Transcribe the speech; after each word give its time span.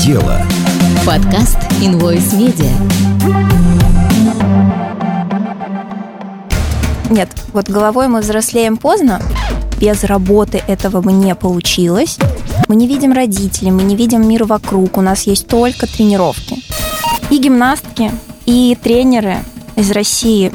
дело». 0.00 0.40
Подкаст 1.04 1.58
Invoice 1.82 2.32
Media. 2.38 2.70
Нет, 7.10 7.28
вот 7.52 7.68
головой 7.68 8.08
мы 8.08 8.20
взрослеем 8.20 8.76
поздно, 8.76 9.20
без 9.78 10.04
работы 10.04 10.62
этого 10.66 11.00
бы 11.00 11.12
не 11.12 11.34
получилось. 11.34 12.18
Мы 12.68 12.76
не 12.76 12.86
видим 12.86 13.12
родителей, 13.12 13.72
мы 13.72 13.82
не 13.82 13.96
видим 13.96 14.26
мир 14.26 14.44
вокруг, 14.44 14.96
у 14.96 15.00
нас 15.02 15.24
есть 15.24 15.48
только 15.48 15.86
тренировки. 15.86 16.62
И 17.30 17.38
гимнастки, 17.38 18.10
и 18.46 18.78
тренеры 18.82 19.38
из 19.76 19.90
России 19.90 20.52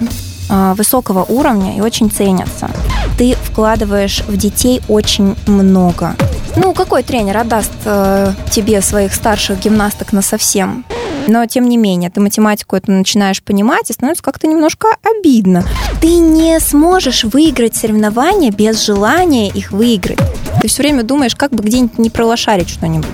э, 0.50 0.74
высокого 0.76 1.24
уровня 1.24 1.78
и 1.78 1.82
очень 1.82 2.10
ценятся. 2.10 2.70
Ты 3.18 3.36
вкладываешь 3.44 4.24
в 4.28 4.38
детей 4.38 4.82
очень 4.88 5.36
много. 5.46 6.16
Ну, 6.58 6.74
какой 6.74 7.04
тренер 7.04 7.38
отдаст 7.38 7.72
э, 7.84 8.32
тебе 8.50 8.82
своих 8.82 9.14
старших 9.14 9.60
гимнасток 9.60 10.14
на 10.14 10.22
совсем? 10.22 10.86
Но, 11.28 11.46
тем 11.48 11.68
не 11.68 11.78
менее, 11.78 12.10
ты 12.10 12.22
математику 12.22 12.76
это 12.76 12.92
начинаешь 12.92 13.42
понимать, 13.42 13.90
и 13.90 13.94
становится 13.94 14.24
как-то 14.24 14.48
немножко 14.48 14.88
обидно. 15.04 15.66
Ты 16.00 16.16
не 16.16 16.60
сможешь 16.60 17.24
выиграть 17.24 17.76
соревнования 17.76 18.52
без 18.52 18.86
желания 18.86 19.50
их 19.50 19.72
выиграть. 19.72 20.20
Ты 20.62 20.68
все 20.68 20.84
время 20.84 21.04
думаешь, 21.04 21.36
как 21.36 21.52
бы 21.52 21.64
где-нибудь 21.64 21.98
не 21.98 22.10
пролошарить 22.10 22.70
что-нибудь. 22.70 23.08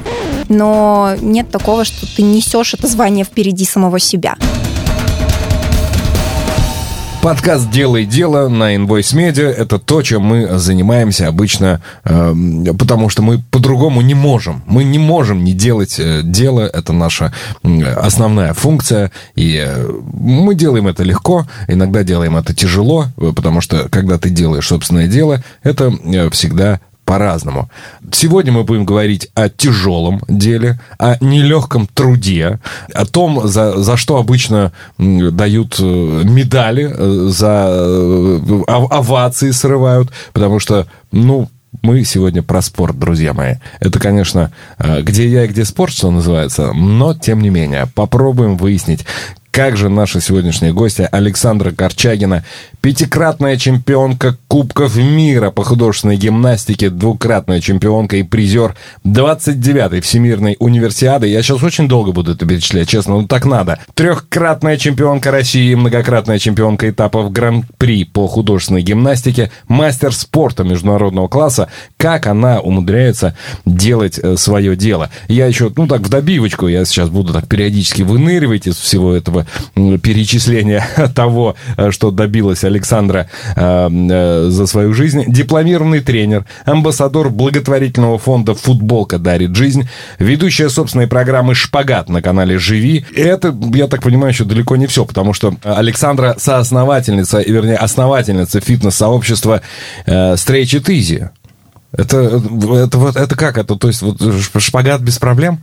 Но 0.49 1.15
нет 1.21 1.49
такого, 1.49 1.85
что 1.85 2.05
ты 2.15 2.21
несешь 2.21 2.73
это 2.73 2.87
звание 2.87 3.23
впереди 3.23 3.65
самого 3.65 3.99
себя. 3.99 4.35
Подкаст 7.21 7.69
«Делай 7.69 8.05
дело» 8.05 8.47
на 8.47 8.75
Invoice 8.75 9.15
Media— 9.15 9.45
это 9.45 9.77
то, 9.77 10.01
чем 10.01 10.23
мы 10.23 10.57
занимаемся 10.57 11.27
обычно, 11.27 11.79
э, 12.03 12.33
потому 12.79 13.09
что 13.09 13.21
мы 13.21 13.37
по-другому 13.51 14.01
не 14.01 14.15
можем. 14.15 14.63
Мы 14.65 14.83
не 14.83 14.97
можем 14.97 15.43
не 15.43 15.53
делать 15.53 15.99
э, 15.99 16.21
дело, 16.23 16.61
это 16.61 16.93
наша 16.93 17.31
основная 17.95 18.55
функция, 18.55 19.11
и 19.35 19.63
э, 19.63 19.87
мы 20.13 20.55
делаем 20.55 20.87
это 20.87 21.03
легко, 21.03 21.45
иногда 21.67 22.01
делаем 22.01 22.37
это 22.37 22.55
тяжело, 22.55 23.09
потому 23.17 23.61
что 23.61 23.87
когда 23.89 24.17
ты 24.17 24.31
делаешь 24.31 24.65
собственное 24.65 25.07
дело, 25.07 25.43
это 25.61 25.93
э, 26.03 26.27
всегда 26.31 26.79
по-разному. 27.11 27.69
Сегодня 28.13 28.53
мы 28.53 28.63
будем 28.63 28.85
говорить 28.85 29.29
о 29.35 29.49
тяжелом 29.49 30.21
деле, 30.29 30.79
о 30.97 31.17
нелегком 31.19 31.85
труде, 31.87 32.59
о 32.93 33.05
том, 33.05 33.49
за, 33.49 33.83
за 33.83 33.97
что 33.97 34.15
обычно 34.15 34.71
дают 34.97 35.75
э, 35.81 35.83
медали, 35.83 36.89
э, 36.89 37.27
за 37.29 37.67
э, 37.69 38.63
овации 38.65 39.51
срывают, 39.51 40.09
потому 40.31 40.59
что, 40.59 40.87
ну, 41.11 41.49
мы 41.81 42.05
сегодня 42.05 42.43
про 42.43 42.61
спорт, 42.61 42.97
друзья 42.97 43.33
мои. 43.33 43.55
Это, 43.81 43.99
конечно, 43.99 44.51
где 44.77 45.27
я 45.27 45.43
и 45.43 45.47
где 45.47 45.65
спорт, 45.65 45.91
что 45.91 46.11
называется, 46.11 46.71
но, 46.71 47.13
тем 47.13 47.41
не 47.41 47.49
менее, 47.49 47.87
попробуем 47.93 48.55
выяснить, 48.55 49.05
как 49.51 49.75
же 49.75 49.89
наша 49.89 50.21
сегодняшняя 50.21 50.71
гостья 50.71 51.07
Александра 51.07 51.71
Корчагина, 51.71 52.45
пятикратная 52.79 53.57
чемпионка 53.57 54.37
Кубков 54.47 54.95
мира 54.95 55.51
по 55.51 55.63
художественной 55.63 56.15
гимнастике, 56.15 56.89
двукратная 56.89 57.59
чемпионка 57.59 58.15
и 58.15 58.23
призер 58.23 58.75
29-й 59.05 59.99
Всемирной 59.99 60.55
универсиады. 60.59 61.27
Я 61.27 61.43
сейчас 61.43 61.63
очень 61.63 61.89
долго 61.89 62.13
буду 62.13 62.31
это 62.31 62.45
перечислять, 62.45 62.87
честно, 62.87 63.15
ну 63.15 63.27
так 63.27 63.45
надо. 63.45 63.79
Трехкратная 63.93 64.77
чемпионка 64.77 65.31
России, 65.31 65.75
многократная 65.75 66.39
чемпионка 66.39 66.89
этапов 66.89 67.31
Гран-при 67.33 68.05
по 68.05 68.27
художественной 68.27 68.83
гимнастике, 68.83 69.51
мастер 69.67 70.13
спорта 70.13 70.63
международного 70.63 71.27
класса. 71.27 71.67
Как 71.97 72.25
она 72.25 72.61
умудряется 72.61 73.35
делать 73.65 74.17
э, 74.17 74.37
свое 74.37 74.77
дело. 74.77 75.09
Я 75.27 75.47
еще, 75.47 75.71
ну 75.75 75.87
так, 75.87 76.01
в 76.01 76.09
добивочку, 76.09 76.67
я 76.67 76.85
сейчас 76.85 77.09
буду 77.09 77.33
так 77.33 77.47
периодически 77.47 78.01
выныривать 78.01 78.67
из 78.67 78.77
всего 78.77 79.13
этого 79.13 79.40
перечисления 79.75 80.85
того, 81.15 81.55
э, 81.77 81.91
что 81.91 82.11
добилась 82.11 82.63
Александра 82.63 83.29
э, 83.55 83.89
э, 83.89 84.47
за 84.49 84.65
свою 84.67 84.93
жизнь. 84.93 85.25
Дипломированный 85.27 86.01
тренер, 86.01 86.45
амбассадор 86.65 87.29
благотворительного 87.29 88.17
фонда 88.17 88.55
«Футболка 88.55 89.17
дарит 89.17 89.55
жизнь», 89.55 89.87
ведущая 90.19 90.69
собственной 90.69 91.07
программы 91.07 91.55
«Шпагат» 91.55 92.09
на 92.09 92.21
канале 92.21 92.57
«Живи». 92.57 93.05
И 93.11 93.21
это, 93.21 93.55
я 93.73 93.87
так 93.87 94.03
понимаю, 94.03 94.33
еще 94.33 94.43
далеко 94.43 94.75
не 94.75 94.87
все, 94.87 95.05
потому 95.05 95.33
что 95.33 95.55
Александра 95.63 96.35
соосновательница, 96.37 97.41
вернее, 97.41 97.77
основательница 97.77 98.59
фитнес-сообщества 98.59 99.61
«Стрейч 100.05 100.75
It 100.75 100.85
Easy». 100.87 101.29
Это, 101.91 102.41
это, 102.85 102.97
вот, 102.97 103.15
это 103.17 103.35
как 103.35 103.57
это? 103.57 103.75
То 103.75 103.87
есть 103.87 104.01
вот 104.01 104.21
шпагат 104.59 105.01
без 105.01 105.17
проблем? 105.19 105.61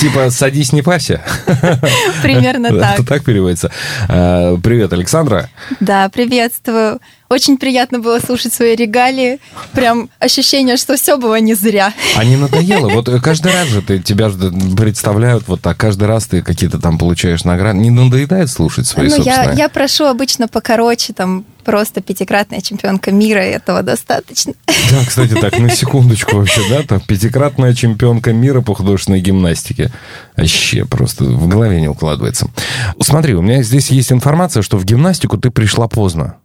Типа 0.00 0.30
«садись, 0.30 0.72
не 0.72 0.82
парься». 0.82 1.22
Примерно 2.22 2.68
так. 2.80 2.94
Это 2.94 3.04
так 3.06 3.24
переводится. 3.24 3.70
А, 4.08 4.56
привет, 4.58 4.92
Александра. 4.92 5.48
Да, 5.80 6.08
приветствую. 6.08 7.00
Очень 7.28 7.56
приятно 7.56 7.98
было 7.98 8.18
слушать 8.18 8.52
свои 8.52 8.76
регалии. 8.76 9.38
Прям 9.72 10.10
ощущение, 10.18 10.76
что 10.76 10.96
все 10.96 11.16
было 11.16 11.40
не 11.40 11.54
зря. 11.54 11.94
А 12.16 12.24
не 12.24 12.36
надоело? 12.36 12.88
Вот 12.92 13.08
каждый 13.22 13.52
раз 13.52 13.68
же 13.68 13.80
ты, 13.80 14.00
тебя 14.00 14.30
представляют 14.76 15.48
вот 15.48 15.62
так, 15.62 15.76
каждый 15.78 16.08
раз 16.08 16.26
ты 16.26 16.42
какие-то 16.42 16.78
там 16.78 16.98
получаешь 16.98 17.44
награды. 17.44 17.78
Не 17.78 17.90
надоедает 17.90 18.50
слушать 18.50 18.86
свои 18.86 19.08
ну? 19.08 19.22
Я, 19.22 19.52
я 19.52 19.68
прошу 19.70 20.04
обычно 20.04 20.46
покороче, 20.46 21.14
там, 21.14 21.46
просто 21.62 22.00
пятикратная 22.00 22.60
чемпионка 22.60 23.12
мира, 23.12 23.40
этого 23.40 23.82
достаточно. 23.82 24.54
Да, 24.66 25.04
кстати, 25.06 25.34
так, 25.34 25.58
на 25.58 25.70
секундочку 25.70 26.36
вообще, 26.36 26.60
да, 26.68 26.82
там, 26.82 27.00
пятикратная 27.00 27.74
чемпионка 27.74 28.32
мира 28.32 28.60
по 28.60 28.74
художественной 28.74 29.20
гимнастике. 29.20 29.90
Вообще 30.36 30.84
просто 30.84 31.24
в 31.24 31.48
голове 31.48 31.80
не 31.80 31.88
укладывается. 31.88 32.48
Смотри, 33.00 33.34
у 33.34 33.42
меня 33.42 33.62
здесь 33.62 33.90
есть 33.90 34.12
информация, 34.12 34.62
что 34.62 34.76
в 34.76 34.84
гимнастику 34.84 35.38
ты 35.38 35.50
пришла 35.50 35.88
поздно. 35.88 36.36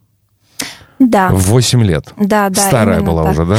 Да. 0.98 1.30
В 1.30 1.38
8 1.42 1.82
лет. 1.84 2.12
Да, 2.16 2.48
да. 2.48 2.66
Старая 2.66 3.00
была 3.00 3.24
так. 3.24 3.32
уже, 3.32 3.46
да? 3.46 3.58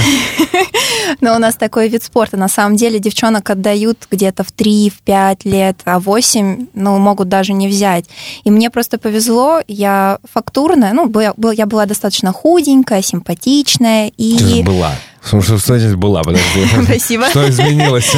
Но 1.21 1.35
у 1.35 1.39
нас 1.39 1.55
такой 1.55 1.87
вид 1.89 2.03
спорта. 2.03 2.37
На 2.37 2.47
самом 2.47 2.75
деле 2.75 2.99
девчонок 2.99 3.49
отдают 3.49 4.07
где-то 4.09 4.43
в 4.43 4.51
3, 4.51 4.89
в 4.89 5.01
5 5.01 5.45
лет, 5.45 5.77
а 5.85 5.99
8, 5.99 6.67
ну, 6.73 6.97
могут 6.97 7.29
даже 7.29 7.53
не 7.53 7.67
взять. 7.67 8.05
И 8.43 8.51
мне 8.51 8.69
просто 8.69 8.97
повезло, 8.97 9.61
я 9.67 10.19
фактурная, 10.31 10.93
ну, 10.93 11.11
я 11.51 11.65
была 11.65 11.85
достаточно 11.85 12.31
худенькая, 12.31 13.01
симпатичная. 13.01 14.11
И... 14.17 14.37
Ты 14.37 14.43
же 14.43 14.63
была. 14.63 14.91
Что, 15.29 15.41
что 15.41 15.57
значит 15.57 15.95
была? 15.95 16.23
Подожди. 16.23 16.65
Спасибо. 16.83 17.29
Что 17.29 17.47
изменилось? 17.47 18.11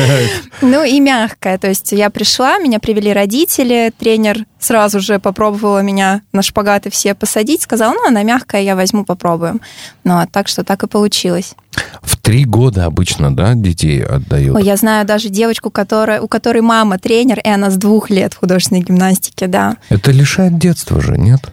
Ну 0.61 0.85
и 0.85 0.99
мягкая. 1.01 1.57
То 1.57 1.67
есть 1.67 1.91
я 1.91 2.09
пришла, 2.09 2.57
меня 2.57 2.79
привели 2.79 3.11
родители, 3.11 3.91
тренер 3.97 4.45
сразу 4.59 5.01
же 5.01 5.19
попробовала 5.19 5.79
меня 5.79 6.21
на 6.31 6.41
шпагаты 6.41 6.89
все 6.89 7.13
посадить, 7.13 7.63
сказала, 7.63 7.93
ну, 7.93 8.07
она 8.07 8.23
мягкая, 8.23 8.61
я 8.61 8.75
возьму, 8.75 9.03
попробуем. 9.03 9.59
Ну, 10.03 10.19
а 10.19 10.27
так 10.27 10.47
что 10.47 10.63
так 10.63 10.83
и 10.83 10.87
получилось. 10.87 11.55
В 12.01 12.15
три 12.17 12.45
года 12.45 12.85
обычно, 12.85 13.35
да, 13.35 13.55
детей 13.55 14.03
отдают? 14.03 14.55
Ой, 14.55 14.63
я 14.63 14.77
знаю 14.77 15.05
даже 15.05 15.29
девочку, 15.29 15.69
которая, 15.69 16.21
у 16.21 16.27
которой 16.27 16.61
мама 16.61 16.97
тренер, 16.97 17.39
и 17.39 17.49
она 17.49 17.71
с 17.71 17.75
двух 17.75 18.09
лет 18.09 18.33
в 18.33 18.37
художественной 18.37 18.81
гимнастике, 18.81 19.47
да. 19.47 19.77
Это 19.89 20.11
лишает 20.11 20.57
детства 20.57 21.01
же, 21.01 21.17
нет? 21.17 21.51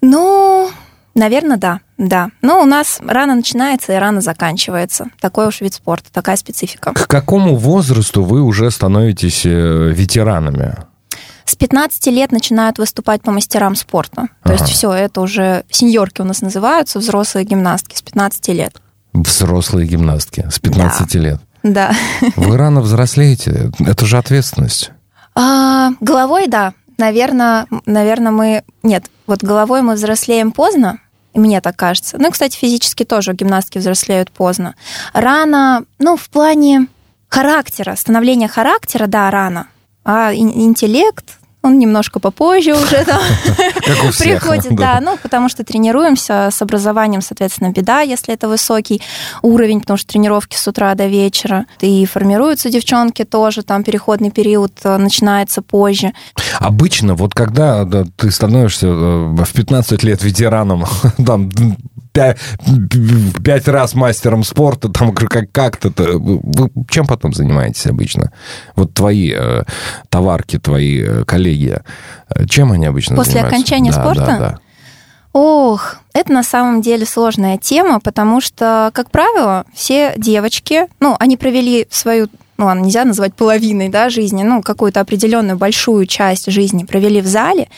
Ну, 0.00 0.70
наверное, 1.18 1.56
да. 1.56 1.80
Да. 1.98 2.30
Но 2.42 2.62
у 2.62 2.64
нас 2.64 3.00
рано 3.04 3.34
начинается 3.34 3.92
и 3.92 3.96
рано 3.96 4.20
заканчивается. 4.20 5.06
Такой 5.20 5.48
уж 5.48 5.60
вид 5.60 5.74
спорта, 5.74 6.10
такая 6.12 6.36
специфика. 6.36 6.92
К 6.92 7.06
какому 7.06 7.56
возрасту 7.56 8.22
вы 8.22 8.40
уже 8.40 8.70
становитесь 8.70 9.44
э, 9.44 9.92
ветеранами? 9.92 10.76
С 11.44 11.56
15 11.56 12.06
лет 12.08 12.30
начинают 12.30 12.78
выступать 12.78 13.22
по 13.22 13.32
мастерам 13.32 13.74
спорта. 13.74 14.28
То 14.44 14.52
ага. 14.52 14.52
есть 14.52 14.68
все, 14.68 14.92
это 14.92 15.20
уже 15.20 15.64
сеньорки 15.70 16.20
у 16.20 16.24
нас 16.24 16.42
называются, 16.42 16.98
взрослые 16.98 17.44
гимнастки 17.44 17.96
с 17.96 18.02
15 18.02 18.48
лет. 18.48 18.76
Взрослые 19.14 19.88
гимнастки 19.88 20.46
с 20.50 20.58
15 20.58 21.12
да. 21.12 21.18
лет. 21.18 21.40
Да. 21.62 21.92
Вы 22.36 22.56
рано 22.58 22.80
взрослеете, 22.80 23.72
это 23.80 24.04
же 24.06 24.18
ответственность. 24.18 24.92
А, 25.34 25.92
головой, 26.00 26.48
да. 26.48 26.74
Наверное, 26.98 27.66
наверное, 27.86 28.32
мы... 28.32 28.64
Нет, 28.82 29.06
вот 29.26 29.42
головой 29.42 29.82
мы 29.82 29.94
взрослеем 29.94 30.52
поздно, 30.52 30.98
мне 31.38 31.60
так 31.60 31.76
кажется. 31.76 32.16
Ну 32.18 32.30
кстати, 32.30 32.56
физически 32.56 33.04
тоже 33.04 33.32
гимнастки 33.32 33.78
взрослеют 33.78 34.30
поздно. 34.30 34.74
Рано, 35.12 35.84
ну, 35.98 36.16
в 36.16 36.28
плане 36.28 36.88
характера, 37.28 37.94
становления 37.96 38.48
характера, 38.48 39.06
да, 39.06 39.30
рано. 39.30 39.68
А 40.04 40.34
интеллект, 40.34 41.37
он 41.62 41.78
немножко 41.78 42.20
попозже 42.20 42.72
уже 42.74 43.04
там 43.04 43.20
приходит, 44.18 44.74
да, 44.76 45.00
ну, 45.00 45.18
потому 45.22 45.48
что 45.48 45.64
тренируемся 45.64 46.50
с 46.52 46.62
образованием, 46.62 47.20
соответственно, 47.20 47.70
беда, 47.70 48.00
если 48.00 48.32
это 48.34 48.48
высокий 48.48 49.02
уровень, 49.42 49.80
потому 49.80 49.96
что 49.96 50.08
тренировки 50.08 50.56
с 50.56 50.66
утра 50.68 50.94
до 50.94 51.06
вечера. 51.06 51.66
И 51.80 52.06
формируются 52.06 52.70
девчонки 52.70 53.24
тоже, 53.24 53.62
там 53.62 53.82
переходный 53.82 54.30
период 54.30 54.72
э, 54.84 54.96
начинается 54.98 55.62
позже. 55.62 56.12
Обычно, 56.58 57.14
вот 57.14 57.34
когда 57.34 57.84
да, 57.84 58.04
ты 58.16 58.30
становишься 58.30 58.86
э, 58.86 58.90
в 58.90 59.52
15 59.52 60.02
лет 60.04 60.22
ветераном, 60.22 60.84
там, 61.26 61.50
пять, 62.18 62.38
пять 63.44 63.68
раз 63.68 63.94
мастером 63.94 64.42
спорта, 64.44 64.88
там 64.92 65.14
как- 65.14 65.50
как-то. 65.52 65.90
Вы 66.18 66.70
чем 66.90 67.06
потом 67.06 67.32
занимаетесь 67.32 67.86
обычно? 67.86 68.32
Вот 68.76 68.94
твои 68.94 69.32
э, 69.34 69.62
товарки, 70.08 70.58
твои 70.58 71.02
э, 71.02 71.24
коллеги, 71.24 71.80
э, 72.34 72.46
чем 72.46 72.72
они 72.72 72.86
обычно 72.86 73.16
После 73.16 73.32
занимаются? 73.32 73.56
окончания 73.56 73.92
Да, 73.92 74.00
спорта? 74.00 74.26
Да, 74.26 74.38
да. 74.38 74.58
Ох, 75.32 75.96
это 76.14 76.32
на 76.32 76.42
самом 76.42 76.80
деле 76.82 77.06
сложная 77.06 77.58
тема, 77.58 78.00
потому 78.00 78.40
что, 78.40 78.90
как 78.94 79.10
правило, 79.10 79.64
все 79.74 80.14
девочки, 80.16 80.86
ну, 81.00 81.16
они 81.20 81.36
провели 81.36 81.86
свою 81.90 82.28
ну, 82.58 82.74
нельзя 82.74 83.04
назвать 83.04 83.34
половиной 83.34 83.88
да, 83.88 84.10
жизни, 84.10 84.42
ну, 84.42 84.62
какую-то 84.62 85.00
определенную 85.00 85.56
большую 85.56 86.06
часть 86.06 86.50
жизни 86.50 86.82
провели 86.82 87.20
в 87.20 87.26
зале. 87.26 87.68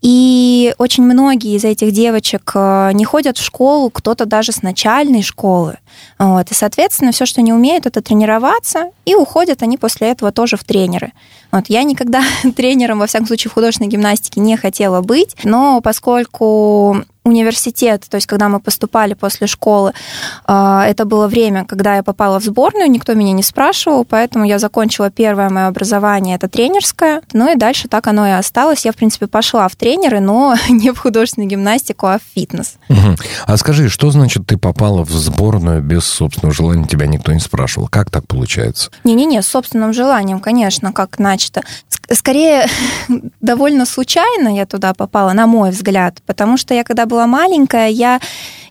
И 0.00 0.74
очень 0.78 1.04
многие 1.04 1.56
из 1.56 1.64
этих 1.64 1.92
девочек 1.92 2.52
э, 2.54 2.92
не 2.94 3.04
ходят 3.04 3.36
в 3.36 3.44
школу, 3.44 3.90
кто-то 3.90 4.24
даже 4.24 4.52
с 4.52 4.62
начальной 4.62 5.22
школы. 5.22 5.76
Вот. 6.18 6.50
И, 6.50 6.54
соответственно, 6.54 7.12
все, 7.12 7.26
что 7.26 7.42
они 7.42 7.52
умеют, 7.52 7.84
это 7.84 8.00
тренироваться, 8.00 8.90
и 9.04 9.14
уходят 9.14 9.62
они 9.62 9.76
после 9.76 10.08
этого 10.08 10.32
тоже 10.32 10.56
в 10.56 10.64
тренеры. 10.64 11.12
Вот. 11.52 11.64
Я 11.68 11.82
никогда 11.82 12.22
тренером, 12.56 12.98
во 13.00 13.06
всяком 13.06 13.26
случае, 13.26 13.50
в 13.50 13.54
художественной 13.54 13.90
гимнастике 13.90 14.40
не 14.40 14.56
хотела 14.56 15.00
быть, 15.00 15.36
но 15.44 15.80
поскольку 15.80 17.04
университет, 17.24 18.06
то 18.08 18.16
есть 18.16 18.26
когда 18.26 18.48
мы 18.48 18.60
поступали 18.60 19.14
после 19.14 19.46
школы, 19.46 19.92
э, 20.46 20.82
это 20.86 21.04
было 21.04 21.28
время, 21.28 21.64
когда 21.64 21.96
я 21.96 22.02
попала 22.02 22.40
в 22.40 22.44
сборную, 22.44 22.90
никто 22.90 23.14
меня 23.14 23.32
не 23.32 23.42
спрашивал, 23.42 24.04
поэтому 24.04 24.44
я 24.44 24.58
закончила 24.58 25.10
первое 25.10 25.50
мое 25.50 25.66
образование, 25.66 26.36
это 26.36 26.48
тренерское, 26.48 27.22
ну 27.32 27.52
и 27.52 27.56
дальше 27.56 27.88
так 27.88 28.06
оно 28.06 28.26
и 28.26 28.30
осталось. 28.30 28.84
Я, 28.84 28.92
в 28.92 28.96
принципе, 28.96 29.26
пошла 29.26 29.68
в 29.68 29.76
тренеры, 29.76 30.20
но 30.20 30.56
не 30.68 30.92
в 30.92 30.98
художественную 30.98 31.50
гимнастику, 31.50 32.06
а 32.06 32.18
в 32.18 32.22
фитнес. 32.34 32.74
Мгм. 32.88 33.16
А 33.46 33.56
скажи, 33.56 33.88
что 33.88 34.10
значит 34.10 34.46
ты 34.46 34.56
попала 34.56 35.04
в 35.04 35.10
сборную 35.10 35.82
без 35.82 36.04
собственного 36.04 36.54
желания, 36.54 36.86
тебя 36.86 37.06
никто 37.06 37.32
не 37.32 37.40
спрашивал? 37.40 37.88
Как 37.88 38.10
так 38.10 38.26
получается? 38.26 38.90
Не-не-не, 39.04 39.42
с 39.42 39.46
собственным 39.46 39.92
желанием, 39.92 40.40
конечно, 40.40 40.92
как 40.92 41.18
начато. 41.40 41.60
Ск- 41.90 41.99
Скорее, 42.12 42.66
довольно 43.40 43.86
случайно 43.86 44.54
я 44.56 44.66
туда 44.66 44.94
попала, 44.94 45.32
на 45.32 45.46
мой 45.46 45.70
взгляд, 45.70 46.18
потому 46.26 46.56
что 46.56 46.74
я, 46.74 46.82
когда 46.82 47.06
была 47.06 47.26
маленькая, 47.28 47.88
я, 47.88 48.20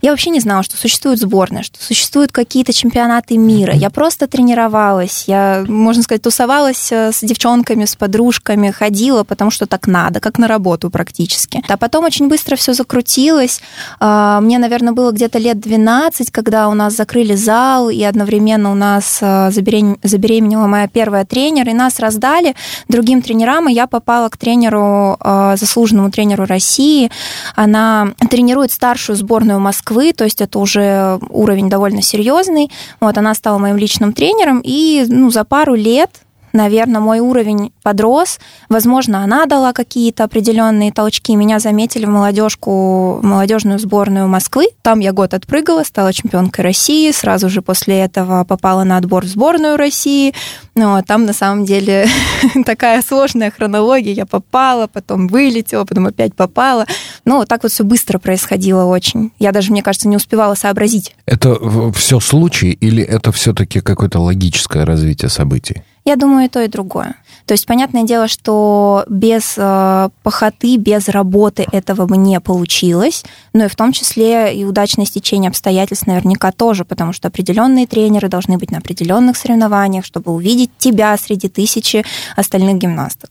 я 0.01 0.12
вообще 0.12 0.30
не 0.30 0.41
знала, 0.41 0.62
что 0.62 0.75
существует 0.75 1.19
сборная, 1.19 1.63
что 1.63 1.81
существуют 1.81 2.33
какие-то 2.33 2.74
чемпионаты 2.74 3.38
мира. 3.38 3.74
Я 3.74 3.89
просто 3.89 4.27
тренировалась, 4.27 5.24
я, 5.27 5.63
можно 5.68 6.03
сказать, 6.03 6.21
тусовалась 6.21 6.91
э, 6.91 7.12
с 7.13 7.21
девчонками, 7.21 7.86
с 7.86 7.95
подружками, 7.95 8.71
ходила, 8.71 9.24
потому 9.24 9.51
что 9.51 9.68
так 9.68 9.88
надо, 9.88 10.19
как 10.19 10.38
на 10.38 10.47
работу 10.47 10.89
практически. 10.89 11.63
А 11.69 11.77
потом 11.77 12.03
очень 12.03 12.27
быстро 12.27 12.57
все 12.57 12.74
закрутилось. 12.74 13.62
А, 14.01 14.42
Мне, 14.42 14.59
наверное, 14.59 14.92
было 14.92 15.12
где-то 15.12 15.39
лет 15.39 15.59
12, 15.62 16.30
когда 16.31 16.68
у 16.68 16.74
нас 16.74 16.94
закрыли 16.94 17.35
зал, 17.35 17.89
и 17.89 18.03
одновременно 18.03 18.71
у 18.71 18.75
нас 18.75 19.19
э, 19.21 19.50
заберем- 19.50 19.97
забеременела 20.03 20.68
моя 20.68 20.89
первая 20.89 21.24
тренер, 21.24 21.69
и 21.69 21.74
нас 21.74 22.00
раздали 22.00 22.53
другим 22.89 23.21
тренерам, 23.21 23.28
и 23.69 23.73
я 23.73 23.87
попала 23.87 24.29
к 24.29 24.37
тренеру, 24.37 25.17
э, 25.19 25.55
заслуженному 25.57 26.11
тренеру 26.11 26.45
России. 26.45 27.11
Она 27.55 28.13
тренирует 28.29 28.71
старшую 28.71 29.15
сборную 29.15 29.59
Москвы, 29.59 30.13
то 30.13 30.23
есть 30.23 30.41
это 30.41 30.59
уже 30.59 31.19
уровень 31.29 31.69
довольно 31.69 32.01
серьезный. 32.01 32.71
Вот, 32.99 33.17
она 33.17 33.33
стала 33.33 33.57
моим 33.57 33.77
личным 33.77 34.13
тренером, 34.13 34.61
и 34.63 35.05
ну, 35.07 35.29
за 35.31 35.43
пару 35.43 35.75
лет 35.75 36.09
наверное, 36.53 37.01
мой 37.01 37.19
уровень 37.19 37.71
подрос. 37.83 38.39
Возможно, 38.69 39.23
она 39.23 39.45
дала 39.45 39.73
какие-то 39.73 40.23
определенные 40.23 40.91
толчки. 40.91 41.35
Меня 41.35 41.59
заметили 41.59 42.05
в 42.05 42.09
молодежку, 42.09 43.19
молодежную 43.21 43.79
сборную 43.79 44.27
Москвы. 44.27 44.67
Там 44.81 44.99
я 44.99 45.11
год 45.11 45.33
отпрыгала, 45.33 45.83
стала 45.83 46.13
чемпионкой 46.13 46.63
России. 46.63 47.11
Сразу 47.11 47.49
же 47.49 47.61
после 47.61 47.99
этого 47.99 48.43
попала 48.43 48.83
на 48.83 48.97
отбор 48.97 49.25
в 49.25 49.27
сборную 49.27 49.77
России. 49.77 50.33
Ну, 50.75 50.95
а 50.95 51.04
там 51.04 51.25
на 51.25 51.33
самом 51.33 51.66
деле 51.66 52.07
такая 52.66 53.01
сложная 53.01 53.51
хронология. 53.51 54.13
Я 54.13 54.25
попала, 54.25 54.88
потом 54.88 55.27
вылетела, 55.27 55.86
потом 55.86 56.07
опять 56.07 56.36
попала. 56.36 56.86
Ну, 57.25 57.38
вот 57.38 57.48
так 57.48 57.63
вот 57.63 57.71
все 57.71 57.83
быстро 57.83 58.19
происходило 58.19 58.86
очень. 58.86 59.31
Я 59.39 59.51
даже, 59.51 59.71
мне 59.71 59.83
кажется, 59.83 60.07
не 60.07 60.16
успевала 60.16 60.56
сообразить. 60.56 61.16
Это 61.25 61.57
все 61.94 62.19
случай 62.19 62.71
или 62.71 63.04
это 63.04 63.31
все-таки 63.31 63.81
какое-то 63.81 64.19
логическое 64.19 64.86
развитие 64.86 65.30
событий? 65.30 65.83
Я 66.06 66.16
думаю, 66.16 66.45
и 66.45 66.50
то, 66.50 66.62
и 66.62 66.68
другое. 66.68 67.16
То 67.45 67.54
есть, 67.54 67.66
понятное 67.68 68.04
дело, 68.04 68.27
что 68.27 69.06
без 69.10 69.56
э, 69.57 70.10
похоты, 70.24 70.77
без 70.77 71.07
работы 71.10 71.68
этого 71.71 72.06
бы 72.06 72.18
не 72.18 72.39
получилось, 72.39 73.24
но 73.54 73.66
и 73.66 73.68
в 73.68 73.75
том 73.75 73.92
числе 73.92 74.56
и 74.56 74.66
удачное 74.66 75.06
стечение 75.06 75.50
обстоятельств 75.50 76.07
наверняка 76.07 76.51
тоже, 76.51 76.86
потому 76.86 77.13
что 77.13 77.27
определенные 77.27 77.86
тренеры 77.86 78.27
должны 78.27 78.57
быть 78.57 78.71
на 78.71 78.80
определенных 78.80 79.38
соревнованиях, 79.38 80.06
чтобы 80.06 80.31
увидеть 80.31 80.58
тебя 80.67 81.15
среди 81.17 81.47
тысячи 81.47 82.03
остальных 82.35 82.77
гимнасток. 82.77 83.29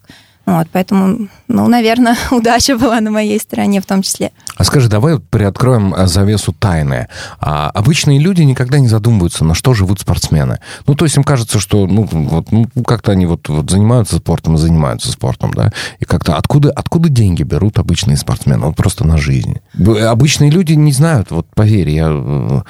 Вот, 0.49 0.67
поэтому, 0.73 1.29
ну, 1.47 1.69
наверное, 1.69 2.17
удача 2.31 2.79
была 2.79 3.03
на 3.03 3.11
моей 3.11 3.39
стороне 3.39 3.83
в 3.83 3.87
том 3.87 4.01
числе. 4.01 4.33
А 4.57 4.65
скажи, 4.65 4.89
давай 4.89 5.19
приоткроем 5.19 5.93
а, 5.93 6.07
завесу 6.07 6.55
тайны. 6.55 7.09
А 7.39 7.69
обычные 7.69 8.19
люди 8.19 8.41
никогда 8.41 8.79
не 8.79 8.89
задумываются, 8.89 9.45
на 9.45 9.53
что 9.53 9.75
живут 9.75 10.01
спортсмены. 10.01 10.59
Ну, 10.87 10.95
то 10.95 11.05
есть 11.05 11.19
им 11.19 11.23
кажется, 11.23 11.59
что 11.59 11.87
ну, 11.87 12.09
вот, 12.11 12.51
ну, 12.51 12.67
как-то 12.83 13.13
они 13.13 13.27
вот, 13.27 13.47
вот 13.51 13.71
занимаются 13.71 14.17
спортом, 14.17 14.55
и 14.55 14.59
занимаются 14.59 15.13
спортом, 15.13 15.53
да, 15.53 15.71
и 16.01 16.07
как-то 16.07 16.35
откуда, 16.37 16.71
откуда 16.71 17.11
деньги 17.11 17.43
берут 17.43 17.79
обычные 17.79 18.17
спортсмены? 18.17 18.69
Вот 18.69 18.77
просто 18.77 19.07
на 19.07 19.19
жизнь. 19.19 19.59
Обычные 19.77 20.51
люди 20.51 20.73
не 20.73 20.93
знают, 20.93 21.31
вот 21.31 21.47
поверь, 21.55 21.91
я, 21.91 22.09
э, 22.11 22.63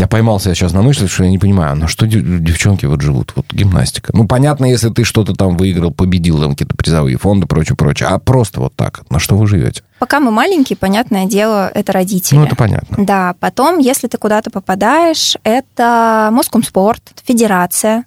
я 0.00 0.06
поймался 0.06 0.54
сейчас 0.54 0.72
на 0.72 0.80
мысли, 0.80 1.06
что 1.06 1.24
я 1.24 1.30
не 1.30 1.38
понимаю, 1.38 1.76
на 1.76 1.86
что 1.86 2.06
дев- 2.06 2.40
девчонки 2.40 2.86
вот 2.86 3.02
живут, 3.02 3.32
вот 3.36 3.46
гимнастика. 3.52 4.12
Ну, 4.16 4.26
понятно, 4.26 4.64
если 4.64 4.88
ты 4.88 5.04
что-то 5.04 5.34
там 5.34 5.58
выиграл, 5.58 5.90
победил, 5.90 6.40
там 6.40 6.52
какие-то 6.52 6.74
призовые 6.74 7.18
фонды, 7.18 7.46
прочее, 7.46 7.76
прочее, 7.76 8.08
а 8.08 8.18
просто 8.18 8.60
вот 8.60 8.74
так, 8.74 9.02
на 9.10 9.18
что 9.18 9.36
вы 9.36 9.46
живете? 9.46 9.82
Пока 9.98 10.18
мы 10.18 10.30
маленькие, 10.30 10.78
понятное 10.78 11.26
дело, 11.26 11.70
это 11.74 11.92
родители. 11.92 12.38
Ну, 12.38 12.46
это 12.46 12.56
понятно. 12.56 13.04
Да, 13.04 13.34
потом, 13.40 13.78
если 13.78 14.08
ты 14.08 14.16
куда-то 14.16 14.50
попадаешь, 14.50 15.36
это 15.44 16.30
Москомспорт, 16.32 17.02
федерация 17.22 18.04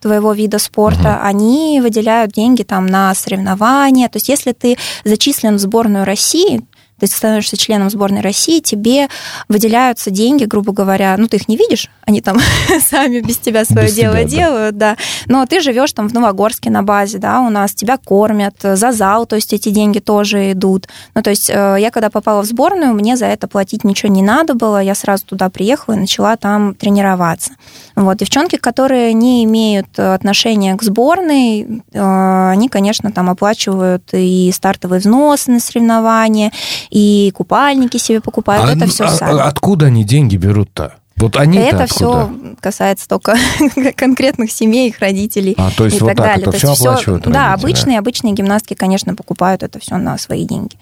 твоего 0.00 0.32
вида 0.32 0.58
спорта, 0.58 1.20
они 1.22 1.80
выделяют 1.82 2.32
деньги 2.32 2.62
там 2.62 2.86
на 2.86 3.14
соревнования. 3.14 4.08
То 4.08 4.16
есть, 4.16 4.28
если 4.28 4.52
ты 4.52 4.76
зачислен 5.04 5.56
в 5.56 5.58
сборную 5.58 6.04
России, 6.04 6.62
ты 7.06 7.16
становишься 7.16 7.56
членом 7.56 7.90
сборной 7.90 8.20
России, 8.20 8.60
тебе 8.60 9.08
выделяются 9.48 10.10
деньги, 10.10 10.44
грубо 10.44 10.72
говоря, 10.72 11.14
ну 11.18 11.28
ты 11.28 11.36
их 11.36 11.48
не 11.48 11.56
видишь, 11.56 11.88
они 12.02 12.20
там 12.20 12.38
сами 12.80 13.20
без 13.20 13.38
тебя 13.38 13.64
свое 13.64 13.86
Без 13.86 13.94
дело 13.94 14.14
тебя, 14.14 14.24
да. 14.24 14.28
делают, 14.28 14.76
да. 14.76 14.96
Но 15.26 15.46
ты 15.46 15.60
живешь 15.60 15.92
там 15.92 16.08
в 16.08 16.12
Новогорске 16.12 16.70
на 16.70 16.82
базе, 16.82 17.18
да, 17.18 17.40
у 17.40 17.50
нас 17.50 17.72
тебя 17.72 17.96
кормят 17.96 18.56
за 18.62 18.92
зал, 18.92 19.26
то 19.26 19.36
есть 19.36 19.52
эти 19.52 19.70
деньги 19.70 19.98
тоже 19.98 20.52
идут. 20.52 20.88
Ну 21.14 21.22
то 21.22 21.30
есть 21.30 21.50
э, 21.50 21.76
я 21.78 21.90
когда 21.90 22.10
попала 22.10 22.42
в 22.42 22.46
сборную, 22.46 22.94
мне 22.94 23.16
за 23.16 23.26
это 23.26 23.48
платить 23.48 23.84
ничего 23.84 24.12
не 24.12 24.22
надо 24.22 24.54
было, 24.54 24.82
я 24.82 24.94
сразу 24.94 25.24
туда 25.26 25.50
приехала 25.50 25.94
и 25.94 25.98
начала 25.98 26.36
там 26.36 26.74
тренироваться. 26.74 27.52
Вот 27.96 28.18
девчонки, 28.18 28.56
которые 28.56 29.12
не 29.12 29.44
имеют 29.44 29.86
э, 29.98 30.14
отношения 30.14 30.74
к 30.76 30.82
сборной, 30.82 31.82
э, 31.92 32.50
они, 32.50 32.68
конечно, 32.68 33.12
там 33.12 33.30
оплачивают 33.30 34.04
и 34.12 34.50
стартовые 34.52 35.00
взносы 35.00 35.50
на 35.50 35.60
соревнования, 35.60 36.52
и 36.90 37.30
купальники 37.34 37.96
себе 37.96 38.20
покупают, 38.20 38.68
А- 38.68 38.72
это 38.72 38.86
все 38.86 39.04
а- 39.04 39.08
сами. 39.10 39.40
Откуда 39.40 39.86
они 39.86 40.04
деньги 40.04 40.36
берут-то? 40.36 40.94
Вот 41.16 41.36
они 41.36 41.58
Это 41.58 41.82
откуда? 41.84 41.88
все 42.30 42.30
касается 42.60 43.06
только 43.06 43.36
конкретных 43.96 44.50
семей, 44.50 44.88
их 44.88 45.00
родителей 45.00 45.54
А, 45.58 45.70
то 45.70 45.84
есть 45.84 45.98
и 45.98 46.00
вот 46.00 46.08
так 46.08 46.16
так 46.16 46.26
далее. 46.26 46.42
это 46.42 46.52
То 46.52 46.56
всё 46.58 46.68
есть 46.70 46.80
оплачивают 46.80 47.24
Да, 47.24 47.50
родители, 47.50 47.60
обычные, 47.62 47.98
обычные 47.98 48.32
гимнастки, 48.32 48.72
конечно, 48.74 49.14
покупают 49.14 49.62
это 49.62 49.78
все 49.78 49.98
на 49.98 50.16
свои 50.16 50.44
деньги. 50.46 50.76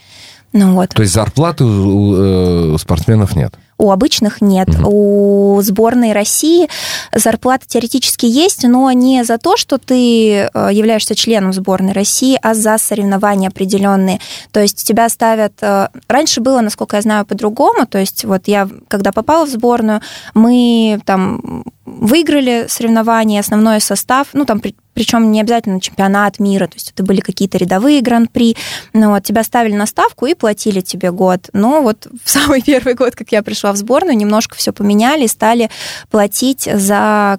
Ну 0.52 0.74
вот. 0.74 0.90
То 0.90 1.02
есть 1.02 1.12
зарплаты 1.12 1.64
у, 1.64 1.68
у, 1.68 2.74
э, 2.74 2.78
спортсменов 2.78 3.34
нет? 3.36 3.54
У 3.78 3.90
обычных 3.92 4.40
нет. 4.40 4.68
У 4.84 5.60
сборной 5.62 6.12
России 6.12 6.68
зарплата 7.14 7.64
теоретически 7.66 8.26
есть, 8.26 8.64
но 8.64 8.90
не 8.92 9.24
за 9.24 9.38
то, 9.38 9.56
что 9.56 9.78
ты 9.78 10.50
э, 10.52 10.68
являешься 10.72 11.14
членом 11.14 11.52
сборной 11.52 11.92
России, 11.92 12.38
а 12.42 12.54
за 12.54 12.76
соревнования 12.78 13.48
определенные. 13.48 14.18
То 14.50 14.60
есть 14.60 14.84
тебя 14.86 15.08
ставят... 15.08 15.52
э, 15.62 15.88
Раньше 16.08 16.40
было, 16.40 16.60
насколько 16.60 16.96
я 16.96 17.02
знаю, 17.02 17.24
по-другому. 17.24 17.86
То 17.86 17.98
есть 17.98 18.24
вот 18.24 18.48
я, 18.48 18.68
когда 18.88 19.12
попала 19.12 19.46
в 19.46 19.50
сборную, 19.50 20.00
мы 20.34 21.00
там 21.04 21.64
выиграли 21.86 22.66
соревнования, 22.68 23.40
основной 23.40 23.80
состав, 23.80 24.28
ну 24.32 24.44
там 24.44 24.60
при- 24.60 24.74
причем 24.92 25.30
не 25.30 25.40
обязательно 25.40 25.80
чемпионат 25.80 26.40
мира, 26.40 26.66
то 26.66 26.74
есть 26.74 26.90
это 26.90 27.04
были 27.04 27.20
какие-то 27.20 27.56
рядовые 27.56 28.00
гран-при, 28.00 28.56
ну, 28.92 29.10
вот, 29.10 29.22
тебя 29.22 29.44
ставили 29.44 29.74
на 29.74 29.86
ставку 29.86 30.26
и 30.26 30.34
платили 30.34 30.80
тебе 30.80 31.12
год. 31.12 31.50
Но 31.52 31.82
вот 31.82 32.08
в 32.24 32.28
самый 32.28 32.62
первый 32.66 32.94
год, 32.94 33.14
как 33.14 33.30
я 33.30 33.42
пришла 33.44 33.67
пришла 33.68 33.72
в 33.72 33.76
сборную, 33.76 34.16
немножко 34.16 34.56
все 34.56 34.72
поменяли, 34.72 35.26
стали 35.26 35.70
платить 36.10 36.68
за 36.72 37.38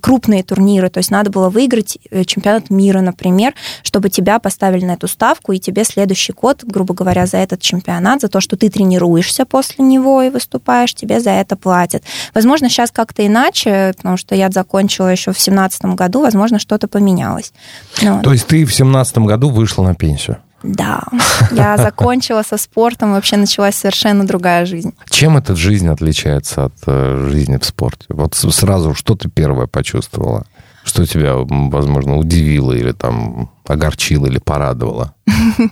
крупные 0.00 0.42
турниры. 0.42 0.88
То 0.88 0.98
есть 0.98 1.10
надо 1.10 1.30
было 1.30 1.50
выиграть 1.50 1.98
э, 2.10 2.24
чемпионат 2.24 2.70
мира, 2.70 3.00
например, 3.00 3.52
чтобы 3.82 4.08
тебя 4.08 4.38
поставили 4.38 4.84
на 4.86 4.92
эту 4.92 5.06
ставку, 5.06 5.52
и 5.52 5.58
тебе 5.58 5.84
следующий 5.84 6.32
год, 6.32 6.64
грубо 6.64 6.94
говоря, 6.94 7.26
за 7.26 7.38
этот 7.38 7.60
чемпионат, 7.60 8.20
за 8.20 8.28
то, 8.28 8.40
что 8.40 8.56
ты 8.56 8.70
тренируешься 8.70 9.44
после 9.44 9.84
него 9.84 10.22
и 10.22 10.30
выступаешь, 10.30 10.94
тебе 10.94 11.20
за 11.20 11.30
это 11.30 11.56
платят. 11.56 12.04
Возможно, 12.34 12.70
сейчас 12.70 12.90
как-то 12.90 13.26
иначе, 13.26 13.92
потому 13.96 14.16
что 14.16 14.34
я 14.34 14.50
закончила 14.50 15.08
еще 15.08 15.32
в 15.32 15.38
семнадцатом 15.38 15.94
году, 15.94 16.22
возможно, 16.22 16.58
что-то 16.58 16.88
поменялось. 16.88 17.52
Ну, 18.02 18.22
То 18.22 18.32
есть 18.32 18.46
ты 18.46 18.64
в 18.64 18.74
семнадцатом 18.74 19.26
году 19.26 19.50
вышла 19.50 19.82
на 19.82 19.94
пенсию? 19.94 20.38
Да, 20.66 21.02
я 21.52 21.76
закончила 21.76 22.42
со 22.42 22.56
спортом, 22.56 23.12
вообще 23.12 23.36
началась 23.36 23.76
совершенно 23.76 24.26
другая 24.26 24.66
жизнь. 24.66 24.94
Чем 25.08 25.36
эта 25.36 25.54
жизнь 25.54 25.88
отличается 25.88 26.64
от 26.66 26.74
э, 26.86 27.28
жизни 27.30 27.56
в 27.56 27.64
спорте? 27.64 28.06
Вот 28.08 28.34
сразу, 28.34 28.94
что 28.94 29.14
ты 29.14 29.28
первое 29.30 29.66
почувствовала? 29.66 30.44
Что 30.84 31.06
тебя, 31.06 31.34
возможно, 31.36 32.16
удивило 32.16 32.72
или 32.72 32.92
там 32.92 33.50
огорчило 33.66 34.26
или 34.26 34.38
порадовало? 34.38 35.14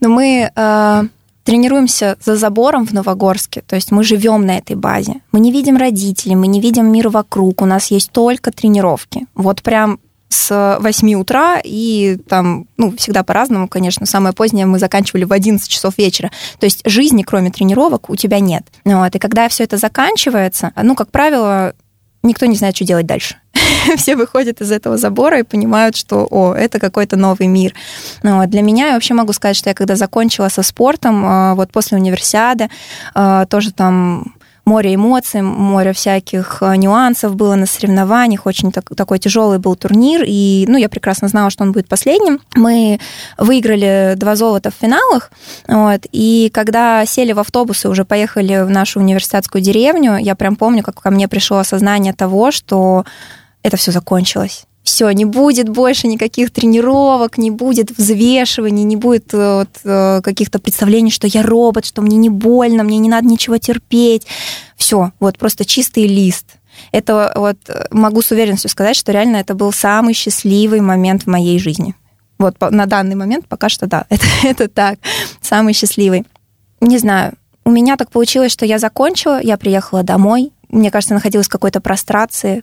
Ну, 0.00 0.08
мы 0.08 0.50
э, 0.54 1.02
тренируемся 1.44 2.16
за 2.24 2.36
забором 2.36 2.86
в 2.86 2.92
Новогорске, 2.92 3.62
то 3.66 3.76
есть 3.76 3.92
мы 3.92 4.04
живем 4.04 4.46
на 4.46 4.58
этой 4.58 4.76
базе. 4.76 5.14
Мы 5.32 5.40
не 5.40 5.52
видим 5.52 5.76
родителей, 5.76 6.36
мы 6.36 6.46
не 6.46 6.60
видим 6.60 6.90
мир 6.90 7.08
вокруг, 7.08 7.62
у 7.62 7.66
нас 7.66 7.90
есть 7.90 8.10
только 8.12 8.50
тренировки. 8.50 9.26
Вот 9.34 9.62
прям 9.62 9.98
с 10.28 10.78
8 10.80 11.14
утра, 11.14 11.60
и 11.62 12.18
там, 12.28 12.66
ну, 12.76 12.96
всегда 12.96 13.22
по-разному, 13.22 13.68
конечно. 13.68 14.06
Самое 14.06 14.34
позднее 14.34 14.66
мы 14.66 14.78
заканчивали 14.78 15.24
в 15.24 15.32
11 15.32 15.68
часов 15.68 15.96
вечера. 15.98 16.30
То 16.58 16.66
есть 16.66 16.82
жизни, 16.84 17.22
кроме 17.22 17.50
тренировок, 17.50 18.10
у 18.10 18.16
тебя 18.16 18.40
нет. 18.40 18.64
Вот. 18.84 19.14
И 19.14 19.18
когда 19.18 19.48
все 19.48 19.64
это 19.64 19.76
заканчивается, 19.76 20.72
ну, 20.82 20.94
как 20.94 21.10
правило, 21.10 21.74
никто 22.22 22.46
не 22.46 22.56
знает, 22.56 22.76
что 22.76 22.84
делать 22.84 23.06
дальше. 23.06 23.36
Все 23.96 24.16
выходят 24.16 24.60
из 24.60 24.72
этого 24.72 24.96
забора 24.96 25.40
и 25.40 25.42
понимают, 25.44 25.96
что, 25.96 26.26
о, 26.30 26.54
это 26.54 26.80
какой-то 26.80 27.16
новый 27.16 27.46
мир. 27.46 27.74
Вот. 28.22 28.48
Для 28.50 28.62
меня, 28.62 28.88
я 28.88 28.94
вообще 28.94 29.14
могу 29.14 29.32
сказать, 29.32 29.56
что 29.56 29.70
я 29.70 29.74
когда 29.74 29.96
закончила 29.96 30.48
со 30.48 30.62
спортом, 30.62 31.24
а, 31.24 31.54
вот 31.54 31.70
после 31.70 31.98
универсиады, 31.98 32.68
а, 33.14 33.46
тоже 33.46 33.72
там 33.72 34.34
море 34.64 34.94
эмоций, 34.94 35.42
море 35.42 35.92
всяких 35.92 36.58
э, 36.60 36.76
нюансов 36.76 37.36
было 37.36 37.54
на 37.54 37.66
соревнованиях, 37.66 38.46
очень 38.46 38.72
так, 38.72 38.88
такой 38.96 39.18
тяжелый 39.18 39.58
был 39.58 39.76
турнир, 39.76 40.24
и, 40.26 40.64
ну, 40.68 40.78
я 40.78 40.88
прекрасно 40.88 41.28
знала, 41.28 41.50
что 41.50 41.64
он 41.64 41.72
будет 41.72 41.88
последним. 41.88 42.40
Мы 42.54 42.98
выиграли 43.38 44.14
два 44.16 44.36
золота 44.36 44.70
в 44.70 44.74
финалах, 44.74 45.30
вот, 45.68 46.06
и 46.12 46.50
когда 46.52 47.04
сели 47.06 47.32
в 47.32 47.38
автобус 47.38 47.84
и 47.84 47.88
уже 47.88 48.04
поехали 48.04 48.64
в 48.64 48.70
нашу 48.70 49.00
университетскую 49.00 49.62
деревню, 49.62 50.16
я 50.16 50.34
прям 50.34 50.56
помню, 50.56 50.82
как 50.82 51.00
ко 51.00 51.10
мне 51.10 51.28
пришло 51.28 51.58
осознание 51.58 52.12
того, 52.12 52.50
что 52.50 53.04
это 53.62 53.76
все 53.76 53.92
закончилось 53.92 54.66
все, 54.84 55.10
не 55.10 55.24
будет 55.24 55.70
больше 55.70 56.06
никаких 56.06 56.52
тренировок, 56.52 57.38
не 57.38 57.50
будет 57.50 57.90
взвешиваний, 57.96 58.84
не 58.84 58.96
будет 58.96 59.32
э, 59.32 59.60
вот, 59.60 59.70
э, 59.82 60.20
каких-то 60.22 60.58
представлений, 60.58 61.10
что 61.10 61.26
я 61.26 61.42
робот, 61.42 61.86
что 61.86 62.02
мне 62.02 62.18
не 62.18 62.28
больно, 62.28 62.84
мне 62.84 62.98
не 62.98 63.08
надо 63.08 63.26
ничего 63.26 63.56
терпеть. 63.56 64.26
Все, 64.76 65.12
вот 65.20 65.38
просто 65.38 65.64
чистый 65.64 66.06
лист. 66.06 66.58
Это 66.92 67.32
вот 67.34 67.56
могу 67.90 68.20
с 68.20 68.30
уверенностью 68.30 68.68
сказать, 68.68 68.94
что 68.94 69.10
реально 69.10 69.36
это 69.36 69.54
был 69.54 69.72
самый 69.72 70.12
счастливый 70.12 70.82
момент 70.82 71.22
в 71.22 71.28
моей 71.28 71.58
жизни. 71.58 71.94
Вот 72.38 72.56
на 72.60 72.84
данный 72.84 73.14
момент 73.14 73.46
пока 73.48 73.70
что 73.70 73.86
да, 73.86 74.04
это, 74.10 74.26
это 74.42 74.68
так, 74.68 74.98
самый 75.40 75.72
счастливый. 75.72 76.24
Не 76.80 76.98
знаю, 76.98 77.32
у 77.64 77.70
меня 77.70 77.96
так 77.96 78.10
получилось, 78.10 78.52
что 78.52 78.66
я 78.66 78.78
закончила, 78.78 79.40
я 79.40 79.56
приехала 79.56 80.02
домой, 80.02 80.52
мне 80.68 80.90
кажется, 80.90 81.14
находилась 81.14 81.46
в 81.46 81.50
какой-то 81.50 81.80
прострации, 81.80 82.62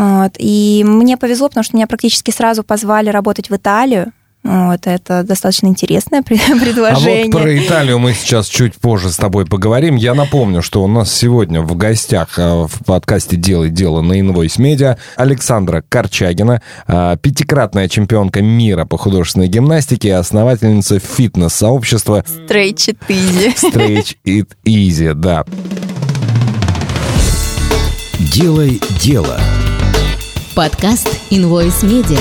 вот. 0.00 0.32
И 0.38 0.82
мне 0.82 1.18
повезло, 1.18 1.48
потому 1.48 1.62
что 1.62 1.76
меня 1.76 1.86
практически 1.86 2.30
сразу 2.30 2.62
позвали 2.62 3.10
работать 3.10 3.50
в 3.50 3.56
Италию. 3.56 4.12
Вот, 4.42 4.86
это 4.86 5.22
достаточно 5.24 5.66
интересное 5.66 6.22
предложение. 6.22 7.24
А 7.24 7.26
вот 7.26 7.42
про 7.42 7.58
Италию 7.58 7.98
мы 7.98 8.14
сейчас 8.14 8.46
чуть 8.48 8.76
позже 8.76 9.10
с 9.10 9.16
тобой 9.16 9.44
поговорим. 9.44 9.96
Я 9.96 10.14
напомню, 10.14 10.62
что 10.62 10.82
у 10.82 10.86
нас 10.86 11.12
сегодня 11.12 11.60
в 11.60 11.76
гостях 11.76 12.38
а, 12.38 12.66
в 12.66 12.82
подкасте 12.86 13.36
«Делай 13.36 13.68
дело» 13.68 14.00
на 14.00 14.18
Invoice 14.18 14.56
Media 14.56 14.96
Александра 15.16 15.84
Корчагина, 15.86 16.62
а, 16.86 17.18
пятикратная 17.18 17.86
чемпионка 17.86 18.40
мира 18.40 18.86
по 18.86 18.96
художественной 18.96 19.48
гимнастике, 19.48 20.14
основательница 20.14 20.98
фитнес-сообщества 20.98 22.24
Stretch 22.26 22.94
It 22.94 22.98
Easy. 23.10 23.54
Stretch 23.70 24.16
It 24.24 24.48
Easy, 24.64 25.12
да. 25.12 25.44
«Делай 28.32 28.80
дело» 29.02 29.38
Подкаст 30.54 31.08
Invoice 31.30 31.84
Media. 31.84 32.20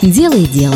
Делай 0.00 0.46
дело. 0.46 0.74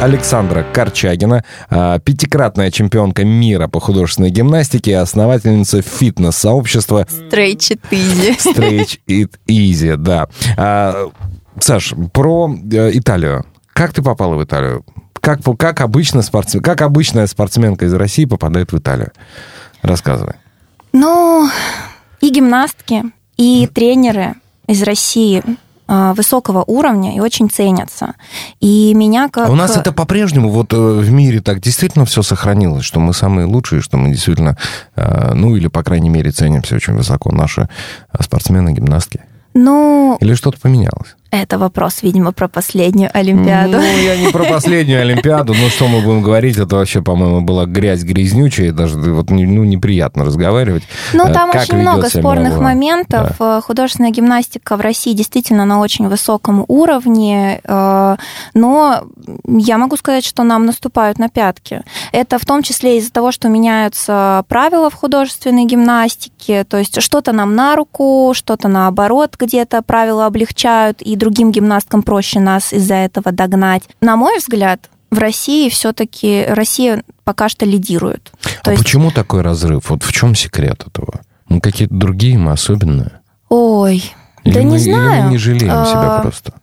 Александра 0.00 0.64
Корчагина, 0.64 1.44
а, 1.70 2.00
пятикратная 2.00 2.72
чемпионка 2.72 3.24
мира 3.24 3.68
по 3.68 3.78
художественной 3.78 4.30
гимнастике, 4.30 4.98
основательница 4.98 5.80
фитнес-сообщества 5.80 7.06
Stretch 7.08 7.78
It 7.78 7.80
Easy. 7.92 8.36
Stretch 8.54 8.98
It 9.06 9.30
Easy, 9.46 9.96
да. 9.96 10.28
А, 10.56 11.10
Саш, 11.60 11.94
про 12.12 12.52
э, 12.72 12.90
Италию. 12.94 13.46
Как 13.72 13.92
ты 13.92 14.02
попала 14.02 14.34
в 14.34 14.42
Италию? 14.42 14.84
Как, 15.20 15.38
как, 15.56 15.80
обычно 15.80 16.22
спортсмен, 16.22 16.64
как 16.64 16.82
обычная 16.82 17.28
спортсменка 17.28 17.84
из 17.84 17.94
России 17.94 18.24
попадает 18.24 18.72
в 18.72 18.78
Италию? 18.78 19.12
Рассказывай. 19.82 20.34
Ну, 20.92 21.48
и 22.20 22.28
гимнастки, 22.28 23.04
и 23.36 23.68
тренеры 23.72 24.34
из 24.66 24.82
России 24.82 25.42
а, 25.88 26.14
высокого 26.14 26.64
уровня 26.66 27.14
и 27.14 27.20
очень 27.20 27.50
ценятся. 27.50 28.14
И 28.60 28.94
меня 28.94 29.28
как... 29.28 29.48
А 29.48 29.52
у 29.52 29.54
нас 29.54 29.76
это 29.76 29.92
по-прежнему 29.92 30.48
вот 30.48 30.72
э, 30.72 30.76
в 30.76 31.10
мире 31.10 31.40
так 31.40 31.60
действительно 31.60 32.06
все 32.06 32.22
сохранилось, 32.22 32.84
что 32.84 32.98
мы 32.98 33.12
самые 33.12 33.46
лучшие, 33.46 33.82
что 33.82 33.98
мы 33.98 34.10
действительно, 34.10 34.56
э, 34.96 35.34
ну 35.34 35.54
или, 35.54 35.66
по 35.66 35.82
крайней 35.82 36.08
мере, 36.08 36.30
ценимся 36.30 36.76
очень 36.76 36.94
высоко 36.94 37.30
наши 37.32 37.68
спортсмены, 38.18 38.72
гимнастки? 38.72 39.20
Ну... 39.54 40.16
Или 40.20 40.34
что-то 40.34 40.58
поменялось? 40.60 41.16
Это 41.32 41.56
вопрос, 41.56 42.02
видимо, 42.02 42.32
про 42.32 42.46
последнюю 42.46 43.10
Олимпиаду. 43.14 43.78
Ну, 43.78 43.82
я 43.82 44.18
не 44.18 44.28
про 44.28 44.44
последнюю 44.44 45.00
Олимпиаду. 45.00 45.54
Ну, 45.54 45.68
что 45.70 45.88
мы 45.88 46.02
будем 46.02 46.20
говорить? 46.20 46.58
Это 46.58 46.76
вообще, 46.76 47.00
по-моему, 47.00 47.40
была 47.40 47.64
грязь 47.64 48.02
грязнючая. 48.02 48.70
Даже 48.72 48.98
вот, 48.98 49.30
ну, 49.30 49.64
неприятно 49.64 50.26
разговаривать. 50.26 50.82
Ну, 51.14 51.32
там 51.32 51.50
как 51.50 51.62
очень 51.62 51.78
много 51.78 52.10
спорных 52.10 52.56
была. 52.56 52.64
моментов. 52.64 53.36
Да. 53.38 53.62
Художественная 53.62 54.10
гимнастика 54.10 54.76
в 54.76 54.82
России 54.82 55.14
действительно 55.14 55.64
на 55.64 55.80
очень 55.80 56.06
высоком 56.06 56.66
уровне. 56.68 57.62
Э, 57.64 58.16
но 58.52 59.04
я 59.46 59.78
могу 59.78 59.96
сказать, 59.96 60.26
что 60.26 60.42
нам 60.42 60.66
наступают 60.66 61.18
на 61.18 61.30
пятки. 61.30 61.82
Это 62.12 62.38
в 62.38 62.44
том 62.44 62.62
числе 62.62 62.98
из-за 62.98 63.10
того, 63.10 63.32
что 63.32 63.48
меняются 63.48 64.44
правила 64.48 64.90
в 64.90 64.94
художественной 64.94 65.64
гимнастике. 65.64 66.64
То 66.64 66.76
есть 66.76 67.00
что-то 67.00 67.32
нам 67.32 67.54
на 67.54 67.74
руку, 67.74 68.32
что-то 68.34 68.68
наоборот 68.68 69.36
где-то 69.38 69.80
правила 69.80 70.26
облегчают. 70.26 71.00
И 71.00 71.21
другим 71.22 71.52
гимнасткам 71.52 72.02
проще 72.02 72.40
нас 72.40 72.72
из-за 72.72 72.96
этого 72.96 73.30
догнать. 73.30 73.84
На 74.00 74.16
мой 74.16 74.38
взгляд, 74.38 74.90
в 75.12 75.18
России 75.18 75.68
все-таки 75.68 76.44
Россия 76.48 77.04
пока 77.22 77.48
что 77.48 77.64
лидирует. 77.64 78.32
То 78.64 78.70
а 78.70 78.72
есть... 78.72 78.82
почему 78.82 79.12
такой 79.12 79.42
разрыв? 79.42 79.88
Вот 79.90 80.02
в 80.02 80.12
чем 80.12 80.34
секрет 80.34 80.84
этого? 80.84 81.20
Ну, 81.48 81.60
какие-то 81.60 81.94
другие 81.94 82.38
мы 82.38 82.50
особенные? 82.50 83.20
Ой, 83.48 84.02
или 84.42 84.54
да 84.54 84.60
мы, 84.62 84.70
не 84.70 84.78
знаю. 84.78 85.12
Или 85.12 85.22
мы 85.22 85.30
не 85.30 85.38
жалеем 85.38 85.72
а, 85.72 85.86
себя 85.86 86.18
просто? 86.22 86.54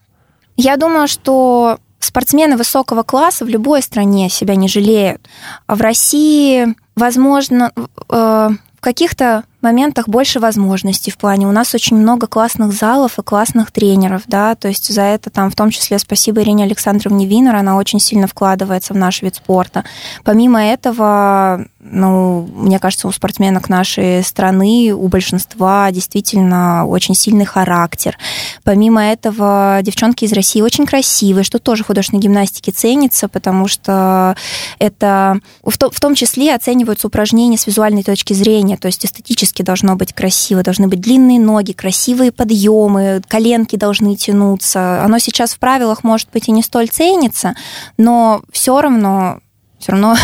Я 0.58 0.76
думаю, 0.76 1.08
что 1.08 1.78
спортсмены 2.00 2.58
высокого 2.58 3.04
класса 3.04 3.46
в 3.46 3.48
любой 3.48 3.82
стране 3.82 4.30
себя 4.30 4.56
не 4.56 4.68
жалеют. 4.68 5.22
А 5.68 5.76
в 5.76 5.82
России, 5.82 6.76
возможно, 6.96 7.72
э, 7.76 7.84
в 8.10 8.82
каких-то 8.82 9.44
моментах 9.62 10.08
больше 10.08 10.40
возможностей 10.40 11.12
в 11.12 11.18
плане. 11.18 11.48
У 11.48 11.52
нас 11.52 11.74
очень 11.76 11.98
много 11.98 12.28
классных 12.28 12.72
залов 12.72 13.20
и 13.20 13.24
классных 13.24 13.72
тренеров, 13.72 14.24
да, 14.28 14.56
то 14.56 14.68
есть 14.68 14.94
за 14.94 15.02
это 15.02 15.30
там 15.30 15.52
в 15.52 15.56
том 15.56 15.70
числе 15.70 16.00
спасибо 16.00 16.42
Ирине 16.42 16.64
Александровне 16.64 17.26
Винер, 17.26 17.56
она 17.56 17.78
очень 17.78 18.00
сильно 18.00 18.28
вкладывается 18.28 18.94
в 18.94 18.98
наш 18.98 19.22
вид 19.22 19.36
спорта. 19.36 19.84
Помимо 20.24 20.64
этого, 20.64 21.66
ну, 21.82 22.48
мне 22.54 22.78
кажется, 22.78 23.08
у 23.08 23.12
спортсменок 23.12 23.70
нашей 23.70 24.22
страны, 24.24 24.92
у 24.94 25.08
большинства 25.08 25.90
действительно 25.92 26.86
очень 26.86 27.16
сильный 27.16 27.46
характер. 27.46 28.18
Помимо 28.64 29.02
этого, 29.02 29.80
девчонки 29.82 30.26
из 30.26 30.34
России 30.34 30.62
очень 30.62 30.86
красивые, 30.86 31.44
что 31.44 31.58
тоже 31.58 31.84
в 31.84 31.88
художественной 31.88 32.22
гимнастике 32.22 32.72
ценится, 32.72 33.30
потому 33.30 33.68
что 33.68 34.36
это 34.78 35.40
в 35.64 35.78
том, 35.78 35.92
в 35.92 36.00
том 36.00 36.16
числе 36.16 36.54
оцениваются 36.54 37.08
упражнения 37.08 37.58
с 37.58 37.66
визуальной 37.66 38.04
точки 38.04 38.34
зрения, 38.34 38.76
то 38.76 38.88
есть 38.88 39.06
эстетически 39.06 39.62
должно 39.62 39.96
быть 39.96 40.14
красиво, 40.14 40.64
должны 40.64 40.90
быть 40.90 41.00
длинные 41.00 41.40
ноги, 41.40 41.72
красивые 41.72 42.34
подъемы, 42.34 43.22
коленки 43.28 43.78
должны 43.78 44.18
тянуться. 44.18 45.02
Оно 45.04 45.18
сейчас 45.20 45.54
в 45.54 45.60
правилах, 45.60 46.04
может 46.04 46.30
быть, 46.34 46.50
и 46.50 46.52
не 46.52 46.62
столь 46.62 46.90
ценится, 46.90 47.56
но 47.98 48.42
все 48.52 48.82
равно, 48.82 49.40
все 49.80 49.94
равно, 49.94 50.16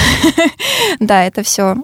да, 0.99 1.23
это 1.23 1.43
все 1.43 1.75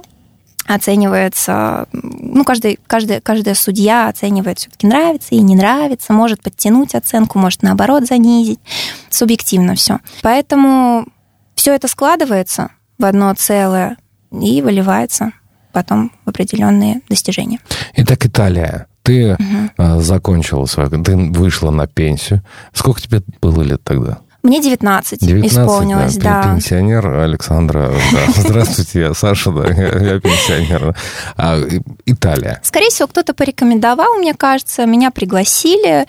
оценивается, 0.68 1.88
ну, 1.92 2.44
каждый, 2.44 2.80
каждый, 2.88 3.22
каждая 3.22 3.56
судья 3.56 4.08
оценивает 4.08 4.60
все-таки 4.60 4.88
нравится 4.88 5.36
и 5.36 5.40
не 5.40 5.56
нравится, 5.56 6.14
может 6.14 6.42
подтянуть 6.42 6.96
оценку, 6.96 7.40
может 7.40 7.64
наоборот 7.64 8.06
занизить. 8.06 8.60
Субъективно 9.10 9.76
все. 9.76 10.00
Поэтому 10.22 11.06
все 11.56 11.74
это 11.74 11.88
складывается 11.88 12.70
в 12.98 13.06
одно 13.06 13.34
целое 13.34 13.98
и 14.32 14.62
выливается 14.62 15.34
потом 15.74 16.12
в 16.26 16.30
определенные 16.30 17.02
достижения. 17.10 17.60
Итак, 17.96 18.26
Италия. 18.26 18.88
Ты 19.04 19.34
угу. 19.34 20.00
закончила 20.00 20.66
свою, 20.66 20.90
ты 21.04 21.16
вышла 21.16 21.72
на 21.72 21.88
пенсию. 21.88 22.44
Сколько 22.72 23.02
тебе 23.02 23.22
было 23.42 23.64
лет 23.64 23.84
тогда? 23.84 24.20
Мне 24.44 24.60
19, 24.60 25.20
19 25.20 25.52
исполнилось, 25.52 26.18
да. 26.18 26.42
да. 26.42 26.54
Пенсионер 26.54 27.08
Александра. 27.08 27.92
Да. 28.12 28.20
Здравствуйте, 28.42 29.02
я 29.02 29.14
Саша, 29.14 29.52
да, 29.52 29.68
я, 29.68 30.14
я 30.14 30.20
пенсионер. 30.20 30.96
А, 31.38 31.60
Италия. 32.06 32.60
Скорее 32.64 32.90
всего, 32.90 33.08
кто-то 33.08 33.34
порекомендовал, 33.34 34.16
мне 34.16 34.34
кажется, 34.34 34.86
меня 34.86 35.12
пригласили. 35.12 36.08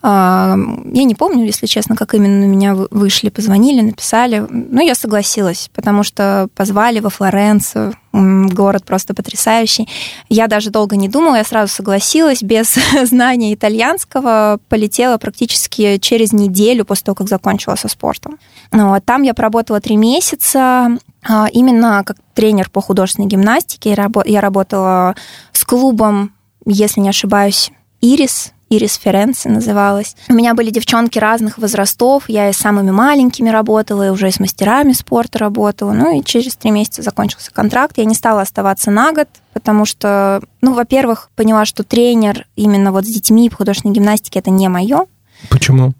А, 0.00 0.56
я 0.92 1.04
не 1.04 1.14
помню, 1.16 1.44
если 1.44 1.66
честно, 1.66 1.96
как 1.96 2.14
именно 2.14 2.46
на 2.46 2.48
меня 2.48 2.76
вышли, 2.90 3.30
позвонили, 3.30 3.80
написали. 3.80 4.46
Ну, 4.48 4.80
я 4.80 4.94
согласилась, 4.94 5.68
потому 5.74 6.04
что 6.04 6.48
позвали 6.54 7.00
во 7.00 7.10
Флоренцию, 7.10 7.94
город 8.12 8.84
просто 8.84 9.14
потрясающий. 9.14 9.88
Я 10.28 10.46
даже 10.46 10.70
долго 10.70 10.96
не 10.96 11.08
думала, 11.08 11.36
я 11.36 11.44
сразу 11.44 11.72
согласилась, 11.72 12.42
без 12.42 12.76
знания 13.04 13.54
итальянского 13.54 14.58
полетела 14.68 15.18
практически 15.18 15.98
через 15.98 16.32
неделю 16.32 16.84
после 16.84 17.04
того, 17.04 17.16
как 17.16 17.28
закончила 17.28 17.74
со 17.74 17.88
спортом. 17.88 18.38
Ну, 18.70 18.90
вот, 18.90 19.04
там 19.04 19.22
я 19.22 19.34
поработала 19.34 19.80
три 19.80 19.96
месяца, 19.96 20.98
а, 21.26 21.46
именно 21.52 22.02
как 22.04 22.16
тренер 22.34 22.70
по 22.70 22.80
художественной 22.80 23.28
гимнастике. 23.28 23.96
Я 24.26 24.40
работала 24.40 25.14
с 25.52 25.64
клубом, 25.64 26.32
если 26.66 27.00
не 27.00 27.08
ошибаюсь, 27.08 27.70
«Ирис», 28.00 28.52
Ирис 28.72 28.94
Ференци 28.96 29.50
называлась. 29.50 30.16
У 30.30 30.32
меня 30.32 30.54
были 30.54 30.70
девчонки 30.70 31.18
разных 31.18 31.58
возрастов, 31.58 32.24
я 32.28 32.48
и 32.48 32.54
с 32.54 32.56
самыми 32.56 32.90
маленькими 32.90 33.50
работала, 33.50 34.06
и 34.06 34.10
уже 34.10 34.28
и 34.28 34.32
с 34.32 34.40
мастерами 34.40 34.92
спорта 34.92 35.38
работала. 35.38 35.92
Ну 35.92 36.18
и 36.18 36.24
через 36.24 36.56
три 36.56 36.70
месяца 36.70 37.02
закончился 37.02 37.52
контракт. 37.52 37.98
Я 37.98 38.06
не 38.06 38.14
стала 38.14 38.40
оставаться 38.40 38.90
на 38.90 39.12
год, 39.12 39.28
потому 39.52 39.84
что, 39.84 40.40
ну, 40.62 40.72
во-первых, 40.72 41.28
поняла, 41.36 41.66
что 41.66 41.84
тренер 41.84 42.46
именно 42.56 42.92
вот 42.92 43.04
с 43.04 43.08
детьми 43.08 43.50
по 43.50 43.56
художественной 43.56 43.94
гимнастике 43.94 44.38
это 44.38 44.50
не 44.50 44.68
мое. 44.68 45.04
Почему? 45.50 45.92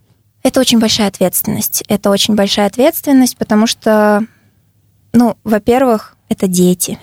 Это 0.42 0.58
очень 0.58 0.78
большая 0.78 1.08
ответственность. 1.08 1.84
Это 1.88 2.08
очень 2.08 2.34
большая 2.34 2.66
ответственность, 2.68 3.36
потому 3.36 3.66
что, 3.66 4.24
ну, 5.12 5.36
во-первых, 5.44 6.16
это 6.32 6.48
дети. 6.48 6.98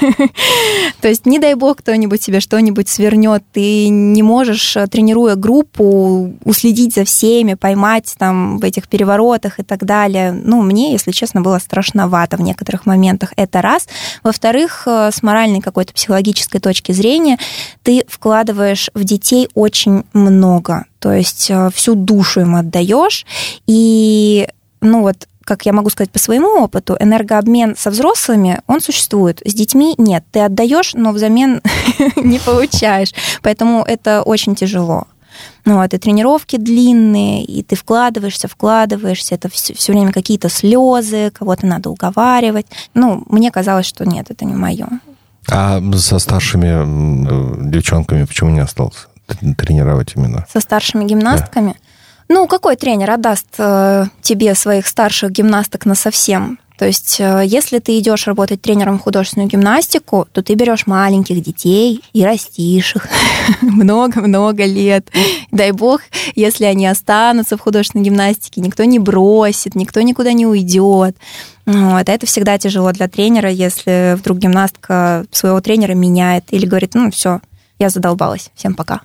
То 1.00 1.08
есть, 1.08 1.26
не 1.26 1.38
дай 1.38 1.54
бог, 1.54 1.78
кто-нибудь 1.78 2.22
себе 2.22 2.40
что-нибудь 2.40 2.88
свернет. 2.88 3.42
Ты 3.52 3.88
не 3.88 4.22
можешь, 4.22 4.76
э, 4.76 4.86
тренируя 4.86 5.34
группу, 5.34 6.34
уследить 6.44 6.94
за 6.94 7.04
всеми, 7.04 7.54
поймать 7.54 8.14
там 8.18 8.58
в 8.58 8.64
этих 8.64 8.88
переворотах 8.88 9.58
и 9.58 9.62
так 9.62 9.84
далее. 9.84 10.32
Ну, 10.32 10.62
мне, 10.62 10.92
если 10.92 11.10
честно, 11.12 11.40
было 11.40 11.58
страшновато 11.58 12.36
в 12.36 12.40
некоторых 12.40 12.86
моментах. 12.86 13.32
Это 13.36 13.60
раз. 13.60 13.88
Во-вторых, 14.22 14.84
э, 14.86 15.10
с 15.12 15.22
моральной 15.22 15.60
какой-то 15.60 15.92
психологической 15.92 16.60
точки 16.60 16.92
зрения, 16.92 17.38
ты 17.82 18.04
вкладываешь 18.08 18.90
в 18.94 19.04
детей 19.04 19.48
очень 19.54 20.04
много. 20.12 20.86
То 20.98 21.12
есть 21.12 21.50
э, 21.50 21.70
всю 21.74 21.94
душу 21.94 22.40
им 22.40 22.56
отдаешь. 22.56 23.26
И 23.66 24.48
ну 24.80 25.02
вот 25.02 25.26
как 25.48 25.64
я 25.64 25.72
могу 25.72 25.88
сказать 25.88 26.10
по 26.10 26.18
своему 26.18 26.62
опыту, 26.62 26.94
энергообмен 27.00 27.74
со 27.74 27.90
взрослыми, 27.90 28.60
он 28.66 28.82
существует. 28.82 29.40
С 29.46 29.54
детьми 29.54 29.94
нет. 29.96 30.22
Ты 30.30 30.40
отдаешь, 30.40 30.92
но 30.92 31.12
взамен 31.12 31.62
не 32.16 32.38
получаешь. 32.38 33.14
Поэтому 33.42 33.82
это 33.82 34.22
очень 34.22 34.54
тяжело. 34.54 35.06
Ну, 35.64 35.80
вот, 35.80 35.94
и 35.94 35.98
тренировки 35.98 36.56
длинные, 36.56 37.44
и 37.44 37.62
ты 37.62 37.76
вкладываешься, 37.76 38.46
вкладываешься, 38.46 39.36
это 39.36 39.48
все, 39.48 39.72
все 39.72 39.92
время 39.92 40.12
какие-то 40.12 40.50
слезы, 40.50 41.30
кого-то 41.30 41.64
надо 41.66 41.88
уговаривать. 41.88 42.66
Ну, 42.92 43.24
мне 43.30 43.50
казалось, 43.50 43.86
что 43.86 44.04
нет, 44.04 44.26
это 44.30 44.44
не 44.44 44.54
мое. 44.54 44.86
А 45.50 45.80
со 45.96 46.18
старшими 46.18 47.70
девчонками 47.70 48.24
почему 48.24 48.50
не 48.50 48.60
остался 48.60 49.06
тренировать 49.56 50.12
именно? 50.14 50.46
Со 50.52 50.60
старшими 50.60 51.04
гимнастками? 51.04 51.72
Да. 51.72 51.87
Ну, 52.28 52.46
какой 52.46 52.76
тренер 52.76 53.10
отдаст 53.10 53.46
э, 53.58 54.04
тебе 54.20 54.54
своих 54.54 54.86
старших 54.86 55.30
гимнасток 55.30 55.86
на 55.86 55.94
совсем? 55.94 56.58
То 56.78 56.86
есть, 56.86 57.16
э, 57.18 57.42
если 57.44 57.80
ты 57.80 57.98
идешь 57.98 58.26
работать 58.26 58.62
тренером 58.62 58.98
в 58.98 59.02
художественную 59.02 59.48
гимнастику, 59.48 60.28
то 60.30 60.42
ты 60.42 60.54
берешь 60.54 60.86
маленьких 60.86 61.42
детей 61.42 62.02
и 62.12 62.24
растишь 62.24 62.94
их 62.94 63.08
много-много 63.62 64.64
лет. 64.64 65.08
Дай 65.50 65.72
бог, 65.72 66.02
если 66.36 66.66
они 66.66 66.86
останутся 66.86 67.56
в 67.56 67.60
художественной 67.60 68.04
гимнастике, 68.04 68.60
никто 68.60 68.84
не 68.84 68.98
бросит, 68.98 69.74
никто 69.74 70.02
никуда 70.02 70.32
не 70.32 70.46
уйдет. 70.46 71.16
Вот. 71.66 72.08
Это 72.08 72.26
всегда 72.26 72.58
тяжело 72.58 72.92
для 72.92 73.08
тренера, 73.08 73.50
если 73.50 74.14
вдруг 74.16 74.38
гимнастка 74.38 75.24
своего 75.32 75.60
тренера 75.60 75.94
меняет 75.94 76.44
или 76.50 76.64
говорит, 76.64 76.94
ну 76.94 77.10
все, 77.10 77.40
я 77.78 77.88
задолбалась, 77.88 78.50
всем 78.54 78.74
пока. 78.74 79.00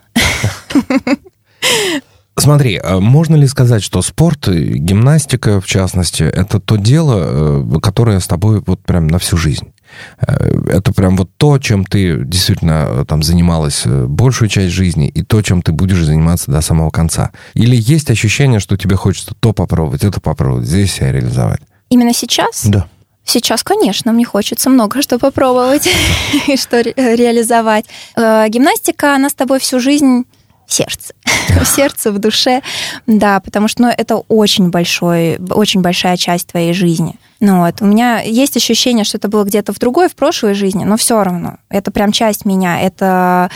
Смотри, 2.36 2.80
а 2.84 3.00
можно 3.00 3.36
ли 3.36 3.48
сказать, 3.48 3.84
что 3.84 4.02
спорт, 4.02 4.48
гимнастика 4.48 5.62
в 5.62 5.68
частности, 5.68 6.24
это 6.24 6.60
то 6.60 6.78
дело, 6.78 7.64
э, 7.76 7.80
которое 7.80 8.20
с 8.20 8.28
тобой 8.28 8.64
вот 8.66 8.82
прям 8.82 9.08
на 9.08 9.20
всю 9.20 9.38
жизнь? 9.38 9.72
Э, 10.20 10.50
это 10.68 10.94
прям 10.94 11.16
вот 11.16 11.30
то, 11.38 11.60
чем 11.60 11.86
ты 11.86 12.26
действительно 12.26 12.88
э, 12.88 13.06
там 13.08 13.22
занималась 13.22 13.84
большую 13.86 14.50
часть 14.50 14.74
жизни, 14.74 15.10
и 15.10 15.22
то, 15.22 15.44
чем 15.44 15.62
ты 15.62 15.74
будешь 15.74 16.04
заниматься 16.04 16.52
до 16.52 16.62
самого 16.62 16.90
конца. 16.90 17.32
Или 17.54 17.76
есть 17.80 18.10
ощущение, 18.10 18.60
что 18.60 18.78
тебе 18.78 18.96
хочется 18.96 19.36
то 19.40 19.54
попробовать, 19.54 20.04
это 20.04 20.20
попробовать, 20.20 20.66
здесь 20.66 20.92
себя 20.92 21.12
реализовать? 21.12 21.62
Именно 21.90 22.14
сейчас? 22.16 22.66
Да. 22.66 22.88
Сейчас, 23.26 23.64
конечно, 23.64 24.12
мне 24.12 24.26
хочется 24.26 24.72
много 24.72 25.04
что 25.04 25.20
попробовать 25.20 25.88
и 26.48 26.58
что 26.58 26.82
реализовать. 26.82 27.86
Гимнастика, 28.18 29.16
она 29.16 29.30
с 29.30 29.34
тобой 29.36 29.60
всю 29.60 29.80
жизнь 29.80 30.26
сердце, 30.74 31.14
сердце, 31.66 32.12
в 32.12 32.20
душе, 32.20 32.62
да, 33.08 33.40
потому 33.40 33.68
что 33.68 33.84
ну, 33.84 33.90
это 33.90 34.18
очень 34.18 34.70
большой, 34.70 35.38
очень 35.38 35.82
большая 35.82 36.18
часть 36.18 36.48
твоей 36.48 36.74
жизни. 36.74 37.16
Ну 37.40 37.66
вот, 37.66 37.82
у 37.82 37.86
меня 37.86 38.22
есть 38.22 38.58
ощущение, 38.58 39.04
что 39.04 39.18
это 39.18 39.28
было 39.28 39.44
где-то 39.44 39.74
в 39.74 39.80
другой, 39.80 40.10
в 40.10 40.16
прошлой 40.16 40.54
жизни, 40.54 40.84
но 40.84 40.98
все 40.98 41.24
равно, 41.24 41.58
это 41.70 41.92
прям 41.92 42.12
часть 42.12 42.46
меня, 42.46 42.82
это 42.82 43.50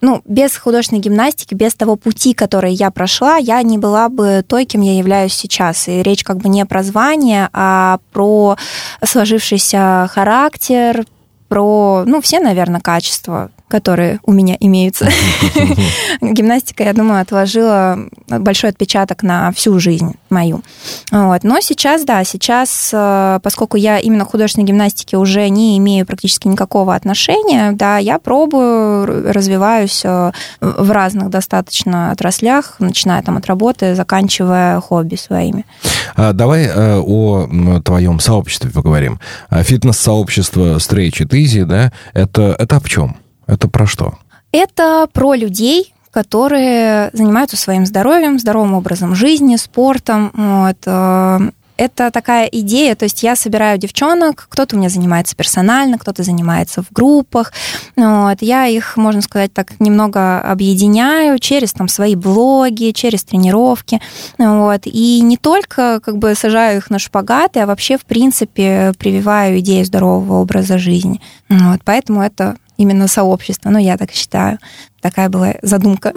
ну, 0.00 0.20
без 0.26 0.54
художественной 0.56 1.00
гимнастики, 1.00 1.54
без 1.54 1.74
того 1.74 1.96
пути, 1.96 2.34
который 2.34 2.74
я 2.74 2.90
прошла, 2.90 3.36
я 3.36 3.62
не 3.62 3.78
была 3.78 4.10
бы 4.10 4.44
той, 4.46 4.66
кем 4.66 4.82
я 4.82 4.98
являюсь 4.98 5.32
сейчас. 5.32 5.88
И 5.88 6.02
речь 6.02 6.22
как 6.22 6.36
бы 6.36 6.50
не 6.50 6.66
про 6.66 6.82
звание, 6.82 7.48
а 7.54 7.98
про 8.12 8.58
сложившийся 9.02 10.06
характер, 10.12 11.06
про, 11.48 12.04
ну, 12.06 12.20
все, 12.20 12.40
наверное, 12.40 12.80
качества 12.80 13.50
которые 13.74 14.20
у 14.22 14.30
меня 14.30 14.56
имеются. 14.60 15.08
Гимнастика, 16.20 16.84
я 16.84 16.92
думаю, 16.92 17.20
отложила 17.20 17.98
большой 18.28 18.70
отпечаток 18.70 19.24
на 19.24 19.50
всю 19.50 19.80
жизнь 19.80 20.14
мою. 20.30 20.62
Вот. 21.10 21.42
Но 21.42 21.58
сейчас, 21.58 22.04
да, 22.04 22.22
сейчас, 22.22 22.90
э, 22.92 23.40
поскольку 23.42 23.76
я 23.76 23.98
именно 23.98 24.24
к 24.24 24.30
художественной 24.30 24.64
гимнастике 24.64 25.16
уже 25.16 25.48
не 25.48 25.76
имею 25.78 26.06
практически 26.06 26.46
никакого 26.46 26.94
отношения, 26.94 27.72
да, 27.72 27.98
я 27.98 28.20
пробую, 28.20 29.32
развиваюсь 29.32 30.02
э, 30.04 30.30
в 30.60 30.90
разных 30.92 31.30
достаточно 31.30 32.12
отраслях, 32.12 32.76
начиная 32.78 33.24
там 33.24 33.38
от 33.38 33.46
работы, 33.46 33.96
заканчивая 33.96 34.80
хобби 34.80 35.16
своими. 35.16 35.66
А, 36.14 36.32
давай 36.32 36.66
э, 36.66 37.00
о 37.00 37.80
твоем 37.84 38.20
сообществе 38.20 38.70
поговорим. 38.70 39.18
А, 39.48 39.64
фитнес-сообщество 39.64 40.76
Stretch 40.76 41.26
It 41.26 41.30
Easy, 41.30 41.64
да, 41.64 41.90
это, 42.12 42.54
это 42.56 42.78
в 42.78 42.88
чем? 42.88 43.16
Это 43.46 43.68
про 43.68 43.86
что? 43.86 44.18
Это 44.52 45.08
про 45.12 45.34
людей, 45.34 45.94
которые 46.10 47.10
занимаются 47.12 47.56
своим 47.56 47.86
здоровьем, 47.86 48.38
здоровым 48.38 48.74
образом 48.74 49.14
жизни, 49.14 49.56
спортом. 49.56 50.30
Вот. 50.34 50.76
Э, 50.86 51.40
это 51.76 52.12
такая 52.12 52.46
идея, 52.46 52.94
то 52.94 53.04
есть 53.04 53.22
я 53.24 53.34
собираю 53.34 53.78
девчонок, 53.78 54.46
кто-то 54.48 54.76
у 54.76 54.78
меня 54.78 54.88
занимается 54.88 55.34
персонально, 55.34 55.98
кто-то 55.98 56.22
занимается 56.22 56.82
в 56.82 56.92
группах. 56.92 57.52
Вот. 57.96 58.36
Я 58.40 58.66
их, 58.66 58.96
можно 58.96 59.22
сказать, 59.22 59.52
так 59.52 59.80
немного 59.80 60.40
объединяю 60.40 61.38
через 61.40 61.72
там, 61.72 61.88
свои 61.88 62.14
блоги, 62.14 62.92
через 62.92 63.24
тренировки. 63.24 64.00
Вот. 64.38 64.82
И 64.84 65.20
не 65.20 65.36
только 65.36 66.00
как 66.00 66.18
бы 66.18 66.36
сажаю 66.36 66.78
их 66.78 66.90
на 66.90 67.00
шпагаты, 67.00 67.60
а 67.60 67.66
вообще, 67.66 67.98
в 67.98 68.04
принципе, 68.04 68.92
прививаю 68.96 69.58
идею 69.58 69.84
здорового 69.84 70.40
образа 70.40 70.78
жизни. 70.78 71.20
Вот. 71.48 71.80
Поэтому 71.84 72.22
это 72.22 72.56
именно 72.76 73.08
сообщество. 73.08 73.70
Ну, 73.70 73.78
я 73.78 73.96
так 73.96 74.10
считаю. 74.10 74.58
Такая 75.00 75.28
была 75.28 75.54
задумка. 75.62 76.12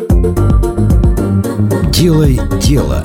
Делай 1.91 2.39
дело. 2.62 3.04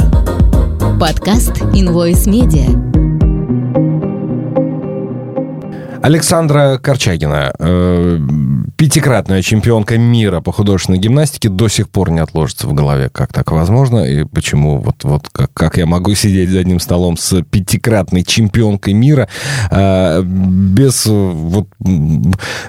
Подкаст 1.01 1.61
Invoice 1.73 2.27
Media. 2.27 3.02
Александра 6.03 6.79
Корчагина, 6.79 7.55
э, 7.59 8.19
пятикратная 8.77 9.41
чемпионка 9.41 9.99
мира 9.99 10.41
по 10.41 10.51
художественной 10.51 10.99
гимнастике, 10.99 11.49
до 11.49 11.69
сих 11.69 11.89
пор 11.89 12.11
не 12.11 12.19
отложится 12.19 12.67
в 12.67 12.75
голове, 12.75 13.09
как 13.09 13.33
так 13.33 13.53
возможно, 13.53 13.99
и 13.99 14.25
почему 14.25 14.79
вот, 14.79 15.05
вот 15.05 15.29
как, 15.31 15.53
как 15.55 15.77
я 15.77 15.87
могу 15.87 16.15
сидеть 16.15 16.51
за 16.51 16.59
одним 16.59 16.81
столом 16.81 17.17
с 17.17 17.43
пятикратной 17.43 18.25
чемпионкой 18.25 18.95
мира 18.95 19.29
э, 19.71 20.23
без 20.23 21.07
вот 21.07 21.69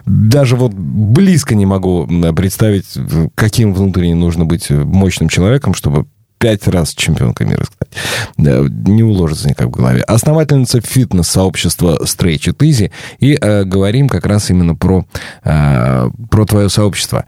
даже 0.05 0.55
вот 0.55 0.73
близко 0.73 1.55
не 1.55 1.65
могу 1.65 2.07
представить, 2.35 2.85
каким 3.33 3.73
внутренне 3.73 4.15
нужно 4.15 4.45
быть 4.45 4.69
мощным 4.69 5.29
человеком, 5.29 5.73
чтобы 5.73 6.05
пять 6.43 6.67
раз 6.67 6.93
чемпионка 6.93 7.45
мира, 7.45 7.63
кстати. 7.63 8.69
Не 8.89 9.03
уложится 9.03 9.47
никак 9.47 9.67
в 9.67 9.69
голове. 9.69 10.01
Основательница 10.01 10.81
фитнес-сообщества 10.81 11.99
Stretch 12.03 12.51
It 12.51 12.57
Easy. 12.57 12.91
И 13.19 13.37
э, 13.39 13.63
говорим 13.63 14.09
как 14.09 14.25
раз 14.25 14.49
именно 14.49 14.75
про, 14.75 15.05
э, 15.45 16.09
про 16.29 16.45
твое 16.45 16.67
сообщество. 16.67 17.23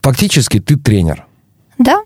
Фактически 0.00 0.60
ты 0.60 0.76
тренер. 0.76 1.26
Да, 1.76 2.00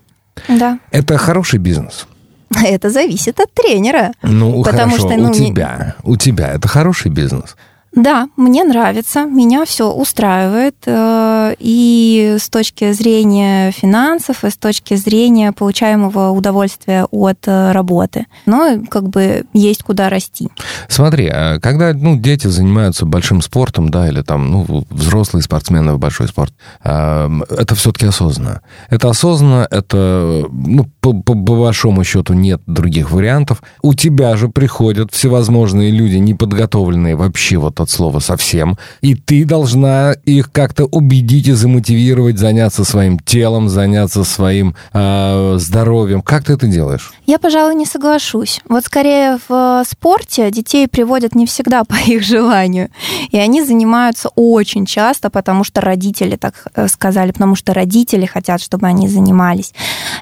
да. 0.49 0.79
Это 0.91 1.17
хороший 1.17 1.59
бизнес. 1.59 2.07
Это 2.61 2.89
зависит 2.89 3.39
от 3.39 3.53
тренера. 3.53 4.11
Ну, 4.21 4.61
потому 4.61 4.91
хорошо, 4.91 5.07
что, 5.07 5.17
ну, 5.17 5.29
у 5.29 5.33
тебя, 5.33 5.95
у 6.03 6.17
тебя 6.17 6.47
это 6.49 6.67
хороший 6.67 7.09
бизнес. 7.09 7.55
Да, 7.93 8.27
мне 8.37 8.63
нравится, 8.63 9.25
меня 9.25 9.65
все 9.65 9.91
устраивает. 9.91 10.75
Э, 10.85 11.55
и 11.57 12.35
с 12.39 12.49
точки 12.49 12.91
зрения 12.91 13.71
финансов, 13.71 14.43
и 14.43 14.49
с 14.49 14.57
точки 14.57 14.95
зрения 14.95 15.51
получаемого 15.51 16.29
удовольствия 16.29 17.05
от 17.11 17.47
э, 17.47 17.71
работы. 17.71 18.27
Но 18.45 18.79
как 18.89 19.09
бы 19.09 19.45
есть 19.53 19.83
куда 19.83 20.09
расти. 20.09 20.49
Смотри, 20.87 21.27
а 21.27 21.59
когда 21.59 21.93
ну, 21.93 22.17
дети 22.17 22.47
занимаются 22.47 23.05
большим 23.05 23.41
спортом, 23.41 23.89
да, 23.89 24.07
или 24.07 24.21
там 24.21 24.51
ну, 24.51 24.85
взрослые 24.89 25.41
спортсмены 25.43 25.93
в 25.93 25.99
большой 25.99 26.27
спорт, 26.27 26.53
это 26.81 27.75
все-таки 27.75 28.05
осознанно. 28.05 28.61
Это 28.89 29.09
осознанно, 29.09 29.67
это 29.69 30.45
ну, 30.51 30.85
по, 31.01 31.13
по 31.13 31.33
большому 31.33 32.03
счету 32.03 32.33
нет 32.33 32.61
других 32.67 33.11
вариантов. 33.11 33.63
У 33.81 33.93
тебя 33.93 34.35
же 34.37 34.49
приходят 34.49 35.11
всевозможные 35.11 35.91
люди, 35.91 36.15
неподготовленные 36.17 37.15
вообще 37.15 37.57
вот 37.57 37.78
от 37.79 37.89
слова 37.89 38.19
совсем. 38.19 38.77
И 39.01 39.15
ты 39.15 39.45
должна 39.45 40.13
их 40.25 40.51
как-то 40.51 40.85
убедить 40.85 41.47
и 41.47 41.53
замотивировать 41.53 42.37
заняться 42.37 42.83
своим 42.83 43.19
телом, 43.19 43.69
заняться 43.69 44.23
своим 44.23 44.75
э, 44.93 45.55
здоровьем. 45.57 46.21
Как 46.21 46.45
ты 46.45 46.53
это 46.53 46.67
делаешь? 46.67 47.13
Я, 47.25 47.39
пожалуй, 47.39 47.75
не 47.75 47.85
соглашусь. 47.85 48.61
Вот 48.67 48.85
скорее 48.85 49.39
в 49.47 49.83
спорте 49.87 50.51
детей 50.51 50.87
приводят 50.87 51.35
не 51.35 51.45
всегда 51.45 51.83
по 51.85 51.95
их 51.95 52.23
желанию. 52.23 52.89
И 53.31 53.37
они 53.37 53.63
занимаются 53.63 54.29
очень 54.35 54.85
часто, 54.85 55.29
потому 55.29 55.63
что 55.63 55.81
родители 55.81 56.35
так 56.35 56.53
э, 56.73 56.87
сказали, 56.87 57.31
потому 57.31 57.55
что 57.55 57.73
родители 57.73 58.25
хотят, 58.25 58.61
чтобы 58.61 58.87
они 58.87 59.07
занимались. 59.07 59.73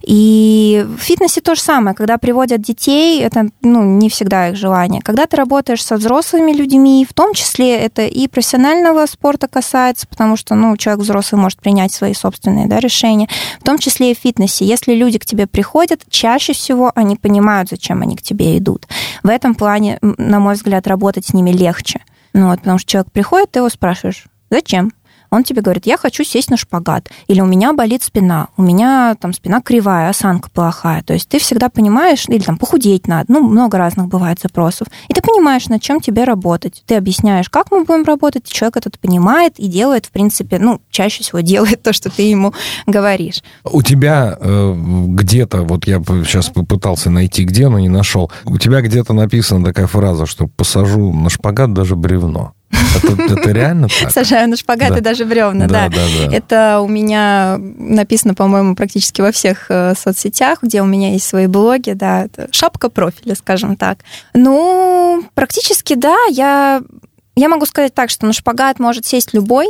И 0.05 0.85
в 0.97 1.01
фитнесе 1.01 1.41
то 1.41 1.55
же 1.55 1.61
самое. 1.61 1.95
Когда 1.95 2.17
приводят 2.17 2.61
детей, 2.61 3.21
это 3.21 3.49
ну, 3.61 3.83
не 3.83 4.09
всегда 4.09 4.49
их 4.49 4.55
желание. 4.55 5.01
Когда 5.01 5.25
ты 5.25 5.37
работаешь 5.37 5.83
со 5.83 5.95
взрослыми 5.97 6.51
людьми, 6.51 7.05
в 7.09 7.13
том 7.13 7.33
числе 7.33 7.46
числе 7.47 7.77
это 7.77 8.05
и 8.05 8.27
профессионального 8.27 9.05
спорта 9.05 9.47
касается, 9.47 10.07
потому 10.07 10.35
что 10.35 10.55
ну, 10.55 10.75
человек 10.77 11.03
взрослый 11.03 11.41
может 11.41 11.59
принять 11.59 11.93
свои 11.93 12.13
собственные 12.13 12.67
да, 12.67 12.79
решения, 12.79 13.29
в 13.59 13.63
том 13.63 13.77
числе 13.77 14.11
и 14.11 14.15
в 14.15 14.19
фитнесе. 14.19 14.65
Если 14.65 14.93
люди 14.93 15.17
к 15.17 15.25
тебе 15.25 15.47
приходят, 15.47 16.01
чаще 16.09 16.53
всего 16.53 16.91
они 16.95 17.15
понимают, 17.15 17.69
зачем 17.69 18.01
они 18.01 18.15
к 18.15 18.21
тебе 18.21 18.57
идут. 18.57 18.87
В 19.23 19.29
этом 19.29 19.55
плане, 19.55 19.99
на 20.01 20.39
мой 20.39 20.55
взгляд, 20.55 20.87
работать 20.87 21.27
с 21.27 21.33
ними 21.33 21.51
легче. 21.51 22.01
Ну, 22.33 22.49
вот, 22.49 22.59
потому 22.59 22.77
что 22.79 22.91
человек 22.91 23.11
приходит, 23.11 23.51
ты 23.51 23.59
его 23.59 23.69
спрашиваешь, 23.69 24.25
зачем? 24.51 24.91
Он 25.29 25.43
тебе 25.43 25.61
говорит, 25.61 25.85
я 25.85 25.97
хочу 25.97 26.23
сесть 26.23 26.49
на 26.49 26.57
шпагат, 26.57 27.09
или 27.27 27.41
у 27.41 27.45
меня 27.45 27.73
болит 27.73 28.03
спина, 28.03 28.47
у 28.57 28.61
меня 28.61 29.15
там 29.19 29.33
спина 29.33 29.61
кривая, 29.61 30.09
осанка 30.09 30.49
плохая. 30.49 31.03
То 31.03 31.13
есть 31.13 31.29
ты 31.29 31.39
всегда 31.39 31.69
понимаешь, 31.69 32.25
или 32.27 32.39
там 32.39 32.57
похудеть 32.57 33.07
надо, 33.07 33.31
ну, 33.31 33.47
много 33.47 33.77
разных 33.77 34.07
бывает 34.07 34.39
запросов. 34.41 34.87
И 35.07 35.13
ты 35.13 35.21
понимаешь, 35.21 35.67
над 35.67 35.81
чем 35.81 35.99
тебе 35.99 36.23
работать. 36.23 36.83
Ты 36.85 36.95
объясняешь, 36.95 37.49
как 37.49 37.71
мы 37.71 37.83
будем 37.83 38.03
работать, 38.03 38.45
человек 38.47 38.77
этот 38.77 38.99
понимает 38.99 39.59
и 39.59 39.67
делает, 39.67 40.05
в 40.05 40.11
принципе, 40.11 40.59
ну, 40.59 40.81
чаще 40.89 41.23
всего 41.23 41.39
делает 41.39 41.81
то, 41.83 41.93
что 41.93 42.09
ты 42.09 42.23
ему 42.23 42.53
говоришь. 42.85 43.43
У 43.63 43.81
тебя 43.81 44.37
э, 44.39 44.73
где-то, 44.75 45.63
вот 45.63 45.87
я 45.87 46.01
сейчас 46.25 46.49
попытался 46.49 47.09
найти 47.09 47.43
где, 47.43 47.67
но 47.69 47.79
не 47.79 47.89
нашел, 47.89 48.31
у 48.45 48.57
тебя 48.57 48.81
где-то 48.81 49.13
написана 49.13 49.65
такая 49.65 49.87
фраза, 49.87 50.25
что 50.25 50.47
посажу 50.47 51.13
на 51.13 51.29
шпагат 51.29 51.73
даже 51.73 51.95
бревно. 51.95 52.53
Это, 52.95 53.21
это 53.33 53.51
реально 53.51 53.87
так? 53.87 54.11
Сажаю 54.11 54.49
на 54.49 54.55
шпагаты 54.55 54.95
да. 54.95 55.01
даже 55.01 55.25
бревна, 55.25 55.67
да, 55.67 55.89
да. 55.89 55.97
да. 55.97 56.35
Это 56.35 56.79
у 56.81 56.87
меня 56.87 57.57
написано, 57.59 58.33
по-моему, 58.33 58.75
практически 58.75 59.21
во 59.21 59.31
всех 59.31 59.67
э, 59.69 59.93
соцсетях, 59.97 60.59
где 60.61 60.81
у 60.81 60.85
меня 60.85 61.11
есть 61.11 61.27
свои 61.27 61.47
блоги, 61.47 61.91
да, 61.91 62.27
шапка 62.51 62.89
профиля, 62.89 63.35
скажем 63.35 63.75
так. 63.75 63.99
Ну, 64.33 65.23
практически, 65.33 65.95
да, 65.95 66.17
я, 66.29 66.81
я 67.35 67.49
могу 67.49 67.65
сказать 67.65 67.93
так, 67.93 68.09
что 68.09 68.25
на 68.25 68.33
шпагат 68.33 68.79
может 68.79 69.05
сесть 69.05 69.33
любой, 69.33 69.67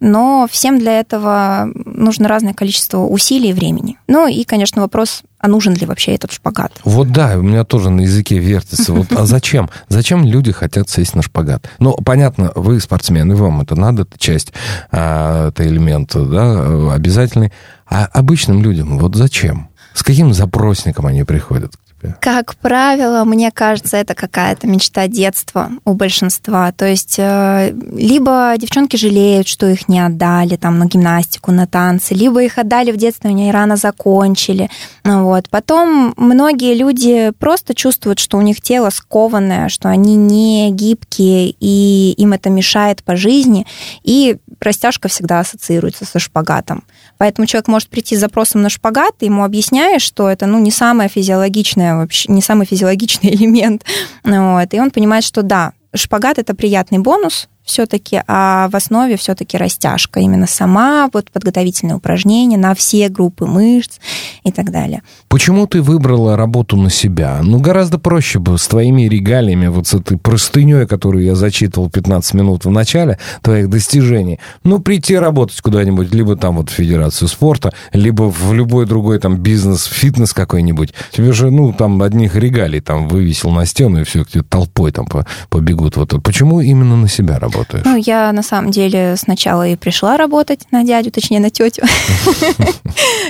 но 0.00 0.48
всем 0.50 0.78
для 0.78 0.98
этого 0.98 1.70
нужно 1.74 2.26
разное 2.26 2.54
количество 2.54 2.98
усилий 2.98 3.50
и 3.50 3.52
времени. 3.52 3.98
Ну 4.08 4.26
и, 4.26 4.44
конечно, 4.44 4.82
вопрос, 4.82 5.22
а 5.38 5.48
нужен 5.48 5.74
ли 5.74 5.86
вообще 5.86 6.14
этот 6.14 6.32
шпагат? 6.32 6.72
Вот 6.84 7.12
да, 7.12 7.34
у 7.36 7.42
меня 7.42 7.64
тоже 7.64 7.90
на 7.90 8.00
языке 8.02 8.38
вертится. 8.38 8.92
Вот, 8.92 9.12
а 9.12 9.26
зачем? 9.26 9.70
Зачем 9.88 10.24
люди 10.24 10.52
хотят 10.52 10.88
сесть 10.88 11.14
на 11.14 11.22
шпагат? 11.22 11.70
Ну, 11.78 11.92
понятно, 11.92 12.52
вы 12.54 12.80
спортсмены, 12.80 13.36
вам 13.36 13.60
это 13.60 13.76
надо, 13.76 14.02
это 14.02 14.18
часть, 14.18 14.52
а, 14.90 15.48
это 15.48 15.66
элемент, 15.66 16.12
да, 16.14 16.92
обязательный. 16.92 17.52
А 17.86 18.06
обычным 18.06 18.62
людям 18.62 18.98
вот 18.98 19.14
зачем? 19.14 19.68
С 19.94 20.02
каким 20.02 20.32
запросником 20.32 21.06
они 21.06 21.24
приходят? 21.24 21.74
Принципе? 22.00 22.20
Как 22.20 22.56
правило, 22.56 23.24
мне 23.24 23.50
кажется, 23.50 23.96
это 23.96 24.14
какая-то 24.14 24.66
мечта 24.66 25.06
детства 25.06 25.70
у 25.84 25.94
большинства. 25.94 26.72
То 26.72 26.86
есть 26.86 27.16
э, 27.18 27.72
либо 27.92 28.54
девчонки 28.58 28.96
жалеют, 28.96 29.48
что 29.48 29.68
их 29.68 29.88
не 29.88 30.00
отдали 30.04 30.56
там 30.56 30.78
на 30.78 30.86
гимнастику, 30.86 31.52
на 31.52 31.66
танцы, 31.66 32.14
либо 32.14 32.42
их 32.42 32.58
отдали 32.58 32.92
в 32.92 32.96
детстве, 32.96 33.30
они 33.30 33.50
рано 33.52 33.76
закончили. 33.76 34.70
Вот. 35.04 35.48
Потом 35.50 36.14
многие 36.16 36.74
люди 36.74 37.32
просто 37.38 37.74
чувствуют, 37.74 38.18
что 38.18 38.38
у 38.38 38.42
них 38.42 38.60
тело 38.60 38.90
скованное, 38.90 39.68
что 39.68 39.88
они 39.88 40.16
не 40.16 40.70
гибкие, 40.70 41.54
и 41.58 42.12
им 42.16 42.32
это 42.32 42.50
мешает 42.50 43.02
по 43.02 43.16
жизни, 43.16 43.66
и 44.02 44.38
растяжка 44.60 45.08
всегда 45.08 45.40
ассоциируется 45.40 46.04
со 46.04 46.18
шпагатом. 46.18 46.84
Поэтому 47.18 47.46
человек 47.46 47.68
может 47.68 47.88
прийти 47.88 48.16
с 48.16 48.20
запросом 48.20 48.62
на 48.62 48.68
шпагат, 48.68 49.18
ты 49.18 49.26
ему 49.26 49.44
объясняешь, 49.44 50.02
что 50.02 50.28
это 50.28 50.46
ну, 50.46 50.58
не 50.58 50.70
самое 50.70 51.08
физиологичное 51.08 51.96
вообще, 51.96 52.30
не 52.30 52.42
самый 52.42 52.66
физиологичный 52.66 53.30
элемент. 53.34 53.84
Вот. 54.24 54.74
И 54.74 54.80
он 54.80 54.90
понимает, 54.90 55.24
что 55.24 55.42
да, 55.42 55.72
шпагат 55.94 56.38
это 56.38 56.54
приятный 56.54 56.98
бонус, 56.98 57.48
все-таки, 57.70 58.20
а 58.26 58.68
в 58.68 58.74
основе 58.74 59.16
все-таки 59.16 59.56
растяжка, 59.56 60.18
именно 60.18 60.48
сама, 60.48 61.08
вот 61.12 61.30
подготовительные 61.30 61.94
упражнения 61.94 62.58
на 62.58 62.74
все 62.74 63.08
группы 63.08 63.46
мышц 63.46 63.98
и 64.42 64.50
так 64.50 64.72
далее. 64.72 65.02
Почему 65.28 65.68
ты 65.68 65.80
выбрала 65.80 66.36
работу 66.36 66.76
на 66.76 66.90
себя? 66.90 67.38
Ну, 67.42 67.60
гораздо 67.60 68.00
проще 68.00 68.40
бы 68.40 68.58
с 68.58 68.66
твоими 68.66 69.02
регалиями, 69.02 69.68
вот 69.68 69.86
с 69.86 69.94
этой 69.94 70.18
простыней, 70.18 70.84
которую 70.84 71.24
я 71.24 71.36
зачитывал 71.36 71.88
15 71.88 72.34
минут 72.34 72.64
в 72.64 72.70
начале, 72.70 73.18
твоих 73.40 73.70
достижений, 73.70 74.40
ну, 74.64 74.80
прийти 74.80 75.16
работать 75.16 75.60
куда-нибудь, 75.60 76.12
либо 76.12 76.34
там 76.34 76.56
вот 76.56 76.70
в 76.70 76.72
Федерацию 76.72 77.28
спорта, 77.28 77.72
либо 77.92 78.24
в 78.24 78.52
любой 78.52 78.86
другой 78.86 79.20
там 79.20 79.36
бизнес, 79.36 79.84
фитнес 79.84 80.32
какой-нибудь. 80.32 80.92
Тебе 81.12 81.30
же, 81.30 81.52
ну, 81.52 81.72
там 81.72 82.02
одних 82.02 82.34
регалий 82.34 82.80
там 82.80 83.06
вывесил 83.06 83.50
на 83.50 83.64
стену, 83.64 84.00
и 84.00 84.04
все, 84.04 84.24
толпой 84.48 84.90
там 84.90 85.06
побегут. 85.48 85.96
Вот. 85.96 86.20
Почему 86.24 86.60
именно 86.60 86.96
на 86.96 87.06
себя 87.06 87.38
работать? 87.38 87.59
Работаешь? 87.60 87.84
Ну, 87.84 87.96
я 87.96 88.32
на 88.32 88.42
самом 88.42 88.70
деле 88.70 89.16
сначала 89.16 89.66
и 89.66 89.76
пришла 89.76 90.16
работать 90.16 90.66
на 90.70 90.84
дядю, 90.84 91.10
точнее, 91.10 91.40
на 91.40 91.50
тетю. 91.50 91.82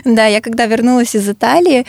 Да, 0.05 0.27
я 0.27 0.41
когда 0.41 0.67
вернулась 0.67 1.15
из 1.15 1.29
Италии, 1.29 1.85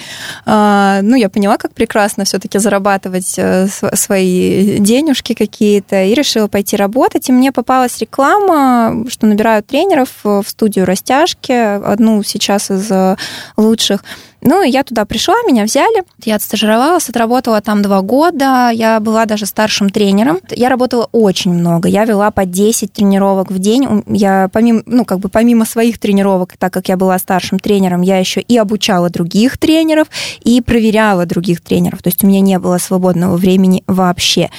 а, 0.45 0.99
ну, 1.01 1.15
я 1.15 1.29
поняла, 1.29 1.57
как 1.57 1.73
прекрасно 1.73 2.25
все-таки 2.25 2.59
зарабатывать 2.59 3.35
э, 3.37 3.67
свои 3.93 4.77
денежки 4.79 5.33
какие-то, 5.33 6.03
и 6.03 6.13
решила 6.13 6.47
пойти 6.47 6.75
работать. 6.75 7.29
И 7.29 7.31
мне 7.31 7.51
попалась 7.51 7.97
реклама, 7.99 9.05
что 9.09 9.25
набирают 9.25 9.67
тренеров 9.67 10.09
в 10.23 10.43
студию 10.45 10.85
растяжки, 10.85 11.51
одну 11.51 12.21
сейчас 12.23 12.69
из 12.69 12.91
э, 12.91 13.15
лучших. 13.55 14.03
Ну, 14.41 14.63
и 14.63 14.69
я 14.69 14.83
туда 14.83 15.05
пришла, 15.05 15.35
меня 15.47 15.63
взяли. 15.63 16.03
Я 16.23 16.35
отстажировалась, 16.35 17.09
отработала 17.09 17.61
там 17.61 17.81
два 17.81 18.01
года. 18.01 18.71
Я 18.73 18.99
была 18.99 19.25
даже 19.25 19.45
старшим 19.45 19.89
тренером. 19.89 20.39
Я 20.49 20.69
работала 20.69 21.07
очень 21.11 21.53
много. 21.53 21.87
Я 21.87 22.05
вела 22.05 22.31
по 22.31 22.45
10 22.45 22.91
тренировок 22.91 23.51
в 23.51 23.59
день. 23.59 24.03
Я 24.07 24.49
помимо, 24.51 24.81
ну, 24.85 25.05
как 25.05 25.19
бы 25.19 25.29
помимо 25.29 25.65
своих 25.65 25.99
тренировок, 25.99 26.55
так 26.57 26.73
как 26.73 26.89
я 26.89 26.97
была 26.97 27.19
старшим 27.19 27.59
тренером, 27.59 28.01
я 28.01 28.17
еще 28.17 28.41
и 28.41 28.57
обучала 28.57 29.09
других 29.09 29.57
тренеров 29.57 30.07
и 30.43 30.59
проверяла 30.61 31.25
других 31.25 31.61
тренеров. 31.61 32.01
То 32.01 32.09
есть 32.09 32.23
у 32.23 32.27
меня 32.27 32.41
не 32.41 32.57
было 32.57 32.79
свободного 32.79 33.37
времени 33.37 33.83
вообще. 33.85 34.49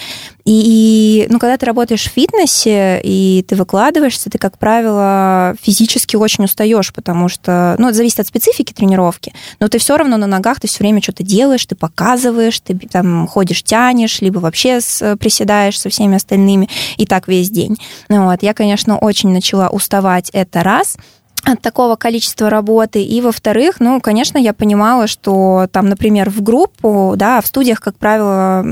И, 0.44 1.26
ну, 1.30 1.38
когда 1.38 1.56
ты 1.56 1.66
работаешь 1.66 2.04
в 2.04 2.10
фитнесе 2.12 3.00
и 3.02 3.44
ты 3.46 3.54
выкладываешься, 3.54 4.28
ты, 4.30 4.38
как 4.38 4.58
правило, 4.58 5.54
физически 5.62 6.16
очень 6.16 6.44
устаешь, 6.44 6.92
потому 6.92 7.28
что, 7.28 7.76
ну, 7.78 7.88
это 7.88 7.96
зависит 7.96 8.20
от 8.20 8.26
специфики 8.26 8.72
тренировки, 8.72 9.32
но 9.60 9.68
ты 9.68 9.78
все 9.78 9.96
равно 9.96 10.16
на 10.16 10.26
ногах, 10.26 10.60
ты 10.60 10.66
все 10.66 10.78
время 10.80 11.02
что-то 11.02 11.22
делаешь, 11.22 11.64
ты 11.66 11.76
показываешь, 11.76 12.58
ты 12.60 12.76
там 12.90 13.26
ходишь, 13.26 13.62
тянешь, 13.62 14.20
либо 14.20 14.38
вообще 14.38 14.80
с, 14.80 15.16
приседаешь 15.16 15.78
со 15.80 15.88
всеми 15.90 16.16
остальными, 16.16 16.68
и 16.96 17.06
так 17.06 17.28
весь 17.28 17.50
день. 17.50 17.76
Вот. 18.08 18.42
Я, 18.42 18.54
конечно, 18.54 18.98
очень 18.98 19.30
начала 19.30 19.68
уставать 19.68 20.30
это 20.32 20.62
раз, 20.62 20.96
от 21.44 21.60
такого 21.60 21.96
количества 21.96 22.50
работы. 22.50 23.02
И, 23.02 23.20
во-вторых, 23.20 23.80
ну, 23.80 24.00
конечно, 24.00 24.38
я 24.38 24.52
понимала, 24.52 25.06
что 25.06 25.66
там, 25.72 25.88
например, 25.88 26.30
в 26.30 26.42
группу, 26.42 27.14
да, 27.16 27.40
в 27.40 27.46
студиях, 27.46 27.80
как 27.80 27.96
правило, 27.96 28.64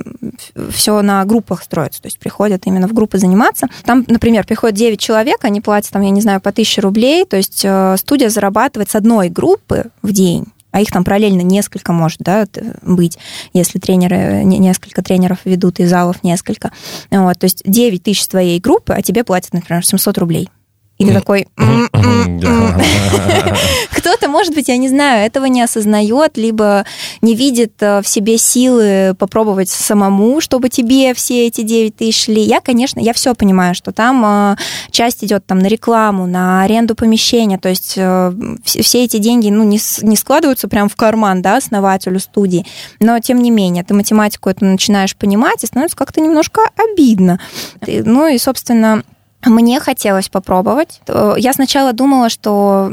все 0.70 1.02
на 1.02 1.24
группах 1.24 1.62
строится, 1.62 2.00
то 2.02 2.06
есть 2.06 2.18
приходят 2.18 2.62
именно 2.66 2.86
в 2.86 2.92
группы 2.92 3.18
заниматься. 3.18 3.66
Там, 3.84 4.04
например, 4.06 4.46
приходят 4.46 4.76
9 4.76 5.00
человек, 5.00 5.44
они 5.44 5.60
платят, 5.60 5.92
там, 5.92 6.02
я 6.02 6.10
не 6.10 6.20
знаю, 6.20 6.40
по 6.40 6.50
1000 6.50 6.80
рублей, 6.80 7.24
то 7.24 7.36
есть 7.36 7.62
э, 7.64 7.96
студия 7.98 8.28
зарабатывает 8.28 8.90
с 8.90 8.94
одной 8.94 9.28
группы 9.28 9.86
в 10.02 10.12
день 10.12 10.46
а 10.72 10.80
их 10.80 10.92
там 10.92 11.02
параллельно 11.02 11.40
несколько 11.40 11.92
может 11.92 12.20
да, 12.20 12.46
быть, 12.82 13.18
если 13.52 13.80
тренеры, 13.80 14.44
несколько 14.44 15.02
тренеров 15.02 15.38
ведут 15.44 15.80
и 15.80 15.84
залов 15.84 16.22
несколько. 16.22 16.70
Вот, 17.10 17.38
то 17.38 17.44
есть 17.44 17.62
9 17.64 18.02
тысяч 18.02 18.26
твоей 18.28 18.60
группы, 18.60 18.92
а 18.92 19.02
тебе 19.02 19.24
платят, 19.24 19.52
например, 19.52 19.84
700 19.84 20.18
рублей. 20.18 20.48
И 21.00 21.04
ты 21.06 21.12
такой... 21.14 21.48
Кто-то, 23.90 24.28
может 24.28 24.54
быть, 24.54 24.68
я 24.68 24.76
не 24.76 24.88
знаю, 24.88 25.26
этого 25.26 25.46
не 25.46 25.62
осознает, 25.62 26.36
либо 26.36 26.84
не 27.22 27.34
видит 27.34 27.72
э, 27.80 28.02
в 28.02 28.08
себе 28.08 28.36
силы 28.36 29.14
попробовать 29.18 29.70
самому, 29.70 30.40
чтобы 30.40 30.68
тебе 30.68 31.14
все 31.14 31.46
эти 31.46 31.62
9 31.62 31.96
тысяч 31.96 32.24
шли. 32.24 32.42
Я, 32.42 32.60
конечно, 32.60 33.00
я 33.00 33.14
все 33.14 33.34
понимаю, 33.34 33.74
что 33.74 33.92
там 33.92 34.22
э, 34.24 34.56
часть 34.90 35.24
идет 35.24 35.46
там 35.46 35.58
на 35.60 35.68
рекламу, 35.68 36.26
на 36.26 36.62
аренду 36.62 36.94
помещения, 36.94 37.58
то 37.58 37.70
есть 37.70 37.94
э, 37.96 38.32
все 38.64 39.04
эти 39.04 39.16
деньги 39.16 39.48
ну, 39.48 39.64
не, 39.64 39.78
не 40.02 40.16
складываются 40.16 40.68
прям 40.68 40.90
в 40.90 40.96
карман, 40.96 41.40
да, 41.40 41.56
основателю 41.56 42.20
студии, 42.20 42.66
но 43.00 43.18
тем 43.20 43.42
не 43.42 43.50
менее, 43.50 43.84
ты 43.84 43.94
математику 43.94 44.50
это 44.50 44.64
начинаешь 44.66 45.16
понимать, 45.16 45.64
и 45.64 45.66
становится 45.66 45.96
как-то 45.96 46.20
немножко 46.20 46.60
обидно. 46.76 47.40
Ну 47.86 48.26
и, 48.26 48.36
собственно, 48.38 49.02
мне 49.44 49.80
хотелось 49.80 50.28
попробовать. 50.28 51.00
Э, 51.06 51.34
я 51.38 51.52
сначала 51.52 51.92
думала, 51.92 52.28
что 52.28 52.92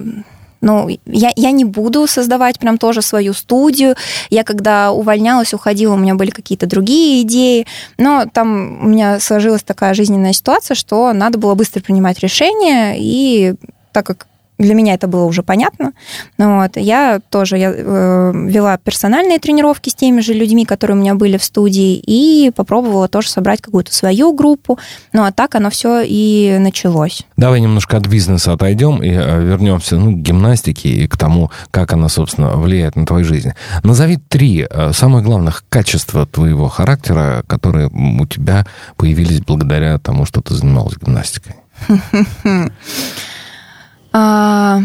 ну, 0.62 0.90
я, 1.06 1.32
я 1.36 1.52
не 1.52 1.66
буду 1.66 2.08
создавать 2.08 2.60
прям 2.60 2.78
тоже 2.78 3.02
свою 3.02 3.34
студию. 3.34 3.96
Я 4.30 4.44
когда 4.44 4.92
увольнялась, 4.92 5.54
уходила, 5.54 5.94
у 5.94 5.98
меня 5.98 6.16
были 6.16 6.32
какие-то 6.32 6.66
другие 6.66 7.22
идеи. 7.22 7.68
Но 7.98 8.26
там 8.32 8.84
у 8.84 8.88
меня 8.88 9.20
сложилась 9.20 9.64
такая 9.64 9.94
жизненная 9.94 10.34
ситуация, 10.34 10.76
что 10.76 11.14
надо 11.14 11.38
было 11.38 11.54
быстро 11.54 11.82
принимать 11.82 12.20
решения. 12.20 12.96
И 12.98 13.56
так 13.92 14.06
как 14.06 14.28
для 14.58 14.74
меня 14.74 14.94
это 14.94 15.08
было 15.08 15.26
уже 15.26 15.44
понятно. 15.44 15.94
Ну 16.38 16.62
вот. 16.62 16.78
Я 16.78 17.20
тоже 17.30 17.58
я, 17.58 17.72
э, 17.76 18.32
вела 18.34 18.78
персональные 18.78 19.40
тренировки 19.40 19.90
с 19.90 19.96
теми 19.96 20.22
же 20.22 20.34
людьми, 20.34 20.66
которые 20.66 20.98
у 20.98 21.00
меня 21.00 21.16
были 21.16 21.38
в 21.38 21.44
студии, 21.44 21.96
и 21.96 22.52
попробовала 22.52 23.08
тоже 23.08 23.30
собрать 23.30 23.62
какую-то 23.62 23.94
свою 23.94 24.34
группу. 24.34 24.80
Ну 25.14 25.24
а 25.24 25.32
так 25.32 25.56
оно 25.56 25.70
все 25.70 26.02
и 26.04 26.58
началось. 26.60 27.24
Давай 27.38 27.62
немножко 27.62 27.98
от 27.98 28.08
бизнеса 28.08 28.54
отойдем 28.54 29.04
и 29.04 29.10
э, 29.10 29.44
вернемся 29.44 29.96
ну, 29.98 30.12
к 30.12 30.22
гимнастике 30.22 30.90
и 30.90 31.08
к 31.08 31.18
тому, 31.18 31.52
как 31.72 31.94
она, 31.94 32.10
собственно, 32.10 32.56
влияет 32.56 32.96
на 32.96 33.06
твою 33.06 33.26
жизнь. 33.26 33.52
Назови 33.84 34.18
три 34.18 34.66
э, 34.70 34.92
самых 34.94 35.24
главных 35.24 35.66
качества 35.70 36.26
твоего 36.26 36.68
характера, 36.68 37.44
которые 37.48 37.90
у 37.90 38.26
тебя 38.26 38.66
появились 38.96 39.42
благодаря 39.42 40.00
тому, 40.00 40.26
что 40.26 40.42
ты 40.42 40.56
занималась 40.56 40.98
гимнастикой. 40.98 41.56
А, 44.68 44.82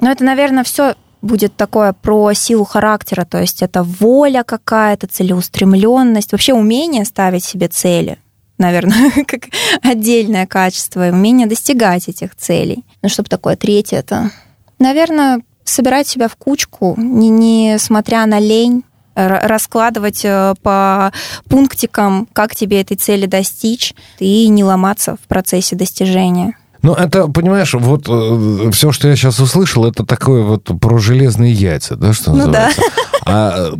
ну, 0.00 0.10
это, 0.10 0.24
наверное, 0.24 0.64
все 0.64 0.94
будет 1.22 1.56
такое 1.56 1.92
про 1.92 2.32
силу 2.34 2.64
характера, 2.64 3.24
то 3.24 3.40
есть 3.40 3.62
это 3.62 3.82
воля 3.82 4.44
какая-то, 4.44 5.06
целеустремленность, 5.06 6.32
вообще 6.32 6.52
умение 6.52 7.04
ставить 7.04 7.44
себе 7.44 7.68
цели, 7.68 8.18
наверное, 8.58 9.10
как 9.26 9.44
отдельное 9.82 10.46
качество, 10.46 11.08
и 11.08 11.10
умение 11.10 11.46
достигать 11.46 12.08
этих 12.08 12.36
целей. 12.36 12.84
Ну, 13.02 13.08
чтобы 13.08 13.28
такое 13.28 13.56
третье, 13.56 13.98
это, 13.98 14.30
наверное, 14.78 15.40
собирать 15.64 16.06
себя 16.06 16.28
в 16.28 16.36
кучку, 16.36 16.94
не, 16.98 17.30
не 17.30 17.78
смотря 17.78 18.26
на 18.26 18.38
лень, 18.38 18.84
раскладывать 19.14 20.24
э, 20.24 20.54
по 20.62 21.12
пунктикам, 21.48 22.28
как 22.32 22.56
тебе 22.56 22.80
этой 22.80 22.96
цели 22.96 23.26
достичь, 23.26 23.94
и 24.18 24.48
не 24.48 24.64
ломаться 24.64 25.16
в 25.16 25.28
процессе 25.28 25.76
достижения. 25.76 26.58
Ну, 26.84 26.92
это, 26.92 27.28
понимаешь, 27.28 27.72
вот 27.72 28.04
э, 28.10 28.70
все, 28.70 28.92
что 28.92 29.08
я 29.08 29.16
сейчас 29.16 29.40
услышал, 29.40 29.86
это 29.86 30.04
такое 30.04 30.42
вот 30.42 30.64
про 30.78 30.98
железные 30.98 31.50
яйца, 31.50 31.96
да, 31.96 32.12
что 32.12 32.32
ну, 32.32 32.36
называется? 32.36 32.82
Да. 32.82 33.10
А 33.26 33.70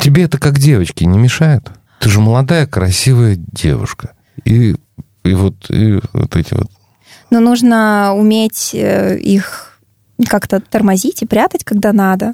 тебе 0.00 0.22
это 0.22 0.38
как 0.38 0.58
девочке 0.58 1.04
не 1.04 1.18
мешает? 1.18 1.68
Ты 1.98 2.08
же 2.08 2.20
молодая, 2.20 2.66
красивая 2.66 3.36
девушка. 3.36 4.12
И, 4.46 4.74
и 5.22 5.34
вот 5.34 5.68
и 5.68 6.00
вот 6.14 6.34
эти 6.34 6.54
вот... 6.54 6.70
Ну, 7.28 7.40
нужно 7.40 8.14
уметь 8.14 8.70
э, 8.72 9.18
их 9.18 9.78
как-то 10.26 10.60
тормозить 10.60 11.20
и 11.20 11.26
прятать, 11.26 11.62
когда 11.62 11.92
надо. 11.92 12.32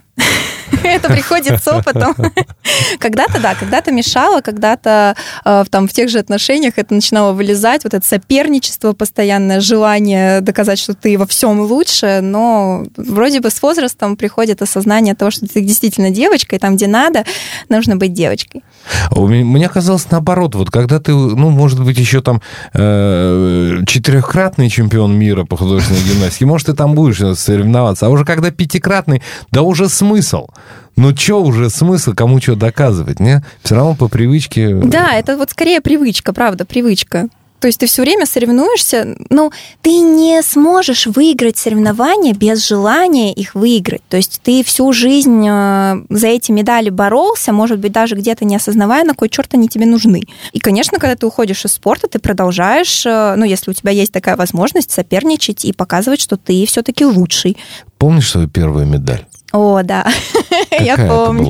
Это 0.82 1.08
приходит 1.08 1.62
с 1.62 1.68
опытом. 1.68 2.14
Когда-то, 2.98 3.40
да, 3.40 3.54
когда-то 3.54 3.92
мешало, 3.92 4.40
когда-то 4.40 5.14
э, 5.44 5.64
там 5.70 5.86
в 5.86 5.92
тех 5.92 6.08
же 6.08 6.18
отношениях 6.18 6.74
это 6.76 6.94
начинало 6.94 7.32
вылезать, 7.32 7.84
вот 7.84 7.94
это 7.94 8.04
соперничество, 8.04 8.92
постоянное 8.92 9.60
желание 9.60 10.40
доказать, 10.40 10.78
что 10.78 10.94
ты 10.94 11.16
во 11.16 11.26
всем 11.26 11.60
лучше, 11.60 12.20
но 12.22 12.84
вроде 12.96 13.40
бы 13.40 13.50
с 13.50 13.62
возрастом 13.62 14.16
приходит 14.16 14.62
осознание 14.62 15.14
того, 15.14 15.30
что 15.30 15.46
ты 15.46 15.60
действительно 15.60 16.10
девочка, 16.10 16.56
и 16.56 16.58
там, 16.58 16.76
где 16.76 16.86
надо, 16.86 17.24
нужно 17.68 17.96
быть 17.96 18.12
девочкой. 18.12 18.64
Мне 19.10 19.68
казалось 19.68 20.10
наоборот, 20.10 20.54
вот 20.54 20.70
когда 20.70 20.98
ты, 20.98 21.12
ну, 21.12 21.50
может 21.50 21.82
быть, 21.82 21.98
еще 21.98 22.20
там 22.20 22.42
э, 22.72 23.78
четырехкратный 23.86 24.68
чемпион 24.68 25.16
мира 25.16 25.44
по 25.44 25.56
художественной 25.56 26.02
гимнастике, 26.02 26.46
может, 26.46 26.66
ты 26.66 26.72
там 26.72 26.94
будешь 26.94 27.38
соревноваться, 27.38 28.06
а 28.06 28.08
уже 28.08 28.24
когда 28.24 28.50
пятикратный, 28.50 29.22
да 29.50 29.62
уже 29.62 29.88
смысл. 29.88 30.48
Ну, 30.96 31.14
что 31.14 31.42
уже 31.42 31.68
смысл, 31.70 32.14
кому 32.14 32.40
что 32.40 32.54
доказывать, 32.54 33.20
не? 33.20 33.44
Все 33.62 33.74
равно 33.74 33.94
по 33.94 34.08
привычке... 34.08 34.74
Да, 34.74 35.12
это 35.12 35.36
вот 35.36 35.50
скорее 35.50 35.80
привычка, 35.80 36.32
правда, 36.32 36.64
привычка. 36.64 37.28
То 37.60 37.68
есть 37.68 37.80
ты 37.80 37.86
все 37.86 38.02
время 38.02 38.26
соревнуешься, 38.26 39.16
но 39.30 39.50
ты 39.80 39.90
не 39.98 40.42
сможешь 40.42 41.06
выиграть 41.06 41.56
соревнования 41.56 42.34
без 42.34 42.66
желания 42.66 43.32
их 43.32 43.54
выиграть. 43.54 44.02
То 44.08 44.16
есть 44.16 44.40
ты 44.42 44.62
всю 44.62 44.92
жизнь 44.92 45.46
э, 45.48 45.96
за 46.10 46.26
эти 46.28 46.52
медали 46.52 46.90
боролся, 46.90 47.52
может 47.52 47.78
быть, 47.78 47.92
даже 47.92 48.14
где-то 48.14 48.44
не 48.44 48.56
осознавая, 48.56 49.04
на 49.04 49.14
кой 49.14 49.28
черт 49.28 49.54
они 49.54 49.68
тебе 49.68 49.86
нужны. 49.86 50.22
И, 50.52 50.58
конечно, 50.58 50.98
когда 50.98 51.16
ты 51.16 51.26
уходишь 51.26 51.64
из 51.64 51.72
спорта, 51.72 52.08
ты 52.08 52.18
продолжаешь, 52.18 53.06
э, 53.06 53.34
ну, 53.36 53.44
если 53.44 53.70
у 53.70 53.74
тебя 53.74 53.90
есть 53.90 54.12
такая 54.12 54.36
возможность, 54.36 54.90
соперничать 54.90 55.64
и 55.64 55.72
показывать, 55.72 56.20
что 56.20 56.36
ты 56.36 56.66
все-таки 56.66 57.04
лучший. 57.04 57.56
Помнишь 57.98 58.30
свою 58.30 58.48
первую 58.48 58.86
медаль? 58.86 59.26
О, 59.56 59.82
да, 59.82 60.06
я 60.70 60.96
помню. 60.96 61.42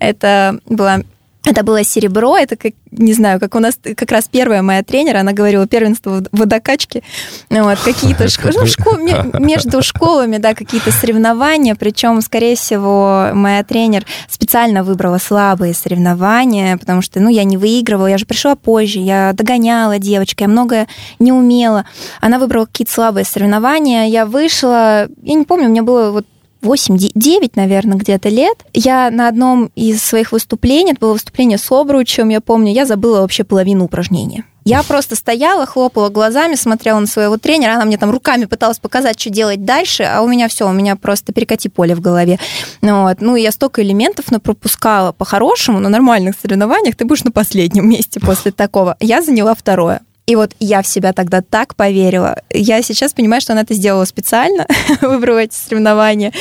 Это 0.00 0.58
была 0.66 0.96
медаль? 0.96 1.14
Это 1.46 1.62
было 1.62 1.84
серебро, 1.84 2.38
это, 2.38 2.56
как, 2.56 2.72
не 2.90 3.12
знаю, 3.12 3.38
как 3.38 3.54
у 3.54 3.58
нас 3.58 3.78
как 3.96 4.10
раз 4.10 4.28
первая 4.32 4.62
моя 4.62 4.82
тренер, 4.82 5.18
она 5.18 5.32
говорила 5.32 5.66
первенство 5.66 6.22
в 6.32 6.38
водокачке, 6.38 7.02
вот, 7.50 7.78
какие-то 7.84 8.26
ну, 8.54 8.66
школ, 8.66 8.96
между 9.38 9.82
школами, 9.82 10.38
да, 10.38 10.54
какие-то 10.54 10.90
соревнования, 10.90 11.74
причем, 11.74 12.22
скорее 12.22 12.56
всего, 12.56 13.28
моя 13.34 13.62
тренер 13.62 14.06
специально 14.26 14.82
выбрала 14.82 15.18
слабые 15.18 15.74
соревнования, 15.74 16.78
потому 16.78 17.02
что, 17.02 17.20
ну, 17.20 17.28
я 17.28 17.44
не 17.44 17.58
выигрывала, 17.58 18.06
я 18.06 18.16
же 18.16 18.24
пришла 18.24 18.56
позже, 18.56 19.00
я 19.00 19.34
догоняла 19.34 19.98
девочка, 19.98 20.44
я 20.44 20.48
многое 20.48 20.88
не 21.18 21.30
умела. 21.30 21.84
Она 22.22 22.38
выбрала 22.38 22.64
какие-то 22.64 22.92
слабые 22.92 23.26
соревнования, 23.26 24.06
я 24.06 24.24
вышла, 24.24 25.08
я 25.22 25.34
не 25.34 25.44
помню, 25.44 25.66
у 25.66 25.70
меня 25.70 25.82
было 25.82 26.10
вот 26.10 26.24
8-9, 26.64 27.52
наверное, 27.54 27.98
где-то 27.98 28.28
лет, 28.28 28.64
я 28.72 29.10
на 29.10 29.28
одном 29.28 29.70
из 29.74 30.02
своих 30.02 30.32
выступлений, 30.32 30.92
это 30.92 31.00
было 31.00 31.12
выступление 31.12 31.58
с 31.58 31.70
обручем, 31.70 32.30
я 32.30 32.40
помню, 32.40 32.72
я 32.72 32.86
забыла 32.86 33.20
вообще 33.20 33.44
половину 33.44 33.84
упражнения. 33.84 34.44
Я 34.64 34.82
просто 34.82 35.14
стояла, 35.14 35.66
хлопала 35.66 36.08
глазами, 36.08 36.54
смотрела 36.54 36.98
на 36.98 37.06
своего 37.06 37.36
тренера, 37.36 37.74
она 37.74 37.84
мне 37.84 37.98
там 37.98 38.10
руками 38.10 38.46
пыталась 38.46 38.78
показать, 38.78 39.20
что 39.20 39.28
делать 39.28 39.64
дальше, 39.66 40.04
а 40.04 40.22
у 40.22 40.26
меня 40.26 40.48
все, 40.48 40.66
у 40.66 40.72
меня 40.72 40.96
просто 40.96 41.34
перекати 41.34 41.68
поле 41.68 41.94
в 41.94 42.00
голове. 42.00 42.38
Вот. 42.80 43.20
Ну, 43.20 43.36
я 43.36 43.52
столько 43.52 43.82
элементов 43.82 44.24
пропускала 44.42 45.12
по-хорошему, 45.12 45.80
на 45.80 45.90
нормальных 45.90 46.34
соревнованиях 46.40 46.96
ты 46.96 47.04
будешь 47.04 47.24
на 47.24 47.30
последнем 47.30 47.88
месте 47.88 48.20
после 48.20 48.52
такого. 48.52 48.96
Я 49.00 49.20
заняла 49.20 49.54
второе. 49.54 50.00
И 50.26 50.36
вот 50.36 50.52
я 50.58 50.80
в 50.80 50.86
себя 50.86 51.12
тогда 51.12 51.42
так 51.42 51.74
поверила. 51.74 52.40
Я 52.50 52.80
сейчас 52.82 53.12
понимаю, 53.12 53.42
что 53.42 53.52
она 53.52 53.62
это 53.62 53.74
сделала 53.74 54.06
специально, 54.06 54.66
выбрала 55.02 55.38
эти 55.38 55.54
соревнования. 55.54 56.32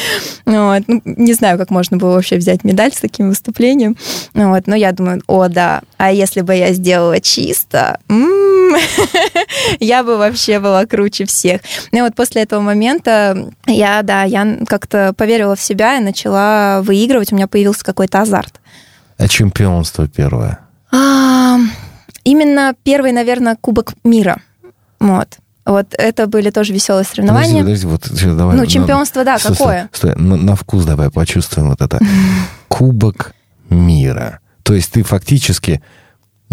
Вот. 0.46 0.84
Ну, 0.88 1.02
не 1.04 1.34
знаю, 1.34 1.58
как 1.58 1.70
можно 1.70 1.98
было 1.98 2.14
вообще 2.14 2.38
взять 2.38 2.64
медаль 2.64 2.94
с 2.94 3.02
таким 3.02 3.28
выступлением. 3.28 3.98
Вот. 4.34 4.68
Но 4.68 4.76
я 4.76 4.94
думаю, 4.94 5.22
о, 5.28 5.50
да, 5.50 5.82
а 5.98 6.14
если 6.14 6.42
бы 6.42 6.56
я 6.56 6.72
сделала 6.72 7.20
чисто, 7.20 8.00
я 9.80 10.04
бы 10.04 10.18
вообще 10.18 10.60
была 10.60 10.86
круче 10.86 11.26
всех. 11.26 11.60
Ну 11.92 12.00
и 12.00 12.02
вот 12.02 12.16
после 12.16 12.44
этого 12.44 12.62
момента 12.62 13.52
я, 13.68 14.02
да, 14.02 14.24
я 14.24 14.60
как-то 14.66 15.14
поверила 15.18 15.58
в 15.58 15.62
себя 15.62 15.98
и 15.98 16.04
начала 16.04 16.82
выигрывать. 16.84 17.34
У 17.34 17.36
меня 17.36 17.48
появился 17.48 17.84
какой-то 17.84 18.22
азарт. 18.22 18.62
А 19.18 19.28
чемпионство 19.28 20.08
первое? 20.08 20.60
Именно 22.24 22.76
первый, 22.84 23.12
наверное, 23.12 23.58
Кубок 23.60 23.94
мира. 24.04 24.42
Вот. 25.00 25.38
Вот 25.66 25.94
это 25.98 26.28
были 26.28 26.50
тоже 26.50 26.74
веселые 26.74 27.06
соревнования. 27.06 27.62
Подожди, 27.62 27.88
подожди, 27.88 28.28
вот, 28.28 28.38
давай, 28.38 28.58
ну, 28.58 28.66
чемпионство, 28.66 29.24
да, 29.24 29.40
стой, 29.40 29.56
какое? 29.56 29.90
Стой, 29.94 30.12
стой, 30.12 30.24
на, 30.24 30.36
на 30.36 30.56
вкус 30.56 30.84
давай 30.84 31.10
почувствуем 31.10 31.70
вот 31.70 31.82
это. 31.82 32.00
Кубок 32.68 33.34
мира. 33.70 34.40
То 34.64 34.74
есть 34.74 34.92
ты 34.92 35.04
фактически 35.04 35.82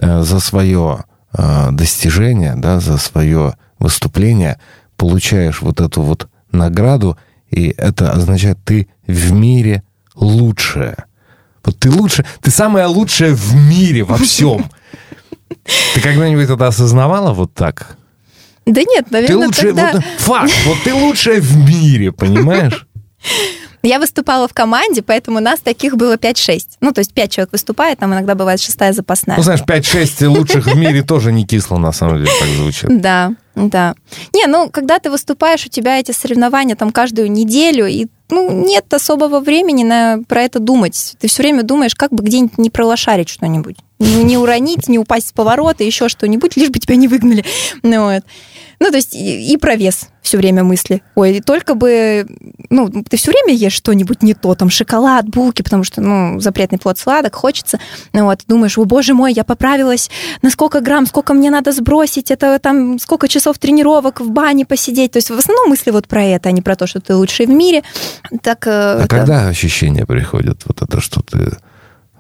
э, 0.01 0.23
за 0.23 0.39
свое 0.39 1.05
э, 1.37 1.69
достижение, 1.73 2.55
да, 2.57 2.79
за 2.79 2.99
свое 2.99 3.55
выступление 3.81 4.61
получаешь 4.97 5.61
вот 5.61 5.81
эту 5.81 6.03
вот 6.03 6.29
награду, 6.53 7.17
и 7.51 7.75
это 7.77 8.13
означает, 8.13 8.59
ты 8.65 8.89
в 9.07 9.33
мире 9.33 9.83
лучшая. 10.15 11.07
Вот 11.65 11.79
ты 11.79 11.91
лучше, 11.91 12.25
ты 12.41 12.51
самая 12.51 12.87
лучшая 12.87 13.35
в 13.35 13.55
мире 13.55 14.05
во 14.05 14.17
всем. 14.19 14.71
Ты 15.95 16.01
когда-нибудь 16.01 16.49
это 16.49 16.67
осознавала 16.67 17.33
вот 17.33 17.53
так? 17.55 17.97
Да 18.67 18.83
нет, 18.83 19.11
наверное, 19.11 19.37
Ты 19.37 19.47
лучшая, 19.47 19.75
тогда... 19.75 19.93
вот, 19.93 20.05
факт, 20.19 20.53
вот 20.67 20.77
ты 20.85 20.95
лучшая 20.95 21.41
в 21.41 21.57
мире, 21.57 22.13
понимаешь? 22.13 22.87
Я 23.83 23.99
выступала 23.99 24.47
в 24.47 24.53
команде, 24.53 25.01
поэтому 25.01 25.41
нас 25.41 25.61
таких 25.61 25.97
было 25.97 26.17
5-6. 26.17 26.61
Ну, 26.81 26.93
то 26.93 27.01
есть 27.01 27.15
5 27.15 27.33
человек 27.33 27.53
выступает, 27.53 27.99
там 27.99 28.13
иногда 28.13 28.35
бывает 28.35 28.61
шестая 28.61 28.93
запасная. 28.93 29.39
Ну, 29.39 29.43
знаешь, 29.43 29.63
5-6 29.63 30.27
лучших 30.27 30.67
в 30.67 30.77
мире 30.77 31.03
тоже 31.03 31.33
не 31.33 31.47
кисло, 31.47 31.79
на 31.79 31.91
самом 31.93 32.19
деле, 32.19 32.31
так 32.39 32.49
звучит. 32.49 33.01
Да, 33.01 33.33
да. 33.55 33.95
Не, 34.35 34.47
ну, 34.47 34.69
когда 34.69 34.99
ты 34.99 35.11
выступаешь, 35.11 35.65
у 35.65 35.71
тебя 35.71 35.99
эти 35.99 36.13
соревнования 36.13 36.77
там 36.77 36.93
каждую 36.93 37.31
неделю, 37.33 37.87
и 37.87 38.09
ну, 38.31 38.51
нет 38.67 38.93
особого 38.93 39.41
времени 39.41 39.85
на, 39.85 40.23
про 40.29 40.43
это 40.43 40.59
думать. 40.59 41.17
Ты 41.19 41.29
все 41.29 41.43
время 41.43 41.63
думаешь, 41.63 41.95
как 41.95 42.13
бы 42.13 42.23
где-нибудь 42.25 42.59
не 42.59 42.71
пролошарить 42.71 43.29
что-нибудь. 43.29 43.77
Не, 43.99 44.25
не 44.25 44.39
уронить, 44.39 44.89
не 44.89 44.99
упасть 44.99 45.29
с 45.29 45.33
поворота, 45.33 45.85
еще 45.85 46.09
что-нибудь, 46.09 46.57
лишь 46.57 46.71
бы 46.71 46.79
тебя 46.79 46.97
не 46.97 47.07
выгнали. 47.07 47.45
Ну, 47.83 48.05
вот. 48.05 48.25
ну 48.79 48.91
то 48.91 48.97
есть 48.97 49.15
и, 49.15 49.53
и 49.53 49.57
про 49.57 49.77
вес 49.77 50.09
все 50.23 50.39
время 50.39 50.65
мысли. 50.65 51.03
Ой, 51.15 51.41
только 51.41 51.75
бы, 51.75 52.27
ну, 52.69 52.89
ты 52.89 53.17
все 53.17 53.33
время 53.33 53.53
ешь 53.53 53.73
что-нибудь 53.73 54.23
не 54.23 54.35
то, 54.35 54.55
там, 54.55 54.71
шоколад, 54.71 55.29
булки, 55.29 55.63
потому 55.63 55.83
что, 55.83 56.01
ну, 56.01 56.41
запретный 56.41 56.79
плод 56.79 56.99
сладок, 56.99 57.35
хочется. 57.35 57.81
Ну, 58.13 58.25
вот, 58.25 58.41
думаешь, 58.47 58.79
о, 58.79 58.85
боже 58.85 59.15
мой, 59.15 59.33
я 59.33 59.45
поправилась, 59.45 60.11
на 60.43 60.51
сколько 60.51 60.81
грамм, 60.81 61.07
сколько 61.07 61.35
мне 61.35 61.51
надо 61.51 61.73
сбросить, 61.73 62.31
это 62.31 62.59
там 62.59 62.99
сколько 62.99 63.29
часов 63.29 63.59
тренировок 63.59 64.21
в 64.21 64.31
бане 64.31 64.67
посидеть. 64.67 65.13
То 65.13 65.17
есть 65.17 65.31
в 65.31 65.39
основном 65.39 65.71
мысли 65.71 65.91
вот 65.91 66.07
про 66.07 66.25
это, 66.25 66.49
а 66.49 66.53
не 66.53 66.63
про 66.63 66.77
то, 66.77 66.87
что 66.87 67.01
ты 67.01 67.15
лучший 67.15 67.47
в 67.47 67.51
мире. 67.51 67.83
Так, 68.43 68.67
а 68.67 68.99
это... 69.01 69.09
когда 69.09 69.49
ощущения 69.49 70.07
приходят, 70.07 70.63
вот 70.67 70.83
это, 70.83 71.01
что 71.01 71.23
ты, 71.23 71.53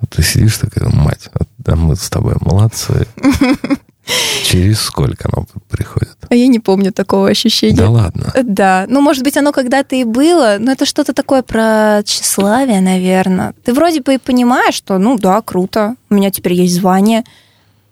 ты 0.08 0.22
сидишь 0.22 0.58
такая, 0.58 0.88
мать, 0.88 1.30
да 1.58 1.76
мы 1.76 1.96
с 1.96 2.08
тобой 2.08 2.34
молодцы. 2.40 3.06
Через 4.44 4.80
сколько 4.80 5.28
оно 5.32 5.46
приходит? 5.68 6.16
А 6.28 6.34
я 6.34 6.48
не 6.48 6.58
помню 6.58 6.92
такого 6.92 7.28
ощущения. 7.28 7.76
Да 7.76 7.90
ладно? 7.90 8.32
Да. 8.42 8.86
Ну, 8.88 9.00
может 9.00 9.22
быть, 9.22 9.36
оно 9.36 9.52
когда-то 9.52 9.94
и 9.94 10.04
было, 10.04 10.56
но 10.58 10.72
это 10.72 10.86
что-то 10.86 11.12
такое 11.12 11.42
про 11.42 12.02
тщеславие, 12.04 12.80
наверное. 12.80 13.54
Ты 13.64 13.72
вроде 13.72 14.00
бы 14.00 14.14
и 14.14 14.18
понимаешь, 14.18 14.74
что, 14.74 14.98
ну 14.98 15.18
да, 15.18 15.42
круто, 15.42 15.94
у 16.08 16.14
меня 16.14 16.30
теперь 16.30 16.54
есть 16.54 16.74
звание, 16.74 17.24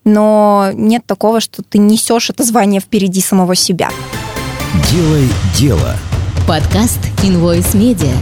но 0.05 0.71
нет 0.75 1.05
такого, 1.07 1.41
что 1.41 1.63
ты 1.63 1.79
несешь 1.79 2.31
это 2.31 2.43
звание 2.43 2.81
впереди 2.81 3.21
самого 3.21 3.55
себя. 3.55 3.91
Делай 4.91 5.29
дело. 5.57 5.95
Подкаст 6.49 7.01
Invoice 7.23 7.75
Media. 7.75 8.17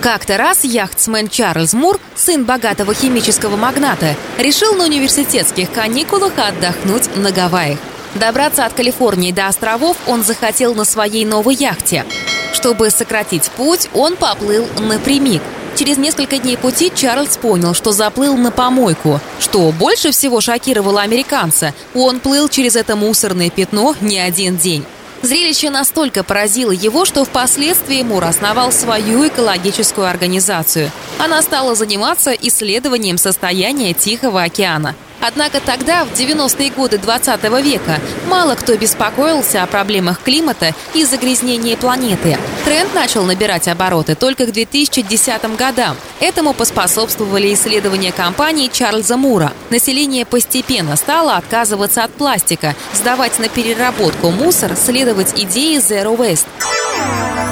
Как-то 0.00 0.36
раз 0.36 0.64
яхтсмен 0.64 1.28
Чарльз 1.28 1.72
Мур, 1.72 2.00
сын 2.16 2.44
богатого 2.44 2.92
химического 2.92 3.54
магната, 3.54 4.16
решил 4.36 4.74
на 4.74 4.86
университетских 4.86 5.70
каникулах 5.70 6.32
отдохнуть 6.36 7.16
на 7.16 7.30
Гавайях. 7.30 7.78
Добраться 8.16 8.66
от 8.66 8.72
Калифорнии 8.72 9.30
до 9.30 9.46
островов 9.46 9.96
он 10.08 10.24
захотел 10.24 10.74
на 10.74 10.84
своей 10.84 11.24
новой 11.24 11.54
яхте. 11.54 12.04
Чтобы 12.52 12.90
сократить 12.90 13.48
путь, 13.52 13.88
он 13.94 14.16
поплыл 14.16 14.66
напрямик. 14.80 15.42
Через 15.76 15.98
несколько 15.98 16.38
дней 16.38 16.56
пути 16.56 16.90
Чарльз 16.92 17.36
понял, 17.36 17.74
что 17.74 17.92
заплыл 17.92 18.36
на 18.36 18.50
помойку. 18.50 19.20
Что 19.38 19.70
больше 19.70 20.10
всего 20.10 20.40
шокировало 20.40 21.02
американца, 21.02 21.74
он 21.94 22.18
плыл 22.18 22.48
через 22.48 22.74
это 22.74 22.96
мусорное 22.96 23.50
пятно 23.50 23.94
не 24.00 24.18
один 24.18 24.56
день. 24.56 24.84
Зрелище 25.24 25.70
настолько 25.70 26.22
поразило 26.22 26.70
его, 26.70 27.06
что 27.06 27.24
впоследствии 27.24 28.02
Мур 28.02 28.24
основал 28.24 28.70
свою 28.72 29.26
экологическую 29.26 30.06
организацию. 30.06 30.90
Она 31.18 31.40
стала 31.40 31.74
заниматься 31.74 32.32
исследованием 32.32 33.16
состояния 33.16 33.94
Тихого 33.94 34.42
океана. 34.42 34.94
Однако 35.26 35.58
тогда, 35.58 36.04
в 36.04 36.12
90-е 36.12 36.70
годы 36.70 36.98
20 36.98 37.42
века, 37.62 37.98
мало 38.28 38.56
кто 38.56 38.76
беспокоился 38.76 39.62
о 39.62 39.66
проблемах 39.66 40.20
климата 40.22 40.74
и 40.92 41.02
загрязнения 41.02 41.78
планеты. 41.78 42.36
Тренд 42.66 42.92
начал 42.94 43.24
набирать 43.24 43.66
обороты 43.66 44.16
только 44.16 44.44
к 44.44 44.52
2010 44.52 45.56
годам. 45.56 45.96
Этому 46.20 46.52
поспособствовали 46.52 47.54
исследования 47.54 48.12
компании 48.12 48.68
Чарльза 48.70 49.16
Мура. 49.16 49.54
Население 49.70 50.26
постепенно 50.26 50.94
стало 50.96 51.36
отказываться 51.36 52.04
от 52.04 52.12
пластика, 52.12 52.74
сдавать 52.92 53.38
на 53.38 53.48
переработку 53.48 54.28
мусор, 54.30 54.76
следовать 54.76 55.32
идее 55.40 55.78
Zero 55.78 56.18
Waste. 56.18 56.44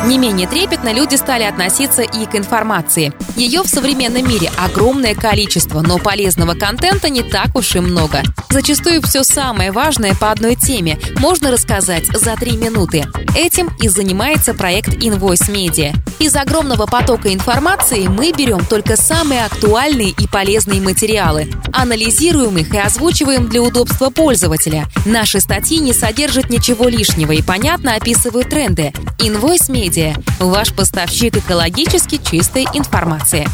Не 0.05 0.19
менее 0.19 0.49
трепетно 0.49 0.93
люди 0.93 1.15
стали 1.15 1.45
относиться 1.45 2.03
и 2.03 2.27
к 2.27 2.35
информации. 2.35 3.13
Ее 3.37 3.63
в 3.63 3.69
современном 3.69 4.29
мире 4.29 4.51
огромное 4.59 5.15
количество, 5.15 5.81
но 5.81 5.99
полезного 5.99 6.55
контента 6.55 7.09
не 7.09 7.23
так 7.23 7.55
уж 7.55 7.77
и 7.77 7.81
много. 7.81 8.23
Зачастую 8.51 9.01
все 9.03 9.23
самое 9.23 9.71
важное 9.71 10.15
по 10.15 10.33
одной 10.33 10.57
теме 10.57 10.99
можно 11.19 11.53
рассказать 11.53 12.07
за 12.07 12.35
три 12.35 12.57
минуты. 12.57 13.05
Этим 13.37 13.71
и 13.81 13.89
занимается 13.89 14.55
проект 14.55 14.89
Invoice 14.89 15.49
Media. 15.51 15.95
Из 16.19 16.35
огромного 16.35 16.87
потока 16.87 17.33
информации 17.33 18.09
мы 18.09 18.33
берем 18.33 18.65
только 18.65 18.97
самые 18.97 19.45
актуальные 19.45 20.11
и 20.11 20.27
полезные 20.27 20.81
материалы, 20.81 21.51
анализируем 21.73 22.59
их 22.59 22.75
и 22.75 22.79
озвучиваем 22.79 23.49
для 23.49 23.63
удобства 23.63 24.11
пользователя. 24.11 24.87
Наши 25.07 25.41
статьи 25.41 25.79
не 25.79 25.93
содержат 25.93 26.51
ничего 26.51 26.89
лишнего 26.89 27.33
и 27.33 27.43
понятно 27.43 27.95
описывают 27.95 28.51
тренды. 28.51 28.93
Invoice 29.19 29.71
Media– 29.71 29.92
ваш 30.39 30.73
поставщик 30.73 31.37
экологически 31.37 32.17
чистой 32.17 32.65
информации. 32.73 33.47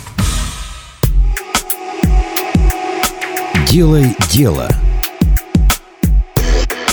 Делай 3.68 4.14
дело. 4.30 4.68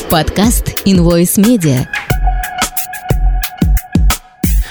Подкаст 0.09 0.81
Invoice 0.85 1.37
Media. 1.37 1.87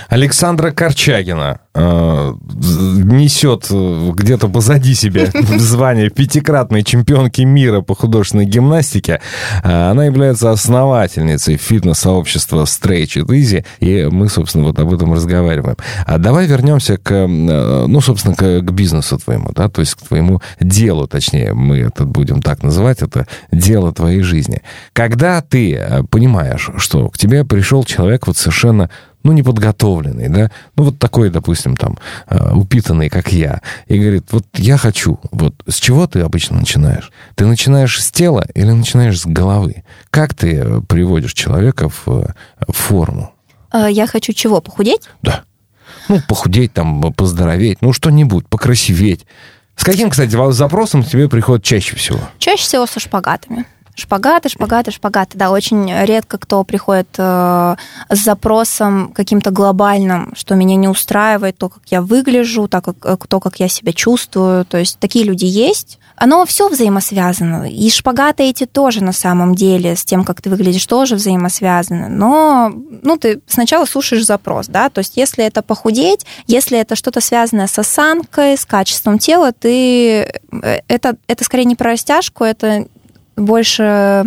Александра 0.09 0.71
Корчагина 0.71 1.61
э, 1.75 2.33
несет 2.55 3.67
э, 3.71 4.11
где-то 4.15 4.49
позади 4.49 4.95
себя 4.95 5.27
звание 5.59 6.11
пятикратной 6.11 6.83
чемпионки 6.83 7.43
мира 7.43 7.81
по 7.81 7.95
художественной 7.95 8.47
гимнастике. 8.47 9.21
Э, 9.63 9.91
она 9.91 10.05
является 10.05 10.51
основательницей 10.51 11.57
фитнес-сообщества 11.57 12.65
Stretch 12.65 13.25
It 13.25 13.27
Easy, 13.27 13.65
и 13.81 14.09
мы, 14.11 14.29
собственно, 14.29 14.65
вот 14.65 14.79
об 14.79 14.93
этом 14.93 15.13
разговариваем. 15.13 15.77
А 16.07 16.19
давай 16.19 16.47
вернемся 16.47 16.97
к, 16.97 17.13
э, 17.13 17.27
ну, 17.27 18.01
собственно, 18.01 18.35
к, 18.35 18.61
к 18.61 18.71
бизнесу 18.73 19.19
твоему, 19.19 19.51
да, 19.55 19.69
то 19.69 19.81
есть 19.81 19.95
к 19.95 20.03
твоему 20.03 20.41
делу, 20.61 21.07
точнее, 21.07 21.55
мы 21.55 21.79
это 21.79 22.05
будем 22.05 22.43
так 22.43 22.63
называть, 22.63 23.03
это 23.03 23.27
дело 23.51 23.93
твоей 23.93 24.23
жизни. 24.23 24.63
Когда 24.93 25.41
ты 25.41 26.05
понимаешь, 26.11 26.71
что 26.77 27.09
к 27.09 27.19
тебе 27.19 27.45
пришел 27.45 27.85
человек 27.85 28.27
вот 28.27 28.37
совершенно 28.37 28.91
ну, 29.25 29.33
неподготовленный, 29.33 30.29
да, 30.29 30.51
ну, 30.77 30.85
вот 30.85 30.99
такой, 30.99 31.31
допустим, 31.31 31.77
там, 31.77 31.99
э, 32.29 32.53
упитанный, 32.53 33.09
как 33.09 33.33
я, 33.33 33.63
и 33.87 33.99
говорит, 33.99 34.27
вот 34.31 34.45
я 34.55 34.77
хочу, 34.77 35.19
вот 35.33 35.55
с 35.67 35.77
чего 35.77 36.07
ты 36.07 36.21
обычно 36.21 36.59
начинаешь? 36.59 37.11
Ты 37.35 37.47
начинаешь 37.47 38.01
с 38.01 38.13
тела 38.13 38.47
или 38.55 38.71
начинаешь 38.71 39.21
с 39.21 39.27
головы? 39.27 39.83
Как 40.11 40.35
ты 40.35 40.57
э, 40.57 40.81
приводишь 40.87 41.33
человека 41.33 41.89
в, 41.89 42.07
в 42.07 42.73
форму? 42.73 43.33
Я 43.73 44.07
хочу 44.07 44.33
чего, 44.33 44.61
похудеть? 44.61 45.09
Да. 45.23 45.43
Ну, 46.09 46.21
похудеть, 46.29 46.73
там, 46.73 47.13
поздороветь, 47.13 47.79
ну, 47.81 47.93
что-нибудь, 47.93 48.47
покрасиветь. 48.47 49.27
С 49.75 49.83
каким, 49.83 50.11
кстати, 50.11 50.31
запросом 50.53 51.03
тебе 51.03 51.29
приходит 51.29 51.65
чаще 51.65 51.97
всего? 51.97 52.21
Чаще 52.39 52.63
всего 52.63 52.87
со 52.87 53.01
шпагатами. 53.01 53.65
Шпагаты, 53.97 54.49
шпагаты, 54.49 54.91
шпагаты. 54.91 55.39
Да, 55.39 55.51
очень 55.51 55.93
редко 56.05 56.37
кто 56.39 56.65
приходит 56.65 57.09
э, 57.17 57.77
с 58.11 58.19
запросом 58.19 59.13
каким-то 59.13 59.53
глобальным, 59.53 60.33
что 60.35 60.57
меня 60.57 60.75
не 60.75 60.89
устраивает 60.89 61.57
то, 61.59 61.69
как 61.69 61.83
я 61.87 62.03
выгляжу, 62.03 62.67
так 62.67 62.85
как, 62.85 62.97
э, 63.05 63.17
то, 63.29 63.39
как 63.39 63.61
я 63.61 63.69
себя 63.69 63.93
чувствую. 63.93 64.65
То 64.65 64.79
есть 64.79 64.99
такие 64.99 65.25
люди 65.25 65.45
есть. 65.45 66.01
Оно 66.17 66.45
все 66.47 66.69
взаимосвязано. 66.69 67.69
И 67.71 67.91
шпагаты 67.91 68.45
эти 68.45 68.67
тоже 68.67 69.03
на 69.03 69.13
самом 69.13 69.55
деле 69.55 69.97
с 69.97 70.05
тем, 70.05 70.25
как 70.25 70.41
ты 70.41 70.51
выглядишь, 70.51 70.87
тоже 70.87 71.17
взаимосвязаны. 71.17 72.09
Но 72.09 72.73
ну, 73.03 73.17
ты 73.17 73.41
сначала 73.47 73.85
слушаешь 73.85 74.25
запрос, 74.25 74.67
да, 74.69 74.91
то 74.91 75.01
есть 75.01 75.17
если 75.17 75.45
это 75.45 75.63
похудеть, 75.63 76.25
если 76.47 76.79
это 76.79 76.95
что-то 76.97 77.21
связанное 77.21 77.67
с 77.67 77.79
осанкой, 77.79 78.57
с 78.57 78.65
качеством 78.65 79.19
тела, 79.19 79.53
ты 79.53 80.21
э, 80.21 80.81
это, 80.89 81.17
это 81.27 81.45
скорее 81.45 81.65
не 81.65 81.77
про 81.77 81.91
растяжку, 81.93 82.45
это 82.45 82.87
больше 83.37 84.27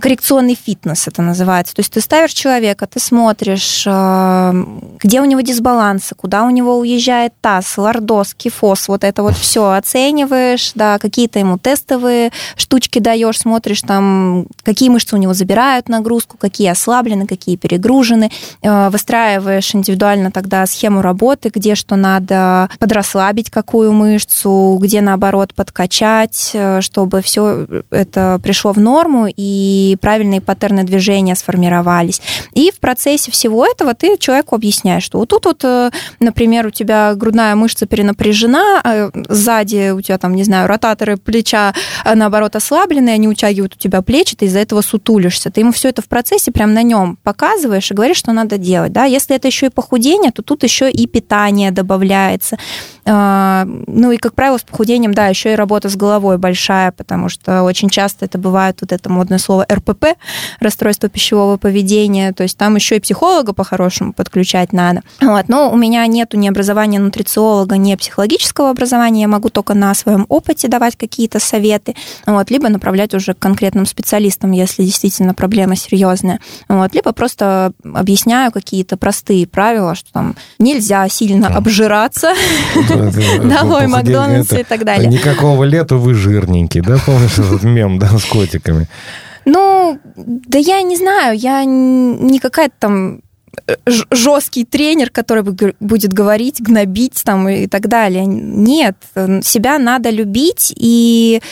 коррекционный 0.00 0.54
фитнес 0.54 1.06
это 1.08 1.22
называется. 1.22 1.74
То 1.74 1.80
есть 1.80 1.92
ты 1.92 2.00
ставишь 2.00 2.32
человека, 2.32 2.86
ты 2.86 3.00
смотришь, 3.00 3.84
э, 3.86 4.64
где 5.02 5.20
у 5.20 5.24
него 5.24 5.40
дисбалансы, 5.40 6.14
куда 6.14 6.44
у 6.44 6.50
него 6.50 6.78
уезжает 6.78 7.32
таз, 7.40 7.78
лордоз, 7.78 8.34
кифоз, 8.34 8.88
вот 8.88 9.04
это 9.04 9.22
вот 9.22 9.34
все 9.34 9.70
оцениваешь, 9.70 10.72
да, 10.74 10.98
какие-то 10.98 11.38
ему 11.38 11.58
тестовые 11.58 12.32
штучки 12.56 12.98
даешь, 12.98 13.38
смотришь 13.38 13.82
там, 13.82 14.46
какие 14.62 14.88
мышцы 14.88 15.14
у 15.14 15.18
него 15.18 15.34
забирают 15.34 15.88
нагрузку, 15.88 16.36
какие 16.38 16.68
ослаблены, 16.68 17.26
какие 17.26 17.56
перегружены, 17.56 18.30
э, 18.62 18.88
выстраиваешь 18.90 19.74
индивидуально 19.74 20.30
тогда 20.30 20.66
схему 20.66 21.02
работы, 21.02 21.50
где 21.54 21.74
что 21.74 21.96
надо 21.96 22.68
подрасслабить, 22.78 23.50
какую 23.50 23.92
мышцу, 23.92 24.78
где 24.80 25.00
наоборот 25.00 25.54
подкачать, 25.54 26.50
э, 26.52 26.80
чтобы 26.80 27.22
все 27.22 27.66
это 27.90 28.40
пришло 28.42 28.72
в 28.72 28.78
норму 28.78 29.26
и 29.34 29.83
правильные 30.00 30.40
паттерны 30.40 30.84
движения 30.84 31.34
сформировались. 31.34 32.20
И 32.52 32.70
в 32.70 32.80
процессе 32.80 33.30
всего 33.30 33.66
этого 33.66 33.94
ты 33.94 34.16
человеку 34.18 34.54
объясняешь, 34.54 35.04
что 35.04 35.18
вот 35.18 35.28
тут 35.28 35.44
вот, 35.46 35.64
э, 35.64 35.90
например, 36.20 36.66
у 36.66 36.70
тебя 36.70 37.14
грудная 37.14 37.54
мышца 37.54 37.86
перенапряжена, 37.86 38.80
а 38.82 39.10
сзади 39.28 39.90
у 39.90 40.00
тебя 40.00 40.18
там, 40.18 40.34
не 40.34 40.44
знаю, 40.44 40.68
ротаторы 40.68 41.16
плеча, 41.16 41.74
а 42.04 42.14
наоборот, 42.14 42.56
ослаблены, 42.56 43.10
они 43.10 43.28
утягивают 43.28 43.74
у 43.74 43.78
тебя 43.78 44.02
плечи, 44.02 44.36
ты 44.36 44.46
из-за 44.46 44.60
этого 44.60 44.80
сутулишься. 44.80 45.50
Ты 45.50 45.60
ему 45.60 45.72
все 45.72 45.88
это 45.88 46.02
в 46.02 46.06
процессе 46.06 46.50
прям 46.52 46.74
на 46.74 46.82
нем 46.82 47.18
показываешь 47.22 47.90
и 47.90 47.94
говоришь, 47.94 48.18
что 48.18 48.32
надо 48.32 48.58
делать. 48.58 48.92
Да? 48.92 49.04
Если 49.04 49.36
это 49.36 49.48
еще 49.48 49.66
и 49.66 49.70
похудение, 49.70 50.30
то 50.30 50.42
тут 50.42 50.62
еще 50.62 50.90
и 50.90 51.06
питание 51.06 51.70
добавляется. 51.70 52.58
А, 53.06 53.66
ну 53.66 54.12
и, 54.12 54.16
как 54.16 54.34
правило, 54.34 54.56
с 54.56 54.62
похудением, 54.62 55.12
да, 55.12 55.26
еще 55.26 55.52
и 55.52 55.56
работа 55.56 55.88
с 55.88 55.96
головой 55.96 56.38
большая, 56.38 56.90
потому 56.92 57.28
что 57.28 57.62
очень 57.62 57.90
часто 57.90 58.24
это 58.24 58.38
бывает 58.38 58.78
вот 58.80 58.92
это 58.92 59.10
модное 59.10 59.38
слово 59.38 59.66
РПП, 59.70 60.16
расстройство 60.60 61.08
пищевого 61.08 61.58
поведения, 61.58 62.32
то 62.32 62.42
есть 62.42 62.56
там 62.56 62.76
еще 62.76 62.96
и 62.96 63.00
психолога 63.00 63.52
по-хорошему 63.52 64.12
подключать 64.14 64.72
надо. 64.72 65.02
Вот. 65.20 65.48
Но 65.48 65.70
у 65.70 65.76
меня 65.76 66.06
нету 66.06 66.38
ни 66.38 66.48
образования 66.48 66.98
нутрициолога, 66.98 67.76
ни 67.76 67.94
психологического 67.94 68.70
образования, 68.70 69.22
я 69.22 69.28
могу 69.28 69.50
только 69.50 69.74
на 69.74 69.94
своем 69.94 70.24
опыте 70.28 70.68
давать 70.68 70.96
какие-то 70.96 71.40
советы, 71.40 71.94
вот, 72.26 72.50
либо 72.50 72.68
направлять 72.68 73.12
уже 73.14 73.34
к 73.34 73.38
конкретным 73.38 73.84
специалистам, 73.84 74.52
если 74.52 74.82
действительно 74.82 75.34
проблема 75.34 75.76
серьезная, 75.76 76.40
вот, 76.68 76.94
либо 76.94 77.12
просто 77.12 77.72
объясняю 77.84 78.50
какие-то 78.50 78.96
простые 78.96 79.46
правила, 79.46 79.94
что 79.94 80.10
там 80.12 80.36
нельзя 80.58 81.06
сильно 81.08 81.48
обжираться, 81.48 82.32
долой 83.42 83.86
Макдональдс 83.86 84.52
и 84.52 84.64
так 84.64 84.84
далее. 84.84 85.08
Никакого 85.08 85.64
лета 85.64 85.96
вы 85.96 86.14
жирненький, 86.14 86.80
да, 86.80 86.98
помнишь 87.04 87.38
этот 87.38 87.62
мем, 87.62 87.98
да, 87.98 88.18
с 88.18 88.24
котиками? 88.24 88.88
Ну, 89.44 89.98
да 90.16 90.58
я 90.58 90.82
не 90.82 90.96
знаю, 90.96 91.36
я 91.38 91.64
не 91.64 92.38
какая-то 92.38 92.74
там 92.78 93.20
э, 93.66 93.74
жесткий 94.10 94.64
тренер, 94.64 95.10
который 95.10 95.42
будет 95.42 96.12
говорить, 96.12 96.62
гнобить 96.62 97.22
там 97.24 97.48
и 97.48 97.66
так 97.66 97.88
далее. 97.88 98.24
Нет, 98.24 98.96
себя 99.42 99.78
надо 99.78 100.10
любить, 100.10 100.72
и 100.76 101.42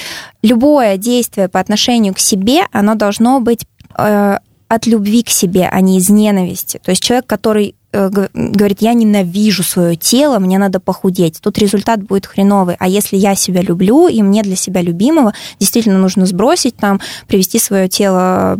любое 0.43 0.97
действие 0.97 1.49
по 1.49 1.61
отношению 1.61 2.15
к 2.15 2.19
себе, 2.19 2.63
оно 2.73 2.95
должно 2.95 3.41
быть 3.41 3.67
э, 3.99 4.39
от 4.69 4.87
любви 4.87 5.23
к 5.23 5.29
себе, 5.29 5.69
а 5.71 5.81
не 5.83 5.99
из 5.99 6.09
ненависти. 6.09 6.81
То 6.83 6.93
есть 6.93 7.03
человек, 7.03 7.27
который 7.27 7.75
Э, 7.75 7.82
говорит, 7.93 8.79
я 8.81 8.95
ненавижу 8.95 9.63
свое 9.63 9.97
тело, 9.97 10.39
мне 10.39 10.59
надо 10.59 10.81
похудеть, 10.81 11.41
тут 11.41 11.59
результат 11.59 12.03
будет 12.03 12.27
хреновый. 12.27 12.77
А 12.79 12.89
если 12.89 13.17
я 13.17 13.35
себя 13.35 13.63
люблю, 13.63 14.09
и 14.09 14.23
мне 14.23 14.43
для 14.43 14.57
себя 14.57 14.81
любимого 14.81 15.35
действительно 15.61 15.99
нужно 15.99 16.27
сбросить, 16.27 16.77
там, 16.77 17.01
привести 17.27 17.59
свое 17.59 17.89
тело 17.89 18.59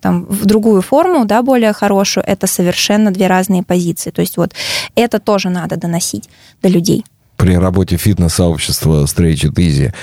там, 0.00 0.24
в 0.24 0.46
другую 0.46 0.82
форму, 0.82 1.24
да, 1.26 1.42
более 1.42 1.72
хорошую, 1.72 2.24
это 2.26 2.46
совершенно 2.46 3.10
две 3.10 3.26
разные 3.26 3.62
позиции. 3.62 4.10
То 4.10 4.22
есть 4.22 4.36
вот 4.36 4.54
это 4.94 5.18
тоже 5.18 5.50
надо 5.50 5.76
доносить 5.76 6.28
до 6.62 6.68
людей 6.68 7.04
при 7.36 7.56
работе 7.56 7.96
фитнес-сообщества 7.96 9.04
Stretch 9.04 9.50
It 9.50 9.54
Easy, 9.54 9.94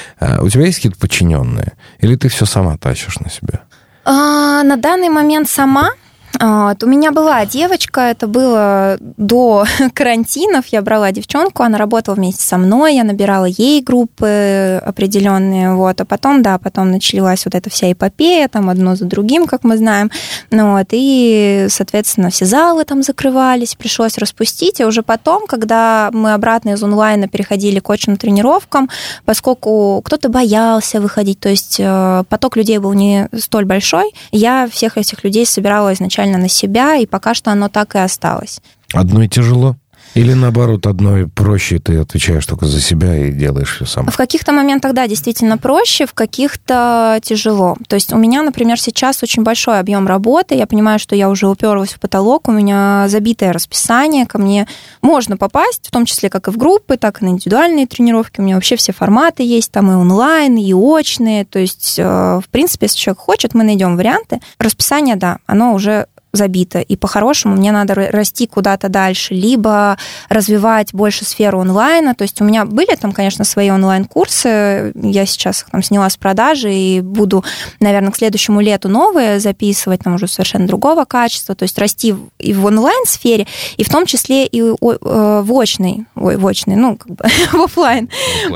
у 0.42 0.50
тебя 0.50 0.66
есть 0.66 0.78
какие-то 0.78 0.98
подчиненные? 0.98 1.74
Или 2.00 2.16
ты 2.16 2.30
все 2.30 2.48
сама 2.48 2.78
тащишь 2.78 3.20
на 3.20 3.30
себе? 3.30 3.60
А, 4.06 4.64
на 4.64 4.76
данный 4.76 5.10
момент 5.10 5.48
сама, 5.48 5.92
вот. 6.40 6.84
У 6.84 6.88
меня 6.88 7.12
была 7.12 7.46
девочка, 7.46 8.02
это 8.02 8.28
было 8.28 8.98
до 9.00 9.66
карантинов, 9.94 10.68
я 10.68 10.82
брала 10.82 11.12
девчонку, 11.12 11.64
она 11.64 11.78
работала 11.78 12.16
вместе 12.16 12.44
со 12.44 12.58
мной, 12.58 12.96
я 12.96 13.04
набирала 13.04 13.46
ей 13.46 13.82
группы 13.82 14.82
определенные, 14.86 15.74
вот, 15.74 16.00
а 16.02 16.06
потом, 16.06 16.44
да, 16.44 16.58
потом 16.60 16.92
началась 16.92 17.46
вот 17.46 17.56
эта 17.56 17.70
вся 17.70 17.92
эпопея, 17.92 18.48
там 18.48 18.70
одно 18.70 18.96
за 18.96 19.06
другим, 19.06 19.48
как 19.48 19.64
мы 19.64 19.78
знаем, 19.78 20.12
ну, 20.52 20.78
вот, 20.78 20.88
и, 20.92 21.68
соответственно, 21.70 22.30
все 22.30 22.46
залы 22.46 22.84
там 22.84 23.02
закрывались, 23.02 23.76
пришлось 23.76 24.18
распустить, 24.18 24.80
и 24.80 24.86
уже 24.86 25.02
потом, 25.02 25.48
когда 25.48 26.10
мы 26.14 26.34
обратно 26.34 26.72
из 26.72 26.84
онлайна 26.84 27.28
переходили 27.28 27.80
к 27.80 27.90
очным 27.90 28.18
тренировкам, 28.18 28.90
поскольку 29.26 30.02
кто-то 30.04 30.30
боялся 30.30 31.02
выходить, 31.02 31.40
то 31.40 31.50
есть 31.50 31.78
э, 31.80 32.24
поток 32.30 32.58
людей 32.58 32.78
был 32.78 32.94
не 32.94 33.28
столь 33.38 33.66
большой, 33.66 34.14
я 34.32 34.68
всех 34.72 34.98
этих 34.98 35.24
людей 35.24 35.46
собирала 35.46 35.94
изначально 35.94 36.27
изначально 36.28 36.38
на 36.38 36.50
себя, 36.50 36.96
и 36.96 37.06
пока 37.06 37.34
что 37.34 37.52
оно 37.52 37.70
так 37.70 37.96
и 37.96 38.00
осталось. 38.00 38.60
Одной 38.94 39.28
тяжело? 39.28 39.76
Или 40.14 40.34
наоборот, 40.34 40.88
одной 40.88 41.28
проще, 41.28 41.78
ты 41.78 42.00
отвечаешь 42.00 42.46
только 42.46 42.66
за 42.66 42.82
себя 42.82 43.28
и 43.28 43.32
делаешь 43.32 43.76
все 43.76 43.86
сам? 43.86 44.08
В 44.08 44.18
каких-то 44.18 44.52
моментах, 44.52 44.94
да, 44.94 45.08
действительно 45.08 45.60
проще, 45.60 46.08
в 46.08 46.14
каких-то 46.14 47.20
тяжело. 47.22 47.76
То 47.88 47.96
есть 47.96 48.12
у 48.14 48.18
меня, 48.18 48.42
например, 48.42 48.80
сейчас 48.80 49.22
очень 49.22 49.44
большой 49.44 49.80
объем 49.80 50.08
работы, 50.08 50.56
я 50.56 50.66
понимаю, 50.66 50.98
что 50.98 51.16
я 51.16 51.30
уже 51.30 51.48
уперлась 51.48 51.94
в 51.94 52.00
потолок, 52.00 52.48
у 52.48 52.52
меня 52.52 53.06
забитое 53.10 53.54
расписание, 53.54 54.26
ко 54.26 54.40
мне 54.40 54.68
можно 55.04 55.38
попасть, 55.38 55.88
в 55.88 55.92
том 55.92 56.06
числе 56.06 56.30
как 56.30 56.48
и 56.48 56.52
в 56.52 56.58
группы, 56.58 56.98
так 56.98 57.22
и 57.22 57.26
на 57.26 57.30
индивидуальные 57.30 57.86
тренировки. 57.86 58.40
У 58.40 58.44
меня 58.44 58.56
вообще 58.56 58.76
все 58.76 58.94
форматы 58.94 59.44
есть, 59.44 59.72
там 59.72 59.92
и 59.92 59.96
онлайн, 59.96 60.58
и 60.58 60.74
очные. 60.74 61.46
То 61.46 61.60
есть, 61.60 61.96
э, 62.00 62.40
в 62.44 62.50
принципе, 62.50 62.88
если 62.88 62.98
человек 62.98 63.20
хочет, 63.20 63.54
мы 63.54 63.64
найдем 63.64 63.98
варианты. 63.98 64.40
Расписание, 64.58 65.16
да, 65.16 65.38
оно 65.46 65.74
уже 65.74 66.08
забито. 66.38 66.80
И 66.80 66.96
по-хорошему 66.96 67.56
мне 67.56 67.72
надо 67.72 67.96
расти 67.96 68.48
куда-то 68.48 68.88
дальше, 68.88 69.34
либо 69.34 69.98
развивать 70.30 70.94
больше 70.94 71.26
сферу 71.26 71.60
онлайна. 71.60 72.16
То 72.16 72.22
есть 72.24 72.40
у 72.42 72.46
меня 72.46 72.64
были 72.66 72.96
там, 72.96 73.12
конечно, 73.12 73.44
свои 73.44 73.70
онлайн-курсы. 73.70 74.94
Я 74.96 75.26
сейчас 75.26 75.64
их 75.64 75.70
там 75.70 75.84
сняла 75.84 76.10
с 76.10 76.18
продажи 76.18 76.74
и 76.74 77.02
буду, 77.02 77.44
наверное, 77.80 78.12
к 78.12 78.18
следующему 78.18 78.62
лету 78.62 78.88
новые 78.88 79.40
записывать, 79.40 80.02
там 80.04 80.16
уже 80.16 80.28
совершенно 80.28 80.68
другого 80.68 81.06
качества. 81.06 81.56
То 81.56 81.64
есть 81.64 81.78
расти 81.78 82.16
и 82.40 82.54
в 82.54 82.66
онлайн-сфере, 82.66 83.48
и 83.76 83.84
в 83.84 83.90
том 83.90 84.06
числе 84.06 84.46
и 84.46 84.62
э, 84.62 84.74
в 84.82 85.60
очной, 85.60 86.06
ой, 86.16 86.38
в 86.38 86.48
очной, 86.48 86.76
ну, 86.76 86.98
как 86.98 87.12
бы 87.12 87.26
в 87.52 87.62
офлайн. 87.62 88.10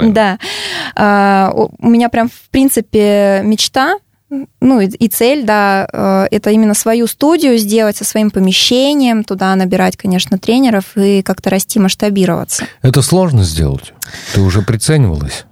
Да. 0.03 0.37
А, 0.95 1.51
у 1.53 1.87
меня 1.87 2.09
прям, 2.09 2.29
в 2.29 2.49
принципе, 2.49 3.41
мечта 3.43 3.97
ну 4.61 4.79
и 4.79 5.07
цель, 5.09 5.45
да, 5.45 5.87
э, 5.91 6.27
это 6.31 6.51
именно 6.51 6.73
свою 6.73 7.07
студию 7.07 7.57
сделать 7.57 7.97
со 7.97 8.05
своим 8.05 8.31
помещением, 8.31 9.23
туда 9.23 9.55
набирать, 9.55 9.97
конечно, 9.97 10.37
тренеров 10.37 10.95
и 10.95 11.21
как-то 11.21 11.49
расти, 11.49 11.79
масштабироваться. 11.79 12.65
Это 12.81 13.01
сложно 13.01 13.43
сделать? 13.43 13.93
Ты 14.33 14.41
уже 14.41 14.61
приценивалась? 14.61 15.45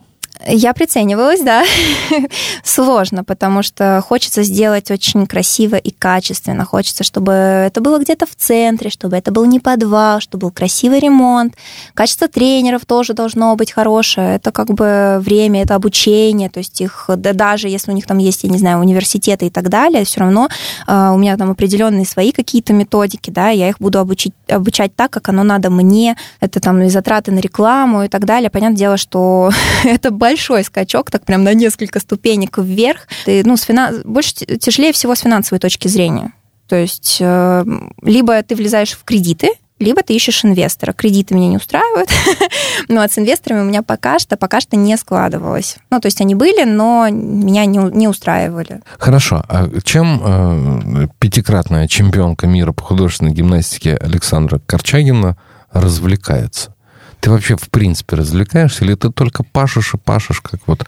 Я 0.48 0.74
приценивалась, 0.74 1.42
да. 1.42 1.66
Сложно, 2.64 3.26
потому 3.26 3.62
что 3.62 4.02
хочется 4.08 4.44
сделать 4.44 4.90
очень 4.90 5.28
красиво 5.28 5.76
и 5.76 5.92
качественно. 5.92 6.64
Хочется, 6.64 7.04
чтобы 7.04 7.34
это 7.34 7.82
было 7.82 8.00
где-то 8.00 8.26
в 8.26 8.36
центре, 8.38 8.90
чтобы 8.90 9.18
это 9.18 9.32
был 9.32 9.44
не 9.44 9.60
подвал, 9.60 10.22
чтобы 10.22 10.44
был 10.44 10.52
красивый 10.52 11.00
ремонт. 11.00 11.56
Качество 11.94 12.30
тренеров 12.30 12.86
тоже 12.86 13.14
должно 13.14 13.54
быть 13.58 13.74
хорошее. 13.74 14.36
Это 14.36 14.54
как 14.54 14.68
бы 14.68 15.18
время, 15.20 15.64
это 15.64 15.76
обучение. 15.76 16.50
То 16.50 16.60
есть 16.60 16.80
их, 16.80 17.10
да, 17.18 17.34
даже 17.34 17.68
если 17.68 17.92
у 17.92 17.96
них 17.96 18.08
там 18.08 18.18
есть, 18.18 18.44
я 18.44 18.50
не 18.50 18.58
знаю, 18.58 18.80
университеты 18.80 19.48
и 19.48 19.50
так 19.50 19.68
далее, 19.68 20.06
все 20.06 20.22
равно 20.22 20.48
э, 20.88 21.10
у 21.14 21.18
меня 21.18 21.36
там 21.36 21.52
определенные 21.52 22.06
свои 22.06 22.32
какие-то 22.32 22.72
методики, 22.72 23.30
да, 23.30 23.50
я 23.50 23.68
их 23.68 23.80
буду 23.80 24.00
обучить, 24.00 24.34
обучать 24.48 24.96
так, 24.96 25.12
как 25.12 25.28
оно 25.28 25.44
надо 25.44 25.70
мне. 25.70 26.16
Это 26.40 26.62
там 26.62 26.82
и 26.82 26.90
затраты 26.90 27.34
на 27.34 27.40
рекламу 27.40 28.04
и 28.04 28.08
так 28.08 28.24
далее. 28.24 28.50
Понятное 28.50 28.78
дело, 28.78 28.96
что 28.96 29.52
это 29.84 30.12
большой 30.30 30.64
скачок, 30.64 31.10
так 31.10 31.26
прям 31.26 31.44
на 31.44 31.54
несколько 31.54 32.00
ступенек 32.00 32.58
вверх. 32.60 33.08
Ты, 33.26 33.42
ну, 33.44 33.58
с 33.58 33.64
финан... 33.64 34.02
больше 34.06 34.34
тяжелее 34.34 34.94
всего 34.94 35.16
с 35.16 35.22
финансовой 35.22 35.60
точки 35.60 35.88
зрения. 35.88 36.34
То 36.68 36.76
есть 36.76 37.18
э, 37.20 37.66
либо 38.04 38.44
ты 38.44 38.56
влезаешь 38.56 38.92
в 38.92 39.04
кредиты, 39.04 39.50
либо 39.80 40.04
ты 40.04 40.14
ищешь 40.14 40.46
инвестора. 40.46 40.94
Кредиты 40.94 41.34
меня 41.34 41.48
не 41.48 41.58
устраивают, 41.58 42.10
но 42.90 43.02
от 43.02 43.12
с 43.12 43.18
инвесторами 43.18 43.62
у 43.62 43.64
меня 43.64 43.82
пока 43.82 44.20
что, 44.20 44.38
пока 44.38 44.62
что 44.62 44.78
не 44.78 44.96
складывалось. 44.98 45.78
Ну, 45.90 46.00
то 46.00 46.06
есть 46.06 46.22
они 46.22 46.36
были, 46.36 46.64
но 46.64 47.08
меня 47.10 47.66
не, 47.66 47.80
не 47.80 48.08
устраивали. 48.08 48.82
Хорошо. 49.00 49.44
А 49.50 49.68
чем 49.84 50.22
э, 50.24 51.08
пятикратная 51.18 51.88
чемпионка 51.88 52.46
мира 52.46 52.72
по 52.72 52.84
художественной 52.84 53.32
гимнастике 53.32 53.96
Александра 53.96 54.62
Корчагина 54.68 55.38
развлекается? 55.72 56.76
Ты 57.20 57.32
вообще 57.32 57.56
в 57.58 57.70
принципе 57.70 58.16
развлекаешься 58.16 58.86
или 58.86 58.96
ты 58.96 59.12
только 59.12 59.44
пашешь 59.44 59.94
и 59.94 59.98
пашешь, 59.98 60.42
как 60.42 60.62
вот 60.68 60.86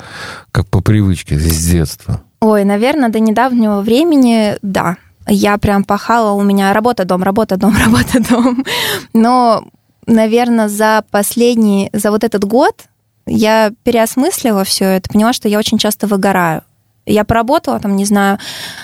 как 0.51 0.67
по 0.67 0.81
привычке 0.81 1.37
с 1.37 1.65
детства? 1.65 2.21
Ой, 2.39 2.63
наверное, 2.63 3.09
до 3.09 3.19
недавнего 3.19 3.81
времени, 3.81 4.57
да 4.61 4.97
я 5.27 5.57
прям 5.57 5.83
пахала, 5.83 6.31
у 6.31 6.43
меня 6.43 6.73
работа, 6.73 7.05
дом, 7.05 7.23
работа, 7.23 7.57
дом, 7.57 7.75
работа, 7.85 8.19
дом. 8.19 8.65
Но, 9.13 9.63
наверное, 10.05 10.67
за 10.67 11.03
последний, 11.11 11.89
за 11.93 12.11
вот 12.11 12.23
этот 12.23 12.43
год 12.43 12.85
я 13.25 13.71
переосмыслила 13.83 14.63
все 14.63 14.85
это, 14.85 15.09
поняла, 15.09 15.33
что 15.33 15.47
я 15.47 15.59
очень 15.59 15.77
часто 15.77 16.07
выгораю. 16.07 16.63
Я 17.05 17.23
поработала 17.23 17.79
там, 17.79 17.95
не 17.95 18.05
знаю, 18.05 18.37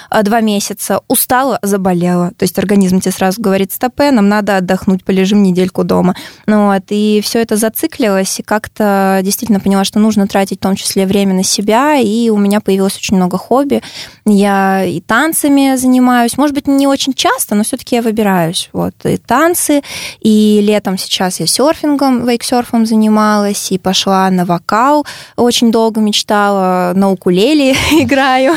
э, 0.10 0.24
два 0.24 0.42
месяца, 0.42 1.02
устала, 1.08 1.60
заболела. 1.62 2.32
То 2.38 2.44
есть 2.44 2.58
организм 2.58 3.00
тебе 3.00 3.12
сразу 3.12 3.40
говорит, 3.42 3.72
стопе, 3.72 4.12
нам 4.12 4.28
надо 4.28 4.58
отдохнуть, 4.58 5.04
полежим 5.04 5.44
недельку 5.44 5.84
дома. 5.84 6.16
Ну 6.48 6.68
вот, 6.68 6.84
и 6.90 7.22
все 7.24 7.42
это 7.42 7.58
зациклилось, 7.58 8.40
и 8.40 8.44
как-то 8.44 9.20
действительно 9.24 9.60
поняла, 9.60 9.84
что 9.84 10.00
нужно 10.00 10.28
тратить 10.28 10.60
в 10.60 10.64
том 10.64 10.76
числе 10.76 11.06
время 11.06 11.36
на 11.36 11.44
себя, 11.44 11.96
и 11.98 12.30
у 12.30 12.38
меня 12.38 12.60
появилось 12.60 12.98
очень 12.98 13.18
много 13.18 13.38
хобби. 13.38 13.84
Я 14.26 14.84
и 14.84 15.00
танцами 15.00 15.76
занимаюсь, 15.76 16.38
может 16.38 16.56
быть, 16.56 16.68
не 16.68 16.88
очень 16.88 17.14
часто, 17.14 17.54
но 17.54 17.64
все-таки 17.64 17.96
я 17.96 18.02
выбираюсь. 18.02 18.70
Вот, 18.74 18.94
и 19.04 19.18
танцы, 19.18 19.84
и 20.22 20.60
летом 20.64 20.98
сейчас 20.98 21.40
я 21.40 21.46
серфингом, 21.46 22.26
вейксерфом 22.26 22.88
занималась, 22.88 23.72
и 23.72 23.78
пошла 23.78 24.30
на 24.32 24.46
вокал, 24.46 25.06
очень 25.36 25.72
долго 25.72 26.02
мечтала, 26.02 26.94
на 26.96 27.12
укулеле 27.12 27.76
играю. 28.08 28.56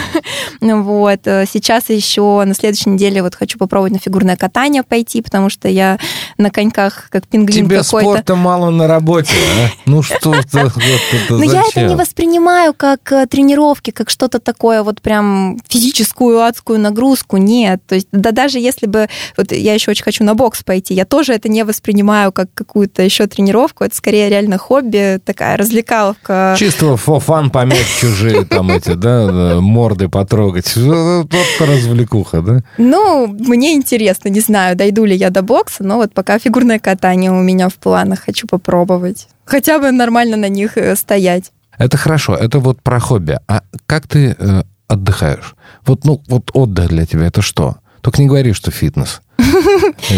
вот. 0.61 1.21
Э, 1.27 1.45
сейчас 1.51 1.91
еще 1.91 2.43
на 2.45 2.55
следующей 2.55 2.91
неделе 2.91 3.23
вот 3.23 3.35
хочу 3.35 3.59
попробовать 3.59 3.93
на 3.93 3.99
фигурное 3.99 4.37
катание 4.37 4.83
пойти, 4.83 5.21
потому 5.23 5.51
что 5.51 5.69
я 5.69 5.99
на 6.39 6.51
коньках 6.51 7.09
как 7.11 7.27
пингвин 7.27 7.67
Тебе 7.67 7.83
какой-то. 7.83 8.11
спорта 8.11 8.37
мало 8.37 8.71
на 8.71 8.87
работе, 8.87 9.33
а? 9.35 9.69
Ну 9.87 10.03
что 10.03 10.35
это, 10.35 10.73
Но 11.29 11.45
я 11.45 11.63
это 11.69 11.83
не 11.83 11.97
воспринимаю 11.97 12.73
как 12.75 13.13
э, 13.13 13.27
тренировки, 13.27 13.91
как 13.91 14.11
что-то 14.11 14.39
такое 14.39 14.83
вот 14.83 15.03
прям 15.03 15.59
физическую 15.69 16.43
адскую 16.43 16.79
нагрузку. 16.79 17.37
Нет. 17.37 17.83
То 17.87 17.97
есть 17.97 18.09
да 18.13 18.33
даже 18.33 18.59
если 18.59 18.87
бы... 18.87 19.09
Вот 19.37 19.53
я 19.53 19.75
еще 19.75 19.91
очень 19.91 20.05
хочу 20.05 20.25
на 20.25 20.35
бокс 20.35 20.63
пойти, 20.63 20.95
я 20.95 21.05
тоже 21.05 21.33
это 21.33 21.49
не 21.49 21.65
воспринимаю 21.65 22.33
как 22.33 22.53
какую-то 22.55 23.03
еще 23.03 23.27
тренировку. 23.27 23.85
Это 23.85 23.97
скорее 23.97 24.29
реально 24.29 24.59
хобби, 24.59 25.21
такая 25.25 25.57
развлекаловка. 25.57 26.55
Чисто 26.59 26.97
фофан 26.97 27.51
помять 27.51 27.87
чужие 28.01 28.45
там 28.45 28.71
эти, 28.71 28.93
да, 28.93 29.27
морды 29.61 30.09
потрогать. 30.09 30.77
Вот 30.77 31.33
развлекуха, 31.61 32.43
да? 32.43 32.61
Ну, 32.79 33.27
мне 33.27 33.75
интересно, 33.75 34.29
не 34.29 34.41
знаю, 34.41 34.77
дойду 34.77 35.05
ли 35.05 35.15
я 35.15 35.31
до 35.31 35.43
бокса, 35.43 35.85
но 35.85 35.97
вот 35.97 36.13
пока 36.13 36.39
фигурное 36.39 36.79
катание 36.79 37.31
у 37.31 37.43
меня 37.43 37.69
в 37.69 37.75
планах, 37.75 38.21
хочу 38.21 38.47
попробовать. 38.47 39.29
Хотя 39.45 39.79
бы 39.79 39.91
нормально 39.91 40.37
на 40.37 40.49
них 40.49 40.77
э, 40.77 40.95
стоять. 40.97 41.53
Это 41.79 41.97
хорошо, 41.97 42.37
это 42.37 42.59
вот 42.59 42.83
про 42.83 43.01
хобби. 43.01 43.39
А 43.49 43.63
как 43.87 44.07
ты 44.07 44.37
э, 44.39 44.63
отдыхаешь? 44.87 45.55
Вот, 45.87 46.05
ну, 46.05 46.21
вот 46.29 46.51
отдых 46.53 46.89
для 46.89 47.07
тебя 47.07 47.27
это 47.27 47.43
что? 47.43 47.77
Только 48.01 48.23
не 48.23 48.29
говори, 48.29 48.53
что 48.53 48.71
фитнес. 48.71 49.21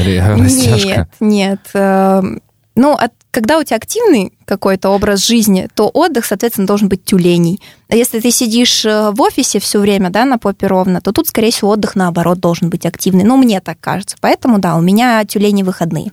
Нет, 1.21 1.61
нет. 1.75 2.41
Ну, 2.75 2.93
от, 2.93 3.13
когда 3.31 3.59
у 3.59 3.65
тебя 3.65 3.77
активный 3.77 4.33
какой-то 4.47 4.91
образ 4.91 5.27
жизни, 5.27 5.69
то 5.75 5.89
отдых, 5.89 6.25
соответственно, 6.25 6.67
должен 6.67 6.89
быть 6.89 7.05
тюленей. 7.05 7.61
А 7.89 7.97
если 7.97 8.21
ты 8.21 8.31
сидишь 8.31 8.85
э, 8.85 9.11
в 9.11 9.21
офисе 9.21 9.59
все 9.59 9.79
время, 9.79 10.11
да, 10.11 10.25
на 10.25 10.39
попе 10.39 10.67
ровно, 10.67 11.01
то 11.01 11.13
тут, 11.13 11.29
скорее 11.29 11.51
всего, 11.51 11.71
отдых, 11.71 11.97
наоборот, 11.97 12.39
должен 12.41 12.71
быть 12.71 12.87
активный. 12.87 13.25
Ну, 13.25 13.37
мне 13.37 13.61
так 13.61 13.79
кажется. 13.81 14.17
Поэтому, 14.21 14.59
да, 14.59 14.77
у 14.77 14.81
меня 14.81 15.25
тюлени 15.25 15.63
выходные. 15.63 16.13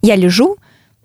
Я 0.00 0.16
лежу 0.16 0.56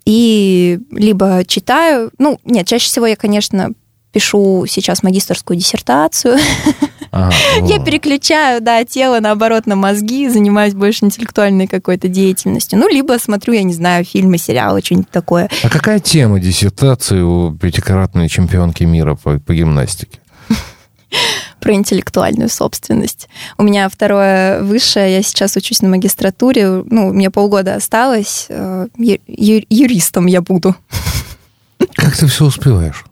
и 0.04 0.80
либо 0.90 1.44
читаю, 1.46 2.10
ну, 2.18 2.40
нет, 2.44 2.66
чаще 2.66 2.86
всего 2.86 3.06
я, 3.06 3.14
конечно, 3.14 3.70
пишу 4.10 4.64
сейчас 4.66 5.02
магистрскую 5.02 5.56
диссертацию. 5.56 6.38
Ага, 7.10 7.34
я 7.66 7.78
переключаю, 7.78 8.60
да, 8.60 8.84
тело, 8.84 9.20
наоборот, 9.20 9.66
на 9.66 9.76
мозги, 9.76 10.28
занимаюсь 10.28 10.74
больше 10.74 11.04
интеллектуальной 11.04 11.66
какой-то 11.66 12.08
деятельностью. 12.08 12.78
Ну, 12.78 12.88
либо 12.88 13.18
смотрю, 13.18 13.54
я 13.54 13.62
не 13.62 13.74
знаю, 13.74 14.04
фильмы, 14.04 14.38
сериалы, 14.38 14.80
что-нибудь 14.82 15.10
такое. 15.10 15.48
А 15.62 15.68
какая 15.68 16.00
тема 16.00 16.40
диссертации 16.40 17.20
у 17.20 17.52
пятикратной 17.54 18.28
чемпионки 18.28 18.84
мира 18.84 19.14
по, 19.14 19.38
по 19.38 19.54
гимнастике? 19.54 20.18
про 21.60 21.74
интеллектуальную 21.74 22.48
собственность. 22.48 23.28
У 23.56 23.62
меня 23.62 23.88
второе 23.88 24.62
высшее, 24.62 25.14
я 25.14 25.22
сейчас 25.22 25.56
учусь 25.56 25.82
на 25.82 25.88
магистратуре, 25.88 26.82
ну, 26.86 27.12
мне 27.12 27.30
полгода 27.30 27.74
осталось, 27.74 28.46
э, 28.48 28.86
юристом 28.96 30.26
я 30.26 30.40
буду. 30.40 30.74
Как 31.94 32.16
ты 32.16 32.26
все 32.26 32.44
успеваешь? 32.44 33.04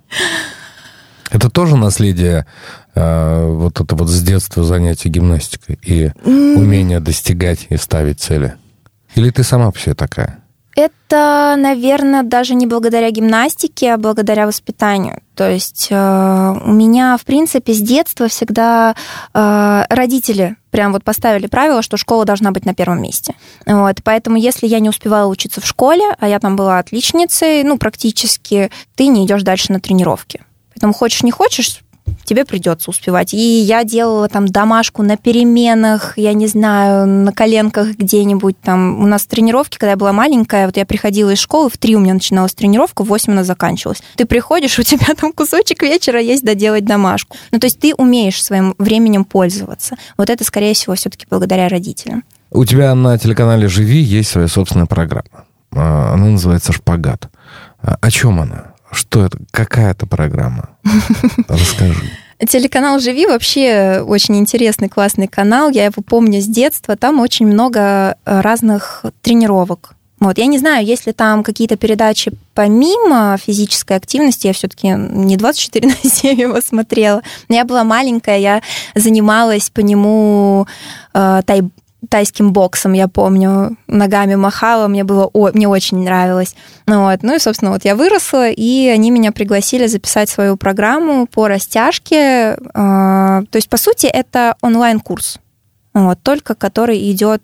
Это 1.30 1.50
тоже 1.50 1.76
наследие 1.76 2.46
э, 2.96 3.46
вот 3.52 3.80
это 3.80 3.94
вот 3.94 4.08
с 4.08 4.22
детства 4.22 4.64
занятия 4.64 5.08
гимнастикой 5.08 5.78
и 5.82 6.10
умение 6.24 6.98
достигать 6.98 7.66
и 7.68 7.76
ставить 7.76 8.20
цели? 8.20 8.54
Или 9.14 9.30
ты 9.30 9.44
сама 9.44 9.70
все 9.70 9.94
такая? 9.94 10.40
Это, 10.76 11.54
наверное, 11.56 12.22
даже 12.22 12.54
не 12.54 12.66
благодаря 12.66 13.10
гимнастике, 13.10 13.94
а 13.94 13.96
благодаря 13.96 14.46
воспитанию. 14.46 15.22
То 15.34 15.50
есть 15.50 15.88
э, 15.90 15.94
у 15.94 16.70
меня, 16.70 17.16
в 17.16 17.24
принципе, 17.24 17.72
с 17.72 17.80
детства 17.80 18.28
всегда 18.28 18.94
э, 19.32 19.84
родители 19.88 20.56
прям 20.70 20.92
вот 20.92 21.02
поставили 21.02 21.46
правило, 21.46 21.80
что 21.80 21.96
школа 21.96 22.26
должна 22.26 22.50
быть 22.50 22.66
на 22.66 22.74
первом 22.74 23.00
месте. 23.00 23.34
Вот, 23.64 23.96
поэтому 24.04 24.36
если 24.36 24.66
я 24.66 24.78
не 24.78 24.90
успевала 24.90 25.28
учиться 25.28 25.62
в 25.62 25.66
школе, 25.66 26.14
а 26.18 26.28
я 26.28 26.38
там 26.40 26.56
была 26.56 26.78
отличницей, 26.78 27.64
ну, 27.64 27.78
практически, 27.78 28.70
ты 28.96 29.06
не 29.06 29.24
идешь 29.24 29.44
дальше 29.44 29.72
на 29.72 29.80
тренировки. 29.80 30.42
Поэтому 30.74 30.92
хочешь 30.92 31.22
не 31.22 31.30
хочешь, 31.30 31.80
тебе 32.24 32.44
придется 32.44 32.90
успевать. 32.90 33.32
И 33.32 33.36
я 33.36 33.84
делала 33.84 34.28
там 34.28 34.46
домашку 34.46 35.02
на 35.02 35.16
переменах, 35.16 36.18
я 36.18 36.32
не 36.32 36.46
знаю, 36.46 37.06
на 37.06 37.32
коленках 37.32 37.96
где-нибудь 37.96 38.60
там. 38.60 39.02
У 39.02 39.06
нас 39.06 39.26
тренировки, 39.26 39.78
когда 39.78 39.92
я 39.92 39.96
была 39.96 40.12
маленькая, 40.12 40.66
вот 40.66 40.76
я 40.76 40.84
приходила 40.84 41.30
из 41.30 41.38
школы, 41.38 41.70
в 41.70 41.78
три 41.78 41.96
у 41.96 42.00
меня 42.00 42.14
начиналась 42.14 42.54
тренировка, 42.54 43.04
в 43.04 43.08
восемь 43.08 43.32
она 43.32 43.44
заканчивалась. 43.44 44.02
Ты 44.16 44.26
приходишь, 44.26 44.78
у 44.78 44.82
тебя 44.82 45.14
там 45.14 45.32
кусочек 45.32 45.82
вечера 45.82 46.20
есть 46.20 46.44
доделать 46.44 46.84
домашку. 46.84 47.36
Ну, 47.52 47.58
то 47.58 47.66
есть 47.66 47.78
ты 47.78 47.94
умеешь 47.94 48.42
своим 48.42 48.74
временем 48.78 49.24
пользоваться. 49.24 49.96
Вот 50.16 50.30
это, 50.30 50.44
скорее 50.44 50.74
всего, 50.74 50.94
все-таки 50.94 51.26
благодаря 51.30 51.68
родителям. 51.68 52.24
У 52.50 52.64
тебя 52.64 52.94
на 52.94 53.18
телеканале 53.18 53.68
«Живи» 53.68 53.98
есть 53.98 54.30
своя 54.30 54.48
собственная 54.48 54.86
программа. 54.86 55.44
А, 55.72 56.14
она 56.14 56.26
называется 56.26 56.72
«Шпагат». 56.72 57.28
А, 57.82 57.98
о 58.00 58.10
чем 58.10 58.40
она? 58.40 58.75
Что 58.90 59.26
это? 59.26 59.38
Какая 59.50 59.92
это 59.92 60.06
программа? 60.06 60.70
Расскажи. 61.48 62.10
Телеканал 62.48 62.98
«Живи» 63.00 63.26
вообще 63.26 64.04
очень 64.06 64.36
интересный, 64.36 64.90
классный 64.90 65.26
канал. 65.26 65.70
Я 65.70 65.86
его 65.86 66.02
помню 66.02 66.40
с 66.40 66.46
детства. 66.46 66.94
Там 66.96 67.20
очень 67.20 67.46
много 67.46 68.18
э, 68.24 68.40
разных 68.40 69.06
тренировок. 69.22 69.96
Вот. 70.20 70.38
Я 70.38 70.46
не 70.46 70.58
знаю, 70.58 70.84
есть 70.84 71.06
ли 71.06 71.12
там 71.12 71.42
какие-то 71.42 71.76
передачи 71.76 72.32
помимо 72.54 73.36
физической 73.38 73.96
активности, 73.96 74.46
я 74.46 74.52
все-таки 74.52 74.88
не 74.88 75.36
24 75.36 75.88
на 76.04 76.10
7 76.10 76.40
его 76.40 76.60
смотрела, 76.60 77.22
но 77.48 77.54
я 77.54 77.64
была 77.64 77.84
маленькая, 77.84 78.38
я 78.38 78.62
занималась 78.94 79.68
по 79.70 79.80
нему 79.80 80.66
э, 81.12 81.42
тай, 81.44 81.62
тайским 82.08 82.52
боксом, 82.52 82.92
я 82.92 83.08
помню, 83.08 83.76
ногами 83.86 84.34
махала, 84.34 84.88
мне 84.88 85.04
было, 85.04 85.28
о, 85.32 85.50
мне 85.52 85.68
очень 85.68 85.98
нравилось. 85.98 86.54
Ну, 86.86 87.04
вот. 87.04 87.22
ну 87.22 87.34
и, 87.34 87.38
собственно, 87.38 87.70
вот 87.72 87.84
я 87.84 87.94
выросла, 87.96 88.50
и 88.50 88.88
они 88.88 89.10
меня 89.10 89.32
пригласили 89.32 89.86
записать 89.86 90.28
свою 90.28 90.56
программу 90.56 91.26
по 91.26 91.48
растяжке. 91.48 92.16
Э, 92.16 92.56
то 92.74 93.54
есть, 93.54 93.68
по 93.68 93.76
сути, 93.76 94.06
это 94.06 94.56
онлайн-курс, 94.60 95.38
вот, 95.94 96.18
только 96.22 96.54
который 96.54 97.10
идет 97.10 97.42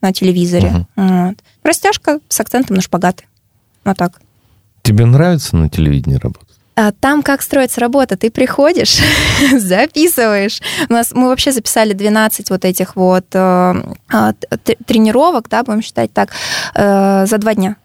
на 0.00 0.12
телевизоре. 0.12 0.86
Угу. 0.96 1.06
Вот. 1.06 1.36
Растяжка 1.62 2.20
с 2.28 2.38
акцентом 2.40 2.76
на 2.76 2.82
шпагаты. 2.82 3.24
Вот 3.84 3.96
так. 3.96 4.20
Тебе 4.82 5.06
нравится 5.06 5.56
на 5.56 5.70
телевидении 5.70 6.16
работать? 6.16 6.43
А 6.76 6.92
там 6.92 7.22
как 7.22 7.42
строится 7.42 7.80
работа? 7.80 8.16
Ты 8.16 8.30
приходишь, 8.30 8.98
записываешь. 9.52 10.60
У 10.88 10.92
нас 10.92 11.12
мы 11.12 11.28
вообще 11.28 11.52
записали 11.52 11.92
12 11.92 12.50
вот 12.50 12.64
этих 12.64 12.96
вот 12.96 13.26
э, 13.32 13.38
а, 13.38 14.32
тренировок, 14.86 15.48
да, 15.48 15.62
будем 15.62 15.82
считать 15.82 16.12
так, 16.12 16.30
э, 16.74 17.26
за 17.26 17.38
два 17.38 17.54
дня. 17.54 17.76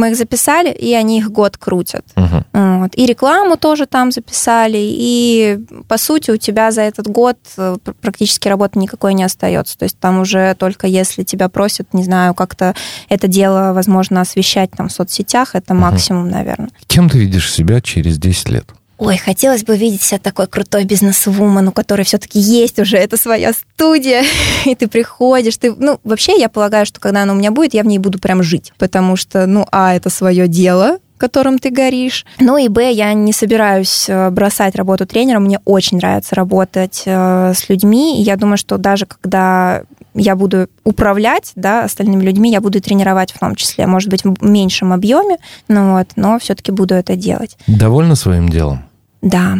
Мы 0.00 0.10
их 0.10 0.16
записали, 0.16 0.70
и 0.70 0.94
они 0.94 1.18
их 1.18 1.30
год 1.30 1.58
крутят. 1.58 2.06
Угу. 2.16 2.44
Вот. 2.52 2.90
И 2.94 3.04
рекламу 3.04 3.58
тоже 3.58 3.84
там 3.86 4.12
записали, 4.12 4.78
и 4.80 5.58
по 5.88 5.98
сути 5.98 6.30
у 6.30 6.38
тебя 6.38 6.70
за 6.70 6.80
этот 6.80 7.06
год 7.06 7.36
э, 7.58 7.76
практически 8.00 8.48
работы 8.48 8.78
никакой 8.78 9.12
не 9.12 9.24
остается. 9.24 9.76
То 9.76 9.84
есть 9.84 9.98
там 9.98 10.20
уже 10.20 10.54
только 10.54 10.86
если 10.86 11.22
тебя 11.22 11.50
просят, 11.50 11.92
не 11.92 12.02
знаю, 12.02 12.32
как-то 12.32 12.74
это 13.10 13.28
дело, 13.28 13.72
возможно, 13.74 14.22
освещать 14.22 14.70
там 14.70 14.88
в 14.88 14.92
соцсетях, 14.92 15.54
это 15.54 15.74
угу. 15.74 15.82
максимум, 15.82 16.30
наверное. 16.30 16.70
Кем 16.86 17.10
ты 17.10 17.18
видишь 17.18 17.52
себя 17.52 17.82
через 17.82 18.16
10 18.16 18.48
лет? 18.48 18.64
Ой, 19.00 19.16
хотелось 19.16 19.64
бы 19.64 19.78
видеть 19.78 20.02
себя 20.02 20.18
такой 20.18 20.46
крутой 20.46 20.84
бизнес-вумен, 20.84 21.66
у 21.66 21.72
которой 21.72 22.02
все-таки 22.02 22.38
есть 22.38 22.78
уже 22.78 22.98
эта 22.98 23.16
своя 23.16 23.54
студия, 23.54 24.24
и 24.66 24.74
ты 24.74 24.88
приходишь, 24.88 25.56
ты, 25.56 25.74
ну, 25.74 25.98
вообще 26.04 26.38
я 26.38 26.50
полагаю, 26.50 26.84
что 26.84 27.00
когда 27.00 27.22
она 27.22 27.32
у 27.32 27.36
меня 27.36 27.50
будет, 27.50 27.72
я 27.72 27.82
в 27.82 27.86
ней 27.86 27.98
буду 27.98 28.18
прям 28.18 28.42
жить, 28.42 28.74
потому 28.76 29.16
что, 29.16 29.46
ну, 29.46 29.66
а, 29.72 29.94
это 29.94 30.10
свое 30.10 30.48
дело, 30.48 30.98
которым 31.16 31.58
ты 31.58 31.70
горишь. 31.70 32.26
Ну 32.40 32.58
и 32.58 32.68
Б, 32.68 32.92
я 32.92 33.14
не 33.14 33.32
собираюсь 33.32 34.06
э, 34.08 34.30
бросать 34.30 34.74
работу 34.74 35.06
тренером. 35.06 35.44
Мне 35.44 35.60
очень 35.66 35.98
нравится 35.98 36.34
работать 36.34 37.02
э, 37.04 37.52
с 37.54 37.68
людьми. 37.68 38.18
И 38.18 38.22
я 38.22 38.36
думаю, 38.36 38.56
что 38.56 38.78
даже 38.78 39.04
когда 39.04 39.82
я 40.14 40.34
буду 40.34 40.68
управлять 40.82 41.52
да, 41.56 41.84
остальными 41.84 42.22
людьми, 42.22 42.50
я 42.50 42.62
буду 42.62 42.80
тренировать 42.80 43.32
в 43.32 43.38
том 43.38 43.54
числе, 43.54 43.86
может 43.86 44.08
быть, 44.08 44.24
в 44.24 44.42
меньшем 44.42 44.94
объеме, 44.94 45.36
ну 45.68 45.92
вот, 45.92 46.08
но 46.16 46.38
все-таки 46.38 46.72
буду 46.72 46.94
это 46.94 47.16
делать. 47.16 47.56
Довольна 47.66 48.16
своим 48.16 48.48
делом? 48.48 48.82
Да, 49.22 49.58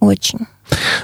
очень. 0.00 0.40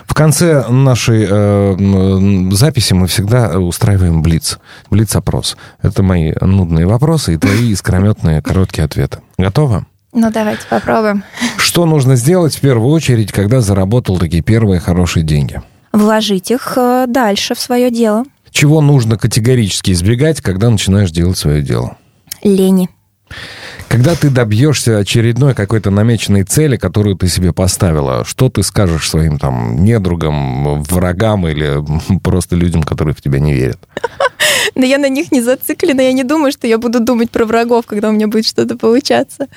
В 0.07 0.15
конце 0.15 0.69
нашей 0.69 1.27
э, 1.29 2.49
записи 2.53 2.93
мы 2.95 3.07
всегда 3.07 3.59
устраиваем 3.59 4.23
блиц. 4.23 4.59
Блиц-опрос. 4.91 5.57
Это 5.81 6.03
мои 6.03 6.33
нудные 6.41 6.87
вопросы 6.87 7.35
и 7.35 7.39
твои 7.39 7.71
искрометные 7.71 8.43
короткие 8.43 8.85
ответы. 8.85 9.21
Готова? 9.39 9.87
Ну, 10.13 10.31
давайте 10.31 10.63
попробуем. 10.69 11.25
Что 11.57 11.87
нужно 11.87 12.17
сделать 12.17 12.57
в 12.57 12.61
первую 12.61 12.91
очередь, 12.91 13.33
когда 13.33 13.61
заработал 13.61 14.19
такие 14.19 14.43
первые 14.43 14.81
хорошие 14.81 15.23
деньги? 15.23 15.63
Вложить 15.93 16.51
их 16.51 16.75
э, 16.77 17.07
дальше 17.09 17.55
в 17.55 17.61
свое 17.61 17.91
дело. 17.91 18.25
Чего 18.51 18.83
нужно 18.83 19.17
категорически 19.17 19.93
избегать, 19.93 20.43
когда 20.43 20.69
начинаешь 20.69 21.11
делать 21.11 21.39
свое 21.39 21.63
дело? 21.63 21.97
Лени. 22.43 22.91
Когда 23.89 24.15
ты 24.15 24.31
добьешься 24.31 24.99
очередной 24.99 25.55
какой-то 25.55 25.91
намеченной 25.91 26.45
цели, 26.45 26.77
которую 26.77 27.17
ты 27.17 27.29
себе 27.29 27.53
поставила, 27.53 28.25
что 28.25 28.49
ты 28.49 28.63
скажешь 28.63 29.09
своим 29.09 29.39
там 29.39 29.85
недругам, 29.85 30.83
врагам 30.83 31.47
или 31.47 31.79
просто 32.23 32.57
людям, 32.57 32.83
которые 32.83 33.15
в 33.15 33.21
тебя 33.21 33.39
не 33.39 33.53
верят? 33.53 33.79
Но 34.75 34.85
я 34.85 34.99
на 34.99 35.09
них 35.09 35.31
не 35.33 35.43
зациклена, 35.43 36.01
я 36.01 36.13
не 36.13 36.25
думаю, 36.25 36.53
что 36.53 36.67
я 36.67 36.79
буду 36.79 37.01
думать 37.01 37.31
про 37.31 37.45
врагов, 37.45 37.87
когда 37.87 38.09
у 38.09 38.13
меня 38.13 38.29
будет 38.29 38.47
что-то 38.47 38.77
получаться. 38.77 39.49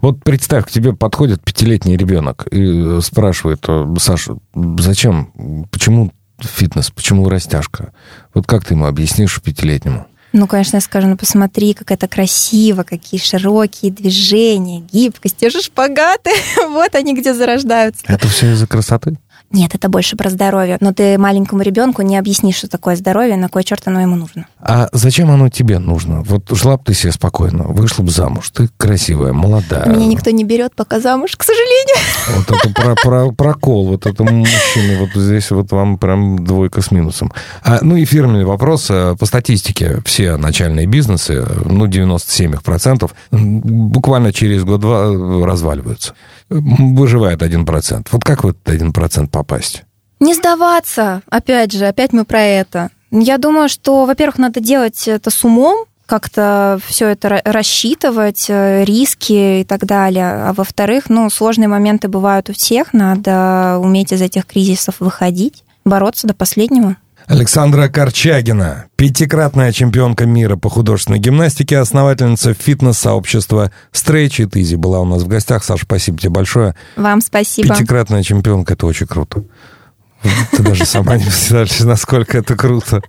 Вот 0.00 0.22
представь, 0.24 0.66
к 0.66 0.70
тебе 0.70 0.94
подходит 0.94 1.42
пятилетний 1.42 1.96
ребенок 1.96 2.46
и 2.50 2.98
спрашивает, 3.02 3.66
Саша, 3.98 4.36
зачем, 4.78 5.66
почему 5.70 6.12
фитнес, 6.38 6.90
почему 6.90 7.28
растяжка? 7.28 7.92
Вот 8.34 8.46
как 8.46 8.64
ты 8.64 8.74
ему 8.74 8.86
объяснишь 8.86 9.40
пятилетнему? 9.42 10.06
Ну, 10.32 10.46
конечно, 10.46 10.76
я 10.76 10.80
скажу, 10.80 11.08
ну 11.08 11.16
посмотри, 11.16 11.74
как 11.74 11.90
это 11.90 12.08
красиво, 12.08 12.84
какие 12.84 13.20
широкие 13.20 13.92
движения, 13.92 14.80
гибкость, 14.80 15.36
те 15.36 15.50
же 15.50 15.60
шпагаты, 15.60 16.30
вот 16.70 16.94
они 16.94 17.14
где 17.14 17.34
зарождаются. 17.34 18.02
Это 18.06 18.26
все 18.28 18.52
из-за 18.52 18.66
красоты? 18.66 19.18
Нет, 19.52 19.74
это 19.74 19.88
больше 19.88 20.16
про 20.16 20.30
здоровье. 20.30 20.78
Но 20.80 20.92
ты 20.92 21.18
маленькому 21.18 21.62
ребенку 21.62 22.02
не 22.02 22.16
объяснишь, 22.16 22.56
что 22.56 22.68
такое 22.68 22.96
здоровье, 22.96 23.36
на 23.36 23.48
кой 23.48 23.64
черт 23.64 23.82
оно 23.86 24.00
ему 24.00 24.16
нужно. 24.16 24.46
А 24.60 24.88
зачем 24.92 25.30
оно 25.30 25.48
тебе 25.48 25.78
нужно? 25.78 26.22
Вот 26.22 26.50
жила 26.50 26.76
бы 26.76 26.84
ты 26.84 26.94
себе 26.94 27.12
спокойно, 27.12 27.64
вышла 27.64 28.02
бы 28.02 28.10
замуж, 28.10 28.50
ты 28.50 28.68
красивая, 28.76 29.32
молодая. 29.32 29.86
Меня 29.86 30.06
никто 30.06 30.30
не 30.30 30.44
берет 30.44 30.74
пока 30.74 31.00
замуж, 31.00 31.36
к 31.36 31.42
сожалению. 31.42 31.96
Вот 32.36 32.50
это 32.50 32.70
про, 32.70 32.94
про, 32.94 33.32
прокол, 33.32 33.88
вот 33.88 34.06
это 34.06 34.24
мужчины, 34.24 34.98
вот 34.98 35.10
здесь 35.14 35.50
вот 35.50 35.70
вам 35.72 35.98
прям 35.98 36.44
двойка 36.44 36.80
с 36.80 36.90
минусом. 36.90 37.32
А, 37.62 37.78
ну 37.82 37.96
и 37.96 38.04
фирменный 38.04 38.44
вопрос. 38.44 38.86
Э, 38.90 39.16
по 39.18 39.26
статистике, 39.26 40.00
все 40.04 40.36
начальные 40.36 40.86
бизнесы, 40.86 41.46
ну 41.66 41.86
97% 41.86 43.10
буквально 43.30 44.32
через 44.32 44.64
год-два 44.64 45.46
разваливаются. 45.46 46.14
Выживает 46.52 47.42
1%. 47.42 48.06
Вот 48.10 48.24
как 48.24 48.44
в 48.44 48.48
этот 48.48 48.68
1% 48.68 49.28
попасть? 49.28 49.84
Не 50.20 50.34
сдаваться, 50.34 51.22
опять 51.28 51.72
же, 51.72 51.86
опять 51.86 52.12
мы 52.12 52.24
про 52.24 52.42
это. 52.42 52.90
Я 53.10 53.38
думаю, 53.38 53.68
что, 53.68 54.06
во-первых, 54.06 54.38
надо 54.38 54.60
делать 54.60 55.08
это 55.08 55.30
с 55.30 55.44
умом, 55.44 55.84
как-то 56.06 56.78
все 56.86 57.08
это 57.08 57.40
рассчитывать, 57.44 58.46
э, 58.48 58.84
риски 58.84 59.60
и 59.60 59.64
так 59.64 59.84
далее. 59.86 60.48
А 60.48 60.52
во-вторых, 60.52 61.04
ну, 61.08 61.28
сложные 61.30 61.68
моменты 61.68 62.08
бывают 62.08 62.50
у 62.50 62.52
всех, 62.52 62.92
надо 62.92 63.78
уметь 63.80 64.12
из 64.12 64.20
этих 64.20 64.46
кризисов 64.46 64.96
выходить, 65.00 65.64
бороться 65.84 66.26
до 66.26 66.34
последнего. 66.34 66.96
Александра 67.26 67.88
Корчагина, 67.88 68.86
пятикратная 68.96 69.72
чемпионка 69.72 70.26
мира 70.26 70.56
по 70.56 70.68
художественной 70.68 71.18
гимнастике, 71.18 71.78
основательница 71.78 72.54
фитнес-сообщества 72.54 73.70
Stretch 73.92 74.44
It 74.44 74.50
Easy 74.50 74.76
была 74.76 75.00
у 75.00 75.04
нас 75.04 75.22
в 75.22 75.28
гостях. 75.28 75.64
Саша, 75.64 75.84
спасибо 75.84 76.18
тебе 76.18 76.30
большое. 76.30 76.74
Вам 76.96 77.20
спасибо. 77.20 77.74
Пятикратная 77.74 78.22
чемпионка, 78.22 78.74
это 78.74 78.86
очень 78.86 79.06
круто. 79.06 79.44
Ты 80.52 80.62
даже 80.62 80.84
сама 80.84 81.16
не 81.16 81.24
представляешь, 81.24 81.80
насколько 81.80 82.38
это 82.38 82.56
круто. 82.56 83.02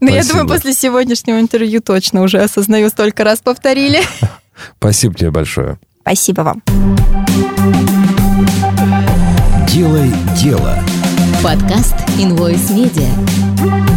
Ну, 0.00 0.08
я 0.08 0.24
думаю, 0.24 0.48
после 0.48 0.72
сегодняшнего 0.72 1.38
интервью 1.38 1.80
точно 1.80 2.22
уже 2.22 2.38
осознаю, 2.38 2.88
столько 2.88 3.22
раз 3.24 3.40
повторили. 3.40 4.00
Спасибо 4.78 5.14
тебе 5.14 5.30
большое. 5.30 5.78
Спасибо 6.02 6.42
вам. 6.42 6.62
Делай 9.68 10.12
дело. 10.36 10.78
Подкаст 11.42 11.96
Invoice 12.20 12.70
Media. 12.70 13.91